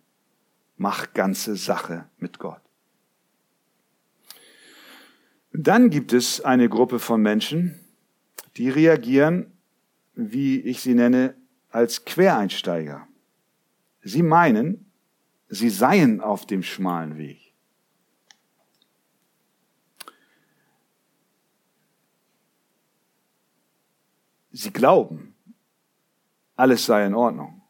Mach 0.77 1.13
ganze 1.15 1.57
Sache 1.57 2.09
mit 2.19 2.39
Gott. 2.39 2.61
Dann 5.53 5.89
gibt 5.89 6.13
es 6.13 6.43
eine 6.43 6.69
Gruppe 6.69 6.99
von 6.99 7.23
Menschen, 7.23 7.81
die 8.57 8.69
reagieren, 8.69 9.53
wie 10.15 10.61
ich 10.61 10.81
sie 10.81 10.95
nenne, 10.95 11.35
als 11.71 12.05
Quereinsteiger. 12.05 13.07
Sie 14.03 14.23
meinen, 14.23 14.91
sie 15.49 15.71
seien 15.71 16.21
auf 16.21 16.47
dem 16.47 16.63
schmalen 16.63 17.17
Weg. 17.17 17.55
Sie 24.53 24.73
glauben, 24.73 25.35
alles 26.55 26.87
sei 26.87 27.05
in 27.05 27.15
Ordnung. 27.15 27.63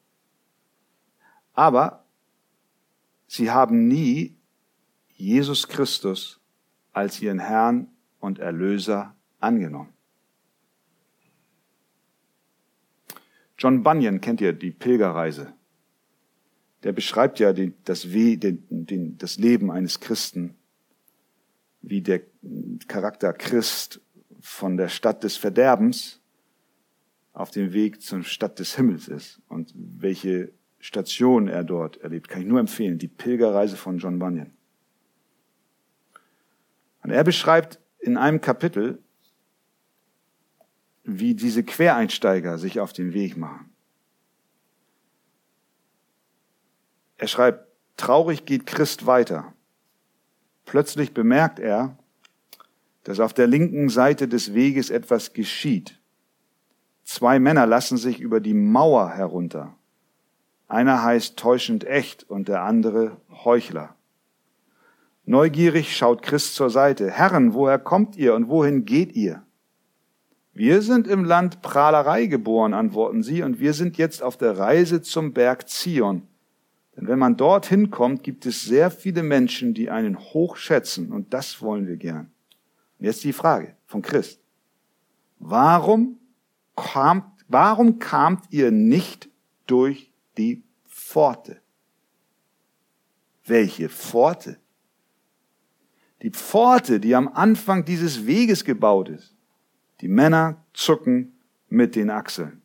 Aber 1.53 2.06
sie 3.37 3.51
haben 3.51 3.87
nie 3.89 4.37
Jesus 5.15 5.69
Christus 5.69 6.41
als 6.93 7.21
ihren 7.21 7.39
Herrn 7.39 7.89
und 8.21 8.39
Erlöser 8.39 9.15
angenommen. 9.39 9.93
John 13.59 13.83
Bunyan 13.83 14.21
kennt 14.21 14.41
ihr 14.41 14.53
die 14.53 14.71
Pilgerreise. 14.71 15.55
Der 16.83 16.93
beschreibt 16.93 17.39
ja 17.39 17.53
den, 17.53 17.75
das, 17.85 18.13
We, 18.13 18.37
den, 18.37 18.65
den, 18.69 19.19
das 19.19 19.39
Leben 19.39 19.71
eines 19.71 20.01
Christen, 20.01 20.55
wie 21.81 22.03
der 22.03 22.21
Charakter 22.87 23.33
Christ 23.33 24.01
von 24.41 24.77
der 24.77 24.89
Stadt 24.89 25.25
des 25.25 25.37
Verderbens 25.37 26.21
auf 27.33 27.51
dem 27.51 27.73
Weg 27.73 28.03
zur 28.03 28.23
Stadt 28.25 28.59
des 28.59 28.77
Himmels 28.77 29.09
ist 29.09 29.41
und 29.49 29.73
welche 29.75 30.53
Station 30.87 31.49
er 31.49 31.65
dort 31.65 31.97
erlebt, 31.97 32.29
kann 32.29 32.43
ich 32.43 32.47
nur 32.47 32.61
empfehlen. 32.61 32.97
Die 32.97 33.09
Pilgerreise 33.09 33.77
von 33.77 33.99
John 33.99 34.21
Bunyan. 34.21 34.53
Und 37.03 37.11
er 37.11 37.25
beschreibt 37.25 37.81
in 37.99 38.17
einem 38.17 38.41
Kapitel, 38.41 39.03
wie 41.03 41.35
diese 41.35 41.65
Quereinsteiger 41.65 42.57
sich 42.59 42.79
auf 42.79 42.93
den 42.93 43.15
Weg 43.15 43.37
machen. 43.37 43.69
Er 47.17 47.27
schreibt, 47.27 47.67
traurig 47.97 48.45
geht 48.45 48.65
Christ 48.65 49.07
weiter. 49.07 49.55
Plötzlich 50.67 51.13
bemerkt 51.13 51.59
er, 51.59 51.99
dass 53.03 53.19
auf 53.19 53.35
der 53.35 53.49
linken 53.49 53.89
Seite 53.89 54.29
des 54.29 54.55
Weges 54.55 54.91
etwas 54.91 55.33
geschieht. 55.33 56.01
Zwei 57.03 57.41
Männer 57.41 57.67
lassen 57.67 57.97
sich 57.97 58.21
über 58.21 58.39
die 58.39 58.55
Mauer 58.55 59.11
herunter. 59.11 59.77
Einer 60.69 61.03
heißt 61.03 61.37
täuschend 61.37 61.85
echt 61.85 62.29
und 62.29 62.49
der 62.49 62.63
andere 62.63 63.17
Heuchler. 63.45 63.95
Neugierig 65.25 65.97
schaut 65.97 66.23
Christ 66.23 66.55
zur 66.55 66.71
Seite. 66.71 67.11
Herren, 67.11 67.55
woher 67.55 67.79
kommt 67.79 68.17
ihr 68.17 68.35
und 68.35 68.49
wohin 68.49 68.85
geht 68.85 69.15
ihr? 69.15 69.43
Wir 70.53 70.83
sind 70.83 71.07
im 71.07 71.25
Land 71.25 71.63
Prahlerei 71.63 72.27
geboren, 72.27 72.73
antworten 72.73 73.23
sie, 73.23 73.43
und 73.43 73.61
wir 73.61 73.75
sind 73.75 73.99
jetzt 73.99 74.23
auf 74.23 74.39
der 74.39 74.57
Reise 74.57 75.03
zum 75.03 75.33
Berg 75.35 75.69
Zion. 75.69 76.23
Denn 76.97 77.09
wenn 77.09 77.19
man 77.19 77.37
dorthin 77.37 77.91
kommt, 77.91 78.23
gibt 78.23 78.47
es 78.47 78.63
sehr 78.63 78.91
viele 78.91 79.23
Menschen, 79.23 79.75
die 79.75 79.91
einen 79.91 80.19
hoch 80.19 80.57
schätzen, 80.57 81.13
und 81.13 81.35
das 81.35 81.61
wollen 81.61 81.87
wir 81.87 81.97
gern. 81.97 82.31
Und 82.99 83.05
jetzt 83.05 83.23
die 83.23 83.35
Frage 83.35 83.77
von 83.85 84.01
Christ. 84.01 84.41
Warum 85.39 86.19
kamt, 86.75 87.27
warum 87.49 87.99
kamt 87.99 88.45
ihr 88.51 88.71
nicht 88.71 89.29
durch 89.67 90.11
die 90.39 90.65
Pforte? 90.87 91.61
Welche 93.45 93.89
Pforte? 93.89 94.59
Die 96.23 96.31
Pforte, 96.31 96.99
die 96.99 97.15
am 97.15 97.29
Anfang 97.29 97.85
dieses 97.85 98.27
Weges 98.27 98.65
gebaut 98.65 99.09
ist. 99.09 99.35
Die 100.01 100.09
Männer 100.09 100.65
zucken 100.73 101.37
mit 101.69 101.95
den 101.95 102.11
Achseln. 102.11 102.63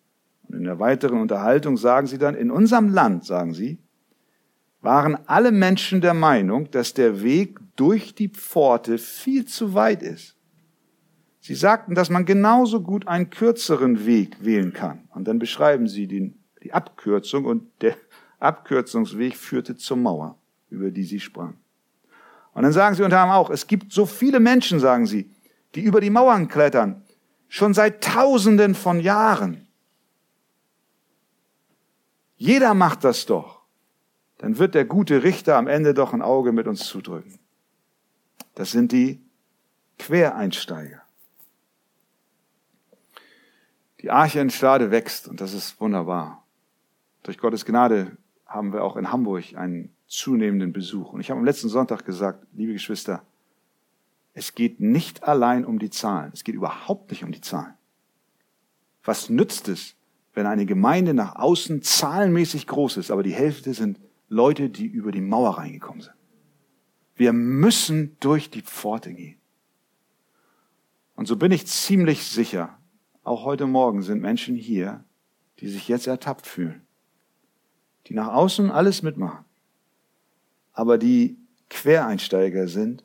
Und 0.47 0.55
in 0.55 0.63
der 0.63 0.79
weiteren 0.79 1.19
Unterhaltung 1.19 1.77
sagen 1.77 2.07
sie 2.07 2.17
dann, 2.17 2.35
in 2.35 2.51
unserem 2.51 2.89
Land, 2.89 3.25
sagen 3.25 3.53
sie, 3.53 3.79
waren 4.81 5.17
alle 5.27 5.51
Menschen 5.51 6.01
der 6.01 6.13
Meinung, 6.13 6.71
dass 6.71 6.93
der 6.93 7.21
Weg 7.21 7.59
durch 7.75 8.15
die 8.15 8.29
Pforte 8.29 8.97
viel 8.97 9.45
zu 9.45 9.73
weit 9.73 10.01
ist. 10.01 10.35
Sie 11.39 11.55
sagten, 11.55 11.95
dass 11.95 12.09
man 12.09 12.25
genauso 12.25 12.81
gut 12.81 13.07
einen 13.07 13.29
kürzeren 13.29 14.05
Weg 14.05 14.43
wählen 14.43 14.73
kann. 14.73 15.07
Und 15.09 15.27
dann 15.27 15.39
beschreiben 15.39 15.87
sie 15.87 16.07
den, 16.07 16.35
die 16.63 16.73
Abkürzung 16.73 17.45
und 17.45 17.69
der 17.81 17.95
Abkürzungsweg 18.39 19.35
führte 19.35 19.75
zur 19.75 19.97
Mauer, 19.97 20.37
über 20.69 20.91
die 20.91 21.03
sie 21.03 21.19
sprang. 21.19 21.57
Und 22.53 22.63
dann 22.63 22.73
sagen 22.73 22.95
sie 22.95 23.03
unter 23.03 23.19
anderem 23.19 23.39
auch, 23.39 23.49
es 23.49 23.67
gibt 23.67 23.93
so 23.93 24.05
viele 24.05 24.39
Menschen, 24.39 24.79
sagen 24.79 25.05
sie, 25.05 25.29
die 25.75 25.81
über 25.81 26.01
die 26.01 26.09
Mauern 26.09 26.47
klettern, 26.47 27.03
schon 27.47 27.73
seit 27.73 28.03
Tausenden 28.03 28.75
von 28.75 28.99
Jahren. 28.99 29.67
Jeder 32.35 32.73
macht 32.73 33.03
das 33.03 33.25
doch. 33.25 33.61
Dann 34.37 34.57
wird 34.57 34.73
der 34.73 34.85
gute 34.85 35.23
Richter 35.23 35.57
am 35.57 35.67
Ende 35.67 35.93
doch 35.93 36.13
ein 36.13 36.21
Auge 36.21 36.51
mit 36.51 36.67
uns 36.67 36.85
zudrücken. 36.85 37.39
Das 38.55 38.71
sind 38.71 38.91
die 38.91 39.23
Quereinsteiger. 39.99 41.03
Die 44.01 44.09
Arche 44.09 44.39
in 44.39 44.49
Stade 44.49 44.89
wächst 44.89 45.27
und 45.27 45.39
das 45.39 45.53
ist 45.53 45.79
wunderbar. 45.79 46.40
Durch 47.23 47.37
Gottes 47.37 47.65
Gnade 47.65 48.17
haben 48.45 48.73
wir 48.73 48.83
auch 48.83 48.97
in 48.97 49.11
Hamburg 49.11 49.55
einen 49.55 49.93
zunehmenden 50.07 50.73
Besuch. 50.73 51.13
Und 51.13 51.21
ich 51.21 51.29
habe 51.29 51.39
am 51.39 51.45
letzten 51.45 51.69
Sonntag 51.69 52.05
gesagt, 52.05 52.45
liebe 52.53 52.73
Geschwister, 52.73 53.23
es 54.33 54.55
geht 54.55 54.79
nicht 54.79 55.23
allein 55.23 55.65
um 55.65 55.79
die 55.79 55.89
Zahlen. 55.89 56.31
Es 56.33 56.43
geht 56.43 56.55
überhaupt 56.55 57.11
nicht 57.11 57.23
um 57.23 57.31
die 57.31 57.41
Zahlen. 57.41 57.73
Was 59.03 59.29
nützt 59.29 59.67
es, 59.67 59.95
wenn 60.33 60.45
eine 60.45 60.65
Gemeinde 60.65 61.13
nach 61.13 61.35
außen 61.35 61.81
zahlenmäßig 61.81 62.67
groß 62.67 62.97
ist, 62.97 63.11
aber 63.11 63.23
die 63.23 63.33
Hälfte 63.33 63.73
sind 63.73 63.99
Leute, 64.29 64.69
die 64.69 64.85
über 64.85 65.11
die 65.11 65.21
Mauer 65.21 65.57
reingekommen 65.57 66.01
sind? 66.01 66.15
Wir 67.15 67.33
müssen 67.33 68.15
durch 68.19 68.49
die 68.49 68.61
Pforte 68.61 69.13
gehen. 69.13 69.37
Und 71.15 71.27
so 71.27 71.35
bin 71.35 71.51
ich 71.51 71.67
ziemlich 71.67 72.25
sicher, 72.25 72.77
auch 73.23 73.43
heute 73.43 73.67
Morgen 73.67 74.01
sind 74.01 74.21
Menschen 74.21 74.55
hier, 74.55 75.03
die 75.59 75.67
sich 75.67 75.87
jetzt 75.87 76.07
ertappt 76.07 76.47
fühlen, 76.47 76.81
die 78.07 78.13
nach 78.13 78.27
außen 78.27 78.71
alles 78.71 79.03
mitmachen, 79.03 79.45
aber 80.73 80.97
die 80.97 81.37
Quereinsteiger 81.69 82.67
sind 82.67 83.03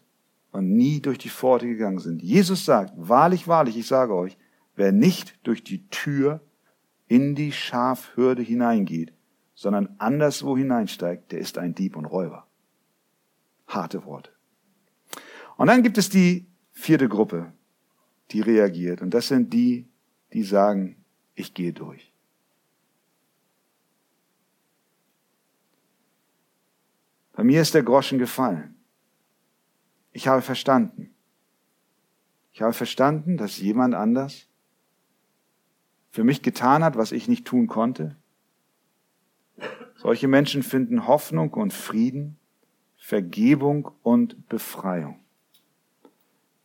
und 0.52 0.74
nie 0.74 1.00
durch 1.00 1.18
die 1.18 1.28
Pforte 1.28 1.66
gegangen 1.66 1.98
sind. 1.98 2.22
Jesus 2.22 2.64
sagt, 2.64 2.92
wahrlich, 2.96 3.46
wahrlich, 3.46 3.76
ich 3.76 3.86
sage 3.86 4.14
euch, 4.14 4.36
wer 4.74 4.92
nicht 4.92 5.38
durch 5.42 5.62
die 5.62 5.86
Tür 5.88 6.40
in 7.08 7.34
die 7.34 7.52
Schafhürde 7.52 8.42
hineingeht, 8.42 9.12
sondern 9.54 9.94
anderswo 9.98 10.56
hineinsteigt, 10.56 11.32
der 11.32 11.38
ist 11.38 11.58
ein 11.58 11.74
Dieb 11.74 11.96
und 11.96 12.06
Räuber. 12.06 12.46
Harte 13.66 14.04
Worte. 14.04 14.30
Und 15.56 15.68
dann 15.68 15.82
gibt 15.82 15.98
es 15.98 16.08
die 16.08 16.46
vierte 16.72 17.08
Gruppe, 17.08 17.52
die 18.30 18.40
reagiert. 18.40 19.00
Und 19.00 19.14
das 19.14 19.28
sind 19.28 19.52
die, 19.52 19.88
die 20.32 20.42
sagen, 20.42 20.96
ich 21.34 21.54
gehe 21.54 21.72
durch. 21.72 22.12
Bei 27.36 27.44
mir 27.44 27.60
ist 27.60 27.74
der 27.74 27.82
Groschen 27.82 28.18
gefallen. 28.18 28.74
Ich 30.12 30.26
habe 30.26 30.40
verstanden. 30.40 31.14
Ich 32.52 32.62
habe 32.62 32.72
verstanden, 32.72 33.36
dass 33.36 33.58
jemand 33.58 33.94
anders 33.94 34.48
für 36.10 36.24
mich 36.24 36.40
getan 36.40 36.82
hat, 36.82 36.96
was 36.96 37.12
ich 37.12 37.28
nicht 37.28 37.46
tun 37.46 37.66
konnte. 37.66 38.16
Solche 39.96 40.28
Menschen 40.28 40.62
finden 40.62 41.06
Hoffnung 41.06 41.52
und 41.52 41.74
Frieden, 41.74 42.38
Vergebung 42.96 43.90
und 44.02 44.48
Befreiung. 44.48 45.20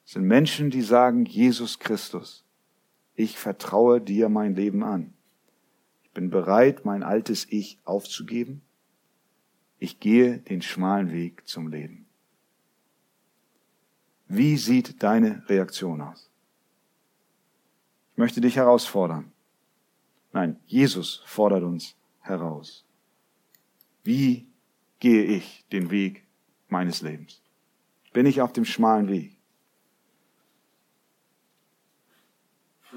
Es 0.06 0.14
sind 0.14 0.24
Menschen, 0.24 0.70
die 0.70 0.82
sagen, 0.82 1.26
Jesus 1.26 1.80
Christus, 1.80 2.46
ich 3.16 3.38
vertraue 3.38 4.00
dir 4.00 4.30
mein 4.30 4.56
Leben 4.56 4.84
an. 4.84 5.14
Ich 6.04 6.12
bin 6.12 6.30
bereit, 6.30 6.86
mein 6.86 7.04
altes 7.04 7.46
Ich 7.50 7.78
aufzugeben. 7.84 8.62
Ich 9.82 10.00
gehe 10.00 10.38
den 10.38 10.62
schmalen 10.62 11.12
Weg 11.12 11.46
zum 11.46 11.68
Leben. 11.68 12.06
Wie 14.28 14.56
sieht 14.56 15.04
deine 15.04 15.44
Reaktion 15.50 16.02
aus? 16.02 16.30
Ich 18.14 18.18
möchte 18.18 18.40
dich 18.40 18.56
herausfordern. 18.56 19.34
Nein, 20.32 20.58
Jesus 20.66 21.22
fordert 21.26 21.64
uns 21.64 21.98
heraus. 22.22 22.86
Wie 24.04 24.48
gehe 25.00 25.24
ich 25.24 25.66
den 25.74 25.92
Weg 25.92 26.26
meines 26.70 27.02
Lebens? 27.02 27.42
Bin 28.14 28.26
ich 28.26 28.40
auf 28.40 28.54
dem 28.54 28.64
schmalen 28.64 29.10
Weg? 29.10 29.42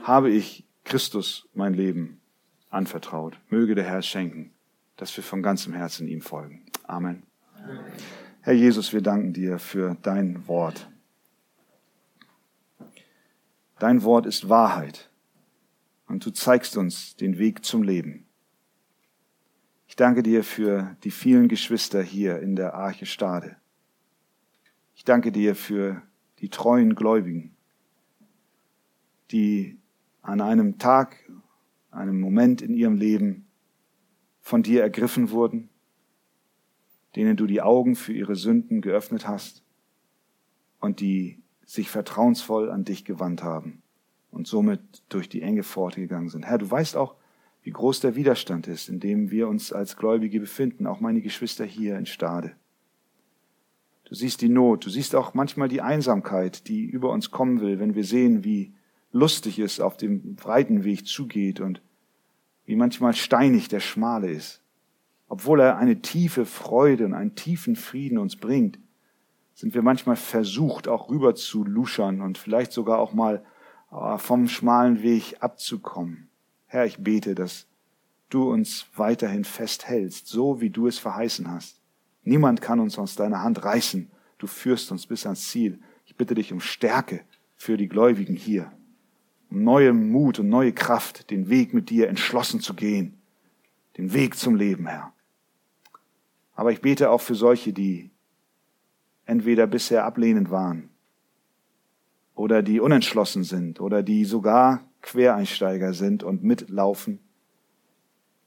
habe 0.05 0.30
ich 0.30 0.64
Christus 0.85 1.49
mein 1.55 1.74
Leben 1.74 2.20
anvertraut. 2.68 3.41
Möge 3.49 3.74
der 3.74 3.85
Herr 3.85 4.03
schenken, 4.03 4.53
dass 4.97 5.16
wir 5.16 5.24
von 5.24 5.42
ganzem 5.42 5.72
Herzen 5.72 6.07
ihm 6.07 6.20
folgen. 6.20 6.64
Amen. 6.84 7.24
Herr 8.40 8.53
Jesus, 8.53 8.92
wir 8.92 9.01
danken 9.01 9.32
dir 9.32 9.59
für 9.59 9.97
dein 10.03 10.47
Wort. 10.47 10.88
Dein 13.78 14.03
Wort 14.03 14.26
ist 14.26 14.49
Wahrheit 14.49 15.11
und 16.07 16.24
du 16.24 16.30
zeigst 16.30 16.76
uns 16.76 17.16
den 17.16 17.38
Weg 17.38 17.64
zum 17.64 17.82
Leben. 17.82 18.26
Ich 19.86 19.97
danke 19.97 20.22
dir 20.22 20.45
für 20.45 20.97
die 21.05 21.11
vielen 21.11 21.49
Geschwister 21.49 22.03
hier 22.03 22.40
in 22.40 22.57
der 22.57 22.74
Arche 22.74 23.07
Stade. 23.07 23.57
Ich 24.95 25.05
danke 25.05 25.32
dir 25.32 25.55
für 25.55 26.03
die 26.38 26.49
treuen 26.49 26.95
Gläubigen, 26.95 27.55
die 29.30 29.78
an 30.22 30.40
einem 30.40 30.78
Tag, 30.78 31.16
einem 31.90 32.20
Moment 32.20 32.62
in 32.62 32.74
ihrem 32.74 32.97
Leben 32.97 33.43
von 34.45 34.62
dir 34.62 34.82
ergriffen 34.82 35.30
wurden, 35.30 35.70
denen 37.16 37.34
du 37.34 37.47
die 37.47 37.62
Augen 37.62 37.97
für 37.97 38.12
ihre 38.12 38.36
Sünden 38.36 38.82
geöffnet 38.82 39.26
hast 39.26 39.64
und 40.80 41.01
die 41.01 41.42
sich 41.64 41.88
vertrauensvoll 41.88 42.70
an 42.70 42.84
dich 42.84 43.07
gewandt 43.07 43.42
haben 43.42 43.82
und 44.30 44.47
somit 44.47 44.80
durch 45.09 45.30
die 45.30 45.40
enge 45.40 45.62
Pforte 45.62 46.03
gegangen 46.03 46.28
sind. 46.28 46.45
Herr, 46.45 46.59
du 46.59 46.70
weißt 46.70 46.95
auch, 46.95 47.14
wie 47.62 47.70
groß 47.70 48.01
der 48.01 48.16
Widerstand 48.16 48.68
ist, 48.68 48.90
in 48.90 49.01
dem 49.01 49.30
wir 49.30 49.49
uns 49.49 49.72
als 49.72 49.97
Gläubige 49.97 50.40
befinden, 50.40 50.86
auch 50.86 51.01
meine 51.01 51.22
Geschwister 51.22 51.64
hier 51.64 51.97
in 51.97 52.05
Stade. 52.05 52.53
Du 54.05 54.14
siehst 54.14 54.42
die 54.42 54.51
Not, 54.51 54.84
du 54.84 54.90
siehst 54.90 55.14
auch 55.14 55.32
manchmal 55.32 55.68
die 55.68 55.80
Einsamkeit, 55.80 56.68
die 56.68 56.84
über 56.84 57.09
uns 57.09 57.30
kommen 57.30 57.62
will, 57.62 57.78
wenn 57.78 57.95
wir 57.95 58.05
sehen, 58.05 58.45
wie 58.45 58.74
lustig 59.11 59.59
es 59.59 59.80
auf 59.80 59.97
dem 59.97 60.34
breiten 60.34 60.84
Weg 60.84 61.07
zugeht 61.07 61.61
und 61.61 61.80
wie 62.67 62.77
manchmal 62.77 63.15
steinig 63.15 63.69
der 63.69 63.81
schmale 63.81 64.31
ist. 64.31 64.62
Obwohl 65.29 65.61
er 65.61 65.77
eine 65.77 66.01
tiefe 66.01 66.47
Freude 66.47 67.07
und 67.07 67.15
einen 67.15 67.35
tiefen 67.35 67.77
Frieden 67.77 68.19
uns 68.19 68.37
bringt, 68.37 68.79
sind 69.55 69.75
wir 69.75 69.83
manchmal 69.83 70.17
versucht, 70.17 70.89
auch 70.89 71.09
rüber 71.09 71.35
zu 71.35 71.65
luschern 71.65 72.21
und 72.21 72.39
vielleicht 72.39 72.73
sogar 72.73 72.99
auch 72.99 73.12
mal 73.12 73.45
äh, 73.93 74.19
vom 74.19 74.49
schmalen 74.49 75.03
Weg 75.03 75.37
abzukommen. 75.41 76.29
Herr, 76.67 76.87
ich 76.87 76.99
bete, 76.99 77.35
dass 77.35 77.67
du 78.31 78.51
uns 78.51 78.87
weiterhin 78.97 79.45
festhältst, 79.45 80.27
so 80.27 80.61
wie 80.61 80.71
du 80.71 80.89
es 80.89 80.99
verheißen 80.99 81.51
hast. 81.51 81.81
Niemand 82.25 82.61
kann 82.61 82.81
uns 82.81 82.99
aus 82.99 83.15
deiner 83.15 83.43
Hand 83.43 83.65
reißen. 83.65 84.11
Du 84.39 84.47
führst 84.47 84.91
uns 84.91 85.07
bis 85.07 85.25
ans 85.27 85.49
Ziel. 85.49 85.81
Ich 86.05 86.17
bitte 86.17 86.35
dich 86.35 86.53
um 86.53 86.61
Stärke 86.61 87.21
für 87.55 87.77
die 87.77 87.89
Gläubigen 87.89 88.35
hier, 88.35 88.73
um 89.55 89.62
neue 89.62 89.92
Mut 89.92 90.40
und 90.40 90.48
neue 90.48 90.72
Kraft, 90.72 91.30
den 91.30 91.48
Weg 91.48 91.72
mit 91.74 91.88
dir 91.88 92.09
entschlossen 92.09 92.59
zu 92.59 92.74
gehen, 92.74 93.14
den 93.96 94.12
Weg 94.12 94.36
zum 94.36 94.57
Leben, 94.57 94.86
Herr. 94.86 95.12
Aber 96.57 96.72
ich 96.72 96.80
bete 96.80 97.09
auch 97.09 97.20
für 97.20 97.36
solche, 97.36 97.72
die 97.72 98.11
entweder 99.26 99.68
bisher 99.68 100.05
ablehnend 100.05 100.50
waren 100.50 100.90
oder 102.34 102.62
die 102.62 102.80
unentschlossen 102.80 103.44
sind 103.44 103.80
oder 103.80 104.02
die 104.02 104.24
sogar 104.24 104.82
Quereinsteiger 105.02 105.94
sind 105.94 106.24
und 106.24 106.42
mitlaufen. 106.42 107.20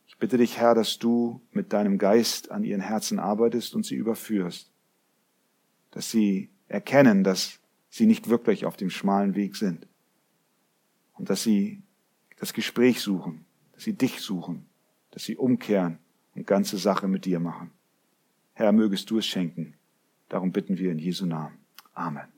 Ich 0.07 0.17
bitte 0.17 0.37
dich, 0.37 0.57
Herr, 0.57 0.75
dass 0.75 0.99
du 0.99 1.41
mit 1.51 1.71
deinem 1.71 1.97
Geist 1.99 2.51
an 2.51 2.65
ihren 2.65 2.81
Herzen 2.81 3.17
arbeitest 3.17 3.75
und 3.75 3.85
sie 3.85 3.95
überführst, 3.95 4.71
dass 5.91 6.11
sie 6.11 6.49
erkennen, 6.67 7.23
dass 7.23 7.59
sie 7.89 8.07
nicht 8.07 8.27
wirklich 8.27 8.65
auf 8.65 8.75
dem 8.75 8.89
schmalen 8.89 9.35
Weg 9.35 9.55
sind 9.55 9.87
und 11.18 11.30
dass 11.30 11.43
sie 11.43 11.82
das 12.39 12.53
Gespräch 12.53 13.01
suchen, 13.01 13.45
dass 13.74 13.84
sie 13.84 13.93
dich 13.93 14.22
suchen, 14.22 14.65
dass 15.11 15.24
sie 15.24 15.38
umkehren 15.38 15.99
und 16.36 16.47
ganze 16.47 16.78
Sache 16.78 17.07
mit 17.07 17.26
dir 17.26 17.39
machen. 17.39 17.72
Herr, 18.53 18.72
mögest 18.72 19.09
du 19.09 19.18
es 19.18 19.26
schenken. 19.26 19.76
Darum 20.30 20.51
bitten 20.51 20.78
wir 20.78 20.91
in 20.91 20.99
Jesu 20.99 21.26
Namen. 21.26 21.57
Amen. 21.93 22.36